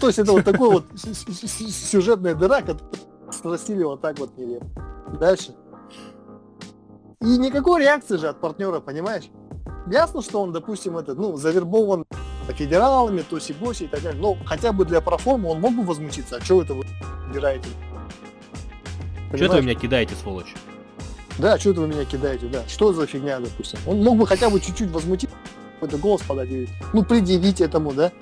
[0.00, 2.60] То есть это вот такой вот сюжетная дыра,
[3.30, 4.66] срастили вот так вот нелепо.
[5.18, 5.54] Дальше.
[7.20, 9.24] И никакой реакции же от партнера, понимаешь?
[9.90, 12.04] Ясно, что он, допустим, этот, ну, завербован
[12.52, 14.20] федералами, тоси-боси и так далее.
[14.20, 16.36] Но хотя бы для проформы он мог бы возмутиться.
[16.36, 16.84] А что это вы
[17.30, 17.68] убираете?
[17.68, 19.52] Че Понимаешь?
[19.52, 20.54] вы меня кидаете, сволочь?
[21.38, 22.62] Да, что это вы меня кидаете, да.
[22.68, 23.78] Что за фигня, допустим?
[23.86, 25.36] Он мог бы хотя бы чуть-чуть возмутиться,
[25.74, 28.12] какой-то голос подать и, ну, предъявить этому, да,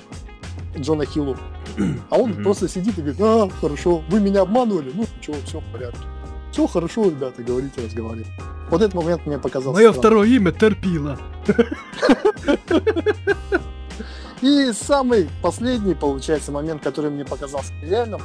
[0.76, 1.36] Джона Хиллу.
[2.10, 5.64] А он просто сидит и говорит, а, хорошо, вы меня обманули, ну, что, все в
[5.72, 6.00] порядке.
[6.50, 8.30] Все хорошо, ребята, говорите, разговаривайте.
[8.70, 10.00] Вот этот момент мне показался Мое странным.
[10.00, 11.18] второе имя Терпила.
[14.42, 18.20] И самый последний, получается, момент, который мне показался реальным,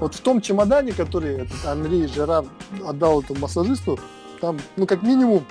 [0.00, 2.44] Вот в том чемодане, который этот Анри Жерар
[2.84, 3.98] отдал этому массажисту,
[4.40, 5.44] там, ну, как минимум,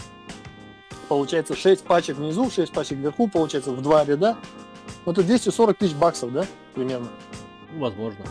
[1.07, 4.37] получается 6 пачек внизу, 6 пачек вверху, получается в два ряда.
[5.05, 7.07] Ну, это 240 тысяч баксов, да, примерно?
[7.77, 8.25] Возможно.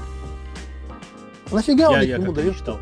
[1.53, 2.59] Нафига он Я, их я ему как-то не дает?
[2.59, 2.79] читал.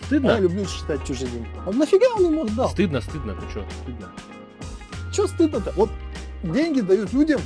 [0.00, 0.38] Я Стыдно?
[0.40, 1.48] люблю считать чужие деньги.
[1.66, 2.70] А нафига он ему дал?
[2.70, 3.64] Стыдно, стыдно, ты чё?
[3.82, 4.08] Стыдно.
[5.12, 5.72] Че стыдно-то?
[5.76, 5.90] Вот
[6.44, 7.40] деньги дают людям,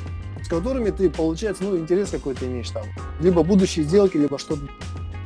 [0.45, 2.85] с которыми ты, получается, ну, интерес какой-то имеешь там.
[3.21, 4.63] Либо будущие сделки, либо что-то.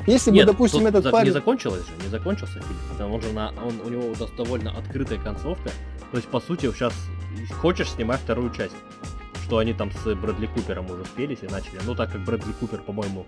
[0.06, 1.28] Если бы, Нет, допустим, тут этот за- парень...
[1.28, 2.78] не закончилось же, не закончился фильм.
[2.96, 5.70] Там он же на, он, у него довольно открытая концовка.
[6.12, 6.92] То есть, по сути, сейчас
[7.60, 8.74] хочешь, снимай вторую часть.
[9.44, 11.80] Что они там с Брэдли Купером уже спелись и начали.
[11.84, 13.26] Ну, так как Брэдли Купер, по-моему,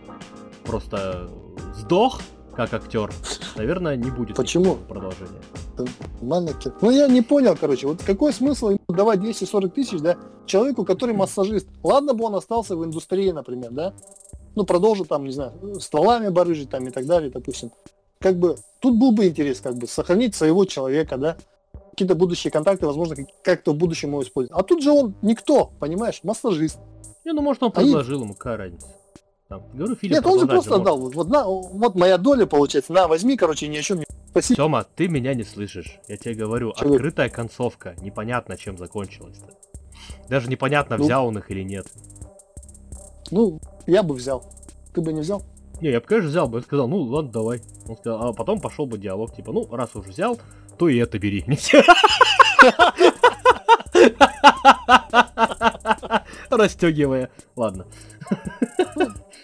[0.65, 1.29] просто
[1.75, 2.21] сдох
[2.59, 3.13] как актер,
[3.55, 4.75] наверное, не будет Почему?
[4.75, 5.41] продолжения.
[6.21, 6.73] Манекен.
[6.81, 11.15] Ну, я не понял, короче, вот какой смысл ему давать 240 тысяч, да, человеку, который
[11.15, 11.69] массажист.
[11.85, 13.95] Ладно бы он остался в индустрии, например, да,
[14.59, 17.71] ну, продолжил там, не знаю, стволами барыжить там и так далее, допустим.
[18.19, 21.37] Как бы, тут был бы интерес, как бы, сохранить своего человека, да,
[21.91, 24.61] какие-то будущие контакты, возможно, как- как-то в будущем его использовать.
[24.61, 26.79] А тут же он никто, понимаешь, массажист.
[27.25, 28.89] Не, ну может он предложил ему, какая разница.
[29.49, 30.85] Там, говорю, фильм Нет, он же просто может.
[30.85, 34.05] дал, вот, вот, на, вот моя доля, получается, на, возьми, короче, ни о чем не...
[34.31, 34.57] Спасибо.
[34.57, 35.99] Тёма, ты меня не слышишь.
[36.07, 36.95] Я тебе говорю, Чего?
[36.95, 37.95] открытая концовка.
[38.03, 39.49] Непонятно, чем закончилась-то.
[40.29, 41.05] Даже непонятно, Ну.
[41.05, 41.87] взял он их или нет.
[43.31, 44.45] Ну, я бы взял.
[44.93, 45.43] Ты бы не взял?
[45.81, 46.59] Не, я бы, конечно, взял бы.
[46.59, 47.63] Я сказал, ну ладно, давай.
[47.89, 50.39] Он сказал, а потом пошел бы диалог, типа, ну, раз уж взял,
[50.77, 51.45] то и это бери.
[56.51, 57.31] Растегивая.
[57.57, 57.87] Ладно.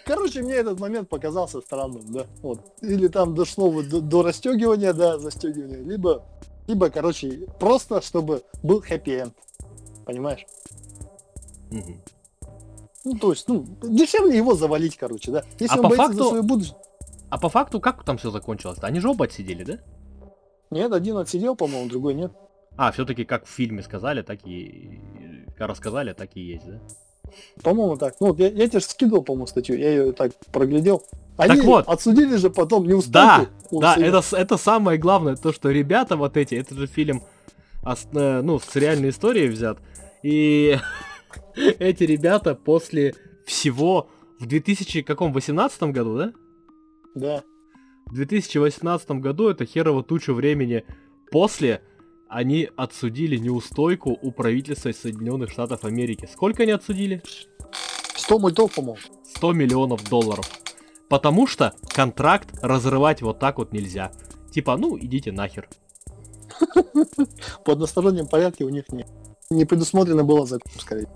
[0.04, 2.26] Короче, мне этот момент показался странным, да.
[2.42, 2.60] Вот.
[2.82, 6.22] Или там дошло вот до, до расстегивания, да, застегивания, либо,
[6.66, 9.32] либо, короче, просто чтобы был хэппи-энд.
[10.04, 10.44] Понимаешь?
[11.70, 12.02] Мгм.
[13.05, 15.43] Ну, то есть, ну, дешевле его завалить, короче, да.
[15.59, 16.76] Если А он по боится факту- за свое будущее.
[17.31, 18.86] А по факту, как там все закончилось-то?
[18.86, 19.78] Они же оба отсидели, да?
[20.70, 22.32] Нет, один отсидел, по-моему, другой нет.
[22.76, 25.01] А, все-таки как в фильме сказали, так и...
[25.56, 26.81] Как рассказали, так и есть, да?
[27.62, 28.14] По-моему, так.
[28.20, 31.02] Ну, я, я тебе же скидывал, по-моему, статью, я ее так проглядел.
[31.36, 31.86] Они вот.
[31.89, 33.81] отсудили же потом, не Да, успели.
[33.81, 37.22] Да, это, с- это самое главное, то, что ребята вот эти, это же фильм,
[37.85, 39.78] ос- э, ну, с реальной историей взят,
[40.22, 40.76] и
[41.56, 44.09] эти ребята после всего
[44.39, 46.32] в 2000 каком 18 году, да?
[47.15, 47.44] Да.
[48.06, 50.85] В 2018 году это херово тучу времени
[51.31, 51.82] после
[52.28, 56.28] они отсудили неустойку у правительства Соединенных Штатов Америки.
[56.32, 57.23] Сколько они отсудили?
[58.16, 58.98] 100 мультов, по-моему.
[59.36, 60.51] 100 миллионов долларов.
[61.09, 64.11] Потому что контракт разрывать вот так вот нельзя.
[64.51, 65.69] Типа, ну, идите нахер.
[67.65, 69.06] по одностороннем порядке у них не,
[69.51, 71.09] не предусмотрено было законом, скорее.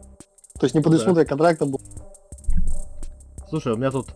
[0.58, 0.90] То есть не Ну да.
[0.90, 1.80] предусмотрено контрактом был.
[3.48, 4.08] Слушай, у меня тут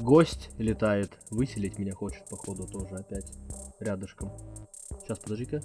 [0.00, 1.12] гость летает.
[1.30, 3.26] Выселить меня хочет, походу, тоже опять.
[3.80, 4.32] Рядышком.
[5.02, 5.62] Сейчас, подожди-ка.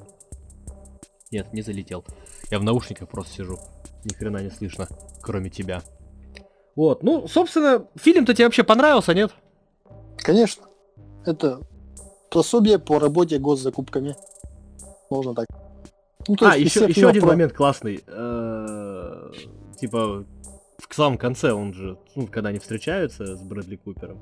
[1.31, 2.03] Нет, не залетел.
[2.49, 3.57] Я в наушниках просто сижу.
[4.03, 4.88] Ни хрена не слышно,
[5.21, 5.81] кроме тебя.
[6.75, 9.31] Вот, ну, собственно, фильм-то тебе вообще понравился, нет?
[10.17, 10.65] Конечно.
[11.25, 11.59] Это
[12.29, 14.15] пособие по работе госзакупками.
[15.09, 15.47] Можно так.
[16.27, 18.03] Ну, а, еще, еще один про- момент классный.
[19.81, 20.23] Типа,
[20.77, 24.21] в самом конце он же, ну, когда они встречаются с Брэдли Купером,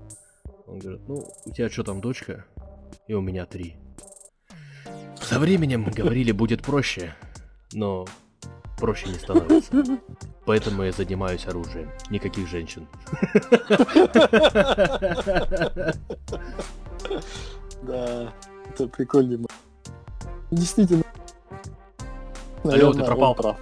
[0.66, 2.46] он говорит, ну, у тебя что там, дочка?
[3.08, 3.76] И у меня три.
[5.18, 7.14] Со временем, говорили, будет проще,
[7.74, 8.08] но
[8.78, 10.00] проще не становится.
[10.46, 11.92] Поэтому я занимаюсь оружием.
[12.10, 12.88] Никаких женщин.
[17.82, 18.34] Да,
[18.70, 19.46] это прикольный
[20.52, 21.04] Действительно.
[22.64, 23.58] Алло, ты пропал.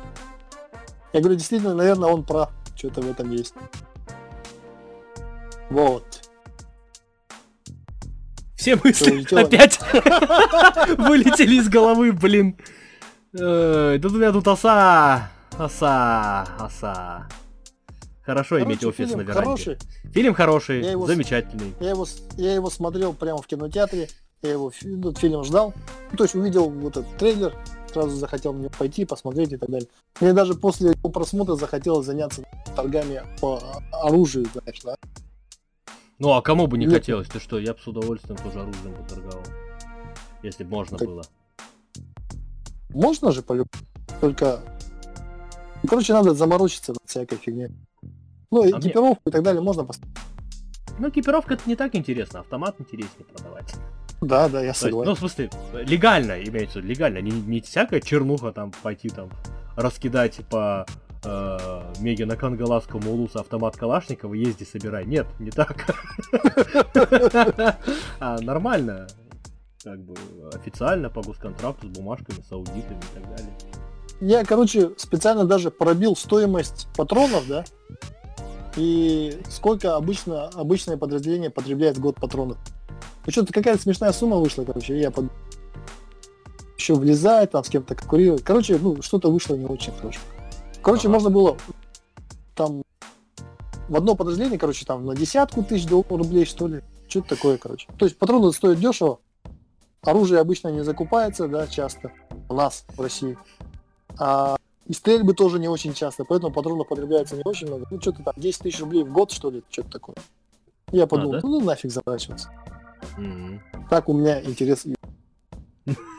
[1.17, 2.51] Я говорю, действительно, наверное, он прав.
[2.75, 3.55] Что-то в этом есть.
[5.71, 6.29] Вот.
[8.55, 9.41] Все мысли улетело?
[9.41, 9.79] опять
[10.99, 12.55] вылетели из головы, блин.
[13.33, 15.31] Ой, Тут у меня тут оса.
[15.57, 16.43] Оса.
[16.59, 17.27] Оса.
[18.23, 19.41] Хорошо иметь Короче, офис фильм на веранде.
[19.43, 19.77] хороший.
[20.13, 21.73] Фильм хороший, Я его замечательный.
[21.79, 24.07] Я его, я его смотрел прямо в кинотеатре.
[24.43, 25.73] Я его этот фильм ждал.
[26.11, 27.55] Ну, то есть увидел вот этот трейлер,
[27.91, 29.87] сразу захотел мне пойти, посмотреть и так далее.
[30.21, 32.43] Мне даже после его просмотра захотелось заняться
[32.75, 33.59] торгами по
[33.91, 34.95] оружию, знаешь, да?
[36.19, 36.95] Ну а кому бы не Нет.
[36.95, 37.27] хотелось?
[37.27, 39.43] Ты что, я бы с удовольствием тоже оружием поторговал.
[40.43, 41.23] Если бы можно Так- было.
[42.89, 43.71] Можно же полюбить,
[44.21, 44.61] только...
[45.83, 47.69] Ну, короче, надо заморочиться над всякой фигней.
[48.49, 50.15] Ну, А мне- экипировку и так далее можно поставить.
[50.97, 53.75] Ну, экипировка это не так интересно, автомат интереснее продавать.
[54.21, 55.09] Да, да, я есть, согласен.
[55.09, 59.29] ну, в смысле, легально, имеется в виду, легально, не, не всякая чернуха там пойти там
[59.75, 60.87] раскидать по
[61.23, 65.05] э, Мегина Кангаласскому улуса автомат Калашникова, езди, собирай.
[65.05, 65.95] Нет, не так.
[68.19, 69.07] А нормально.
[69.83, 70.15] Как бы
[70.53, 73.53] официально по госконтракту с бумажками, с аудитами и так далее.
[74.19, 77.63] Я, короче, специально даже пробил стоимость патронов, да,
[78.77, 82.57] и сколько обычно обычное подразделение потребляет в год патронов.
[83.25, 85.25] Ну, что-то какая-то смешная сумма вышла, короче, я под...
[86.77, 88.43] еще влезает, там с кем-то конкурирует.
[88.43, 90.19] Короче, ну, что-то вышло не очень хорошо.
[90.81, 91.13] Короче, Ага.
[91.13, 91.57] можно было
[92.55, 92.83] там
[93.89, 96.81] в одно подразделение, короче, там на десятку тысяч рублей, что ли.
[97.07, 97.87] Что-то такое, короче.
[97.97, 99.19] То есть патроны стоят дешево,
[100.01, 102.11] оружие обычно не закупается, да, часто
[102.49, 103.37] у нас в России.
[104.19, 104.57] А
[104.87, 107.85] и стрельбы тоже не очень часто, поэтому патронов потребляется не очень много.
[107.91, 110.15] Ну, что-то там 10 тысяч рублей в год, что ли, что-то такое.
[110.91, 111.39] Я подумал, да?
[111.43, 112.49] ну нафиг заморачиваться.
[113.17, 113.61] Мгм.
[113.89, 114.85] Так у меня интерес.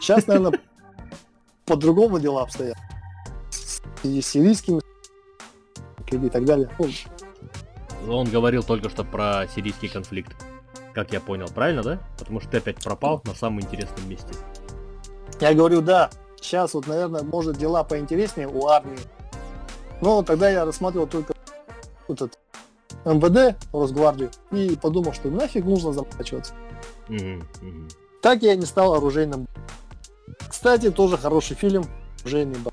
[0.01, 0.61] Сейчас, наверное,
[1.65, 2.77] по-другому дела обстоят.
[3.51, 4.81] С сирийскими
[6.11, 6.70] и так далее.
[8.05, 10.35] Ну, Он говорил только что про сирийский конфликт.
[10.95, 11.99] Как я понял, правильно, да?
[12.19, 14.35] Потому что ты опять пропал на самом интересном месте.
[15.40, 18.98] я говорю, да, сейчас вот, наверное, может дела поинтереснее у армии.
[20.01, 21.35] Но тогда я рассматривал только
[22.06, 22.39] вот этот
[23.05, 26.55] МВД, Росгвардию, и подумал, что нафиг нужно заморачиваться.
[27.09, 27.89] Мгм, мгм.
[28.23, 29.47] Так я не стал оружейным.
[30.48, 31.85] Кстати, тоже хороший фильм
[32.20, 32.73] «Оружейный бар».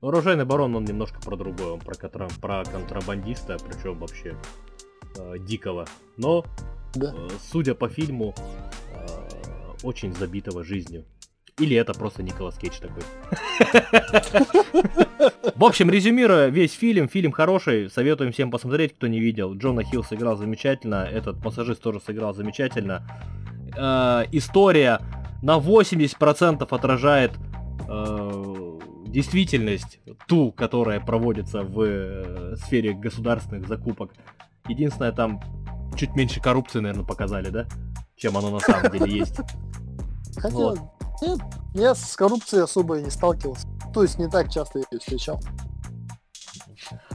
[0.00, 4.36] Оружейный барон, он немножко про другое, он про, контра- про контрабандиста, причем вообще
[5.16, 5.86] э, дикого.
[6.16, 6.44] Но,
[6.94, 7.14] Да.
[7.16, 8.34] э, судя по фильму,
[8.92, 9.06] э,
[9.82, 11.04] очень забитого жизнью.
[11.58, 13.02] Или это просто Николас Кейдж такой.
[15.54, 19.54] В общем, резюмируя весь фильм, фильм хороший, советуем всем посмотреть, кто не видел.
[19.54, 23.06] Джона Хилл сыграл замечательно, этот массажист тоже сыграл замечательно.
[23.74, 25.00] Э, История
[25.42, 27.32] на 80% отражает
[27.88, 34.12] э, действительность, ту, которая проводится в э, сфере государственных закупок.
[34.68, 35.40] Единственное, там
[35.96, 37.66] чуть меньше коррупции, наверное, показали, да?
[38.16, 39.40] Чем оно на самом деле есть.
[40.36, 40.78] Хотя, Вот.
[41.22, 41.40] Нет,
[41.74, 43.66] я с коррупцией особо и не сталкивался.
[43.94, 45.40] То есть не так часто ее встречал.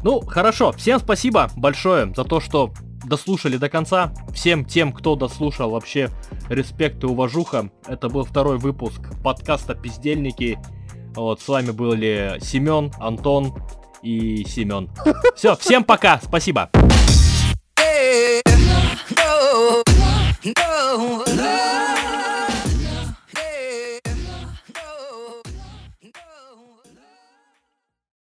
[0.04, 0.72] Ну, хорошо.
[0.72, 2.72] Всем спасибо большое за то, что
[3.06, 4.14] дослушали до конца.
[4.34, 6.10] Всем тем, кто дослушал, вообще
[6.50, 7.70] респект и уважуха.
[7.86, 10.60] Это был второй выпуск подкаста «Пиздельники».
[11.16, 13.54] Вот, с вами были Семен, Антон
[14.02, 14.90] и Семен.
[15.36, 16.70] Все, всем пока, спасибо.
[19.14, 19.84] No,
[20.44, 21.91] no, no.